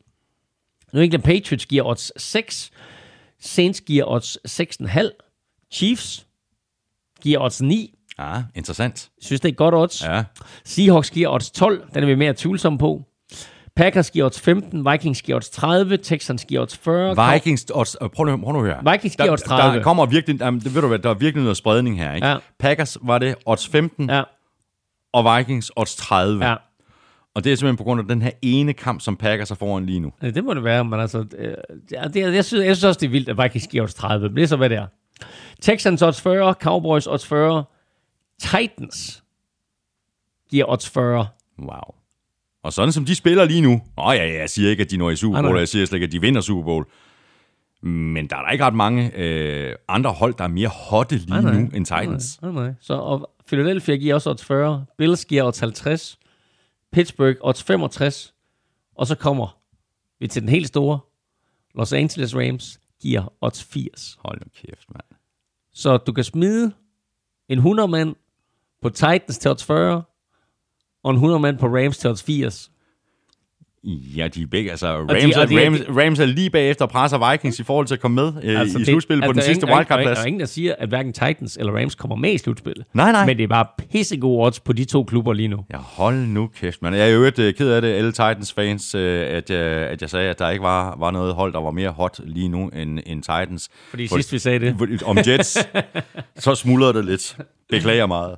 New 0.92 1.02
England 1.02 1.22
Patriots 1.22 1.66
giver 1.66 1.84
odds 1.84 2.22
6, 2.22 2.70
Saints 3.40 3.80
giver 3.80 4.04
odds 4.08 4.38
6,5. 4.48 5.10
Chiefs 5.72 6.26
giver 7.20 7.40
odds 7.40 7.62
9. 7.62 7.94
Ja, 8.18 8.42
interessant. 8.54 9.10
Synes, 9.20 9.40
det 9.40 9.48
er 9.48 9.52
godt 9.52 9.74
odds. 9.74 10.04
Ja. 10.04 10.24
Seahawks 10.64 11.10
giver 11.10 11.28
odds 11.28 11.50
12. 11.50 11.84
Den 11.94 12.02
er 12.02 12.06
vi 12.06 12.14
mere 12.14 12.34
tvivlsomme 12.36 12.78
på. 12.78 13.02
Packers 13.76 14.10
giver 14.10 14.26
odds 14.26 14.40
15, 14.40 14.92
Vikings 14.92 15.22
giver 15.22 15.36
odds 15.36 15.50
30, 15.50 15.96
Texans 15.96 16.44
giver 16.44 16.62
odds 16.62 16.76
40. 16.78 17.32
Vikings 17.32 17.66
odds, 17.74 17.96
prøv 18.14 18.26
nu, 18.26 18.36
prøv 18.36 18.52
nu 18.52 18.60
høre. 18.60 18.92
Vikings 18.92 19.16
giver 19.16 19.32
odds 19.32 19.42
30. 19.42 19.78
Der, 19.78 19.82
kommer 19.82 20.06
virkelig, 20.06 20.40
det 20.40 20.74
ved 20.74 20.82
du 20.82 20.88
hvad, 20.88 20.98
der 20.98 21.10
er 21.10 21.14
virkelig 21.14 21.42
noget 21.42 21.56
spredning 21.56 21.98
her, 21.98 22.14
ikke? 22.14 22.26
Ja. 22.26 22.36
Packers 22.58 22.98
var 23.02 23.18
det 23.18 23.34
odds 23.46 23.68
15, 23.68 24.10
ja. 24.10 24.22
og 25.12 25.38
Vikings 25.38 25.72
odds 25.76 25.96
30. 25.96 26.44
Ja. 26.44 26.54
Og 27.34 27.44
det 27.44 27.52
er 27.52 27.56
simpelthen 27.56 27.76
på 27.76 27.84
grund 27.84 28.00
af 28.00 28.06
den 28.08 28.22
her 28.22 28.30
ene 28.42 28.72
kamp, 28.72 29.00
som 29.00 29.16
Packers 29.16 29.48
sig 29.48 29.56
foran 29.56 29.86
lige 29.86 30.00
nu. 30.00 30.12
Ja, 30.22 30.30
det 30.30 30.44
må 30.44 30.54
det 30.54 30.64
være, 30.64 30.84
men 30.84 31.00
altså, 31.00 31.24
øh, 31.38 31.54
det, 31.90 32.14
det, 32.14 32.34
jeg, 32.34 32.44
synes, 32.44 32.66
jeg 32.66 32.76
synes 32.76 32.84
også, 32.84 32.98
det 33.00 33.06
er 33.06 33.10
vildt, 33.10 33.28
at 33.28 33.38
Vikings 33.42 33.66
giver 33.66 33.82
odds 33.82 33.94
30, 33.94 34.28
men 34.28 34.36
det 34.36 34.42
er 34.42 34.46
så, 34.46 34.56
hvad 34.56 34.70
det 34.70 34.78
er. 34.78 34.86
Texans 35.60 36.02
odds 36.02 36.20
40, 36.20 36.54
Cowboys 36.60 37.06
odds 37.06 37.26
40, 37.26 37.64
Titans 38.38 39.24
giver 40.50 40.64
odds 40.68 40.88
40. 40.90 41.26
Wow. 41.58 41.70
Og 42.62 42.72
sådan 42.72 42.92
som 42.92 43.04
de 43.04 43.14
spiller 43.14 43.44
lige 43.44 43.60
nu, 43.60 43.82
åh 43.98 44.14
ja, 44.16 44.38
jeg 44.40 44.50
siger 44.50 44.70
ikke, 44.70 44.82
at 44.82 44.90
de 44.90 44.96
når 44.96 45.10
i 45.10 45.16
Super 45.16 45.40
Nej, 45.40 45.50
Bowl, 45.50 45.58
jeg 45.58 45.68
siger 45.68 45.86
slet 45.86 45.96
ikke, 45.96 46.04
at 46.04 46.12
de 46.12 46.20
vinder 46.20 46.40
Super 46.40 46.62
Bowl. 46.62 46.84
Men 47.82 48.26
der 48.26 48.36
er 48.36 48.42
der 48.42 48.50
ikke 48.50 48.64
ret 48.64 48.74
mange 48.74 49.10
øh, 49.16 49.74
andre 49.88 50.10
hold, 50.10 50.34
der 50.34 50.44
er 50.44 50.48
mere 50.48 50.68
hotte 50.68 51.16
lige 51.16 51.30
Nej, 51.30 51.40
nej. 51.40 51.54
nu 51.54 51.58
end 51.74 51.86
Titans. 51.86 52.42
Nej, 52.42 52.52
nej. 52.52 52.72
Så 52.80 52.94
og 52.94 53.30
Philadelphia 53.46 53.96
giver 53.96 54.14
også 54.14 54.30
odds 54.30 54.44
40, 54.44 54.84
Bills 54.98 55.24
giver 55.24 55.44
odds 55.44 55.58
50, 55.58 56.18
Pittsburgh 56.92 57.36
odds 57.40 57.62
65, 57.62 58.34
og 58.94 59.06
så 59.06 59.14
kommer 59.14 59.60
vi 60.18 60.26
til 60.26 60.42
den 60.42 60.48
helt 60.48 60.66
store. 60.66 60.98
Los 61.74 61.92
Angeles 61.92 62.36
Rams 62.36 62.80
giver 63.00 63.32
odds 63.40 63.64
80. 63.64 64.18
Hold 64.24 64.40
nu 64.40 64.46
kæft, 64.54 64.90
mand. 64.90 65.20
Så 65.72 65.96
du 65.96 66.12
kan 66.12 66.24
smide 66.24 66.72
en 67.48 67.58
100 67.58 67.88
mand 67.88 68.16
på 68.82 68.88
Titans 68.88 69.38
til 69.38 69.50
odds 69.50 69.64
40, 69.64 70.02
og 71.02 71.10
en 71.10 71.16
100 71.16 71.40
mand 71.40 71.58
på 71.58 71.66
Rams 71.66 71.98
til 71.98 72.10
odds 72.10 72.22
80. 72.22 72.70
Ja, 74.16 74.28
de 74.28 74.42
er 74.42 74.46
begge, 74.46 74.70
altså 74.70 74.86
Rams, 74.96 75.22
de- 75.22 75.32
de, 75.34 75.40
og 75.40 75.48
de- 75.50 75.66
Rams, 75.66 75.80
Rams 75.88 76.18
er 76.20 76.26
lige 76.26 76.50
bagefter 76.50 76.84
og 76.84 76.90
presser 76.90 77.30
Vikings 77.30 77.58
i 77.58 77.62
forhold 77.62 77.86
til 77.86 77.94
at 77.94 78.00
komme 78.00 78.14
med 78.14 78.32
øh, 78.42 78.60
altså, 78.60 78.78
i 78.78 78.84
slutspillet 78.84 79.24
på 79.24 79.32
den 79.32 79.36
der 79.36 79.42
er 79.42 79.46
sidste 79.46 79.66
wildcard-plads. 79.66 80.16
Der 80.18 80.22
er 80.22 80.26
ingen, 80.26 80.40
der 80.40 80.46
siger, 80.46 80.74
at 80.78 80.88
hverken 80.88 81.12
Titans 81.12 81.56
eller 81.56 81.72
Rams 81.72 81.94
kommer 81.94 82.16
med 82.16 82.32
i 82.32 82.38
slutspillet. 82.38 82.84
Nej, 82.94 83.12
nej. 83.12 83.26
Men 83.26 83.36
det 83.36 83.42
er 83.44 83.48
bare 83.48 83.66
pissegode 83.92 84.46
odds 84.46 84.60
på 84.60 84.72
de 84.72 84.84
to 84.84 85.04
klubber 85.04 85.32
lige 85.32 85.48
nu. 85.48 85.58
Ja, 85.72 85.76
hold 85.78 86.16
nu 86.16 86.46
kæft, 86.60 86.82
man. 86.82 86.94
Jeg 86.94 87.02
er 87.02 87.06
jo 87.06 87.16
øvrigt 87.18 87.38
øh, 87.38 87.54
ked 87.54 87.70
af 87.70 87.82
det, 87.82 87.88
alle 87.88 88.12
Titans-fans, 88.12 88.94
øh, 88.94 89.20
at, 89.36 89.50
jeg, 89.50 89.58
at 89.60 90.02
jeg 90.02 90.10
sagde, 90.10 90.30
at 90.30 90.38
der 90.38 90.50
ikke 90.50 90.62
var, 90.62 90.96
var 90.98 91.10
noget 91.10 91.34
hold, 91.34 91.52
der 91.52 91.60
var 91.60 91.70
mere 91.70 91.90
hot 91.90 92.20
lige 92.24 92.48
nu 92.48 92.68
end, 92.68 92.98
end 93.06 93.22
Titans. 93.22 93.68
Fordi 93.90 94.08
For- 94.08 94.16
sidst 94.16 94.32
vi 94.32 94.38
sagde 94.38 94.58
det. 94.58 95.02
Om 95.04 95.18
Jets, 95.26 95.58
så 96.44 96.54
smuldrede 96.54 96.92
det 96.94 97.04
lidt. 97.04 97.36
Beklager 97.70 98.06
meget. 98.06 98.36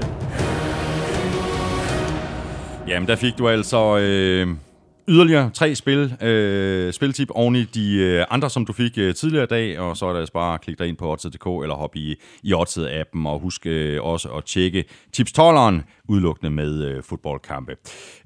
Jamen, 2.88 3.08
der 3.08 3.16
fik 3.16 3.38
du 3.38 3.48
altså 3.48 3.98
øh, 3.98 4.48
yderligere 5.08 5.50
tre 5.54 5.74
spil, 5.74 6.22
øh, 6.22 6.92
spiltip 6.92 7.30
oven 7.30 7.56
i 7.56 7.64
de 7.64 7.96
øh, 7.96 8.24
andre, 8.30 8.50
som 8.50 8.66
du 8.66 8.72
fik 8.72 8.98
øh, 8.98 9.14
tidligere 9.14 9.44
i 9.44 9.46
dag, 9.46 9.78
og 9.78 9.96
så 9.96 10.06
er 10.06 10.12
det 10.12 10.18
altså 10.18 10.32
bare 10.32 10.54
at 10.54 10.60
klikke 10.60 10.78
dig 10.78 10.88
ind 10.88 10.96
på 10.96 11.12
Odds.dk 11.12 11.46
eller 11.46 11.74
hoppe 11.74 11.98
i, 11.98 12.14
i 12.42 12.54
Odds-appen, 12.54 13.28
og 13.28 13.40
husk 13.40 13.66
øh, 13.66 14.02
også 14.02 14.28
at 14.28 14.44
tjekke 14.44 14.84
tipstolleren 15.12 15.82
udelukkende 16.08 16.50
med 16.50 16.84
øh, 16.84 17.02
fodboldkampe. 17.02 17.76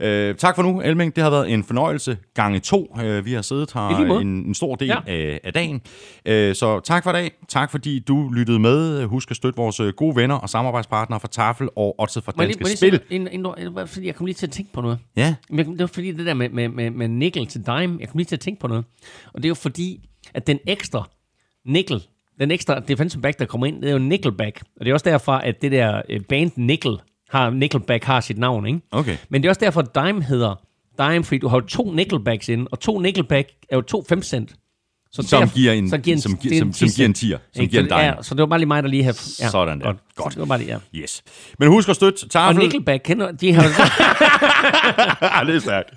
Øh, 0.00 0.34
tak 0.34 0.54
for 0.56 0.62
nu, 0.62 0.80
Elming. 0.80 1.16
Det 1.16 1.24
har 1.24 1.30
været 1.30 1.52
en 1.52 1.64
fornøjelse 1.64 2.18
gange 2.34 2.60
to. 2.60 2.96
Øh, 3.04 3.24
vi 3.24 3.32
har 3.32 3.42
siddet 3.42 3.72
her 3.72 3.88
en, 4.20 4.26
en 4.28 4.54
stor 4.54 4.74
del 4.74 4.88
Ja. 4.88 4.98
af, 5.06 5.40
af 5.44 5.52
dagen. 5.52 5.80
Øh, 6.26 6.54
så 6.54 6.80
tak 6.80 7.02
for 7.04 7.10
i 7.10 7.12
dag. 7.12 7.30
Tak 7.48 7.70
fordi 7.70 7.98
du 7.98 8.28
lyttede 8.30 8.58
med. 8.58 9.04
Husk 9.04 9.30
at 9.30 9.36
støtte 9.36 9.56
vores 9.56 9.80
øh, 9.80 9.92
gode 9.92 10.16
venner 10.16 10.34
og 10.34 10.48
samarbejdspartnere 10.48 11.20
fra 11.20 11.28
Tafel 11.28 11.68
og 11.76 11.94
Må 11.98 12.04
jeg 12.06 12.36
Danske 12.38 12.62
må 12.62 12.68
jeg 12.68 12.76
Spil. 12.76 13.00
inden, 13.10 13.28
inden, 13.32 13.54
inden, 13.58 13.88
fordi 13.88 14.06
jeg 14.06 14.14
kom 14.14 14.26
lige 14.26 14.34
til 14.34 14.46
at 14.46 14.52
tænke 14.52 14.72
på 14.72 14.80
noget. 14.80 14.98
Ja, 15.16 15.34
Men 15.50 15.70
det 15.70 15.78
var 15.80 15.86
fordi 15.86 16.12
det 16.12 16.26
der 16.26 16.34
med, 16.34 16.48
med, 16.48 16.68
med, 16.68 16.90
med 16.90 17.08
nickel 17.08 17.46
til 17.46 17.66
dime, 17.66 17.96
jeg 18.00 18.08
kom 18.08 18.18
lige 18.18 18.24
til 18.24 18.36
at 18.36 18.40
tænke 18.40 18.60
på 18.60 18.66
noget. 18.68 18.84
Og 19.32 19.42
det 19.42 19.44
er 19.44 19.48
jo 19.48 19.54
fordi, 19.54 20.08
at 20.34 20.46
den 20.46 20.58
ekstra 20.66 21.08
nickel, 21.66 22.02
den 22.40 22.50
ekstra 22.50 22.80
defensive 22.80 23.22
back, 23.22 23.38
der 23.38 23.44
kommer 23.44 23.66
ind, 23.66 23.82
det 23.82 23.88
er 23.88 23.92
jo 23.92 23.98
nickelback. 23.98 24.62
Og 24.76 24.84
det 24.84 24.90
er 24.90 24.94
også 24.94 25.10
derfor, 25.10 25.32
at 25.32 25.62
det 25.62 25.72
der 25.72 26.02
øh, 26.08 26.20
band 26.20 26.50
nickel, 26.56 26.96
har, 27.30 27.50
nickelback 27.50 28.04
har 28.04 28.20
sit 28.20 28.38
navn, 28.38 28.66
ikke? 28.66 28.80
okay. 28.90 29.16
Men 29.28 29.42
det 29.42 29.48
er 29.48 29.50
også 29.50 29.60
derfor, 29.60 29.80
at 29.80 29.94
dime 29.94 30.22
hedder 30.22 30.54
dime, 30.98 31.24
fordi 31.24 31.38
du 31.38 31.48
har 31.48 31.56
jo 31.56 31.60
to 31.66 31.92
nickelbacks 31.92 32.48
inde, 32.48 32.66
og 32.70 32.80
to 32.80 32.98
nickelback 32.98 33.48
er 33.70 33.76
jo 33.76 33.82
to 33.82 34.04
5 34.08 34.22
cent. 34.22 34.54
Så 35.12 35.22
Som 35.22 35.40
derfor- 35.40 35.54
giver 35.54 35.72
en- 35.72 35.90
så 35.90 35.98
giver 35.98 36.16
en, 36.16 36.20
som 36.22 36.36
giver- 36.36 36.50
det 36.50 36.56
er 36.56 36.60
som- 36.60 36.72
som 36.72 36.88
10 36.88 36.94
giver 36.96 37.08
en 37.08 37.14
tier, 37.14 37.38
som 37.54 37.62
Ikke? 37.62 37.70
giver 37.70 37.82
en 37.82 37.88
dime. 37.88 37.98
Ja, 38.00 38.14
så 38.22 38.34
det 38.34 38.40
var 38.40 38.46
bare 38.46 38.58
lige 38.58 38.66
mig, 38.68 38.82
der 38.82 38.88
lige 38.88 39.02
havde... 39.02 39.16
Ja, 39.40 39.48
Sådan 39.50 39.80
der. 39.80 39.92
Godt. 40.16 40.32
Så 40.32 40.36
det 40.36 40.40
var 40.40 40.44
bare 40.46 40.58
lige, 40.58 40.72
ja. 40.94 41.00
Yes. 41.00 41.22
Men 41.58 41.68
husk 41.68 41.88
at 41.88 41.94
støtte 41.96 42.24
Og 42.24 42.30
Tafel. 42.30 42.58
nickelback, 42.62 43.02
kender 43.04 43.32
de 43.32 43.52
har 43.52 43.62
det 45.46 45.54
er 45.56 45.58
stærkt. 45.60 45.90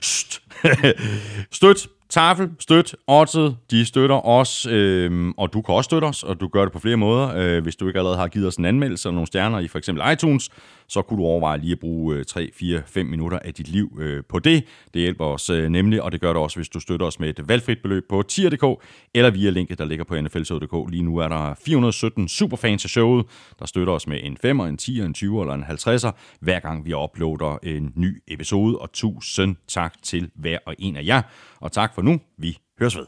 St. 0.00 0.40
Støt 1.52 1.86
Tafel, 2.10 2.50
støt 2.58 2.96
Oddset, 3.06 3.56
de 3.70 3.84
støtter 3.84 4.26
os, 4.26 4.66
øh, 4.66 5.32
og 5.36 5.52
du 5.52 5.62
kan 5.62 5.74
også 5.74 5.88
støtte 5.88 6.06
os, 6.06 6.22
og 6.22 6.40
du 6.40 6.48
gør 6.48 6.62
det 6.62 6.72
på 6.72 6.78
flere 6.78 6.96
måder. 6.96 7.32
Øh, 7.36 7.62
hvis 7.62 7.76
du 7.76 7.86
ikke 7.86 7.98
allerede 7.98 8.18
har 8.18 8.28
givet 8.28 8.46
os 8.46 8.56
en 8.56 8.64
anmeldelse 8.64 9.08
eller 9.08 9.14
nogle 9.14 9.26
stjerner 9.26 9.58
i 9.58 9.68
for 9.68 9.78
eksempel 9.78 10.12
iTunes, 10.12 10.50
så 10.88 11.02
kunne 11.02 11.18
du 11.18 11.24
overveje 11.24 11.58
lige 11.58 11.72
at 11.72 11.78
bruge 11.78 12.16
øh, 12.16 12.24
3, 12.24 12.50
4, 12.54 12.82
5 12.86 13.06
minutter 13.06 13.38
af 13.38 13.54
dit 13.54 13.68
liv 13.68 13.98
øh, 14.00 14.22
på 14.28 14.38
det. 14.38 14.64
Det 14.94 15.02
hjælper 15.02 15.24
os 15.24 15.50
øh, 15.50 15.68
nemlig, 15.68 16.02
og 16.02 16.12
det 16.12 16.20
gør 16.20 16.32
det 16.32 16.42
også, 16.42 16.56
hvis 16.56 16.68
du 16.68 16.80
støtter 16.80 17.06
os 17.06 17.20
med 17.20 17.28
et 17.28 17.48
valgfrit 17.48 17.78
beløb 17.82 18.04
på 18.08 18.22
tier.dk, 18.22 18.82
eller 19.14 19.30
via 19.30 19.50
linket, 19.50 19.78
der 19.78 19.84
ligger 19.84 20.04
på 20.04 20.20
nflshow.dk. 20.20 20.90
Lige 20.90 21.02
nu 21.02 21.16
er 21.16 21.28
der 21.28 21.54
417 21.64 22.28
superfans 22.28 22.84
af 22.84 22.90
showet, 22.90 23.26
der 23.58 23.66
støtter 23.66 23.92
os 23.92 24.06
med 24.06 24.18
en 24.22 24.36
5'er, 24.44 24.64
en 24.64 24.78
10'er, 24.82 25.04
en 25.04 25.14
20'er 25.18 25.40
eller 25.40 25.54
en 25.54 25.64
50'er, 25.64 26.10
hver 26.40 26.60
gang 26.60 26.84
vi 26.84 26.94
uploader 26.94 27.58
en 27.62 27.92
ny 27.94 28.22
episode. 28.28 28.78
Og 28.78 28.92
tusind 28.92 29.56
tak 29.66 29.94
til 30.02 30.30
hver 30.34 30.58
og 30.66 30.74
en 30.78 30.96
af 30.96 31.04
jer. 31.06 31.22
Og 31.60 31.72
tak 31.72 31.94
for 31.94 32.02
nu. 32.02 32.20
Vi 32.38 32.58
høres 32.80 32.96
ved. 32.96 33.06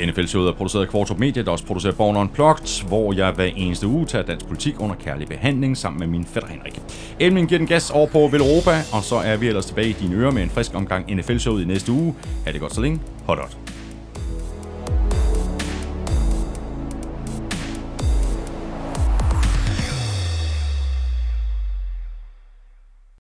NFL-showet 0.00 0.48
er 0.48 0.52
produceret 0.52 0.84
af 0.84 0.90
Kvartrup 0.90 1.18
Media, 1.18 1.42
der 1.42 1.50
også 1.50 1.66
producerer 1.66 1.94
Born 1.94 2.16
Unplugged, 2.16 2.88
hvor 2.88 3.12
jeg 3.12 3.32
hver 3.32 3.44
eneste 3.44 3.86
uge 3.86 4.06
tager 4.06 4.24
dansk 4.24 4.46
politik 4.46 4.80
under 4.80 4.94
kærlig 4.96 5.28
behandling 5.28 5.76
sammen 5.76 5.98
med 5.98 6.06
min 6.06 6.24
fætter 6.24 6.48
Henrik. 6.48 6.80
Emnen 7.20 7.46
giver 7.46 7.58
den 7.58 7.66
gas 7.66 7.90
over 7.90 8.06
på 8.06 8.18
Velropa, 8.18 8.70
og 8.92 9.02
så 9.02 9.16
er 9.16 9.36
vi 9.36 9.48
ellers 9.48 9.66
tilbage 9.66 9.88
i 9.88 9.92
dine 9.92 10.16
ører 10.16 10.30
med 10.30 10.42
en 10.42 10.50
frisk 10.50 10.74
omgang 10.74 11.16
NFL-showet 11.16 11.62
i 11.62 11.64
næste 11.64 11.92
uge. 11.92 12.14
Ha' 12.44 12.52
det 12.52 12.60
godt 12.60 12.74
så 12.74 12.80
længe. 12.80 13.00
Hot, 13.26 13.38
hot. 13.38 13.63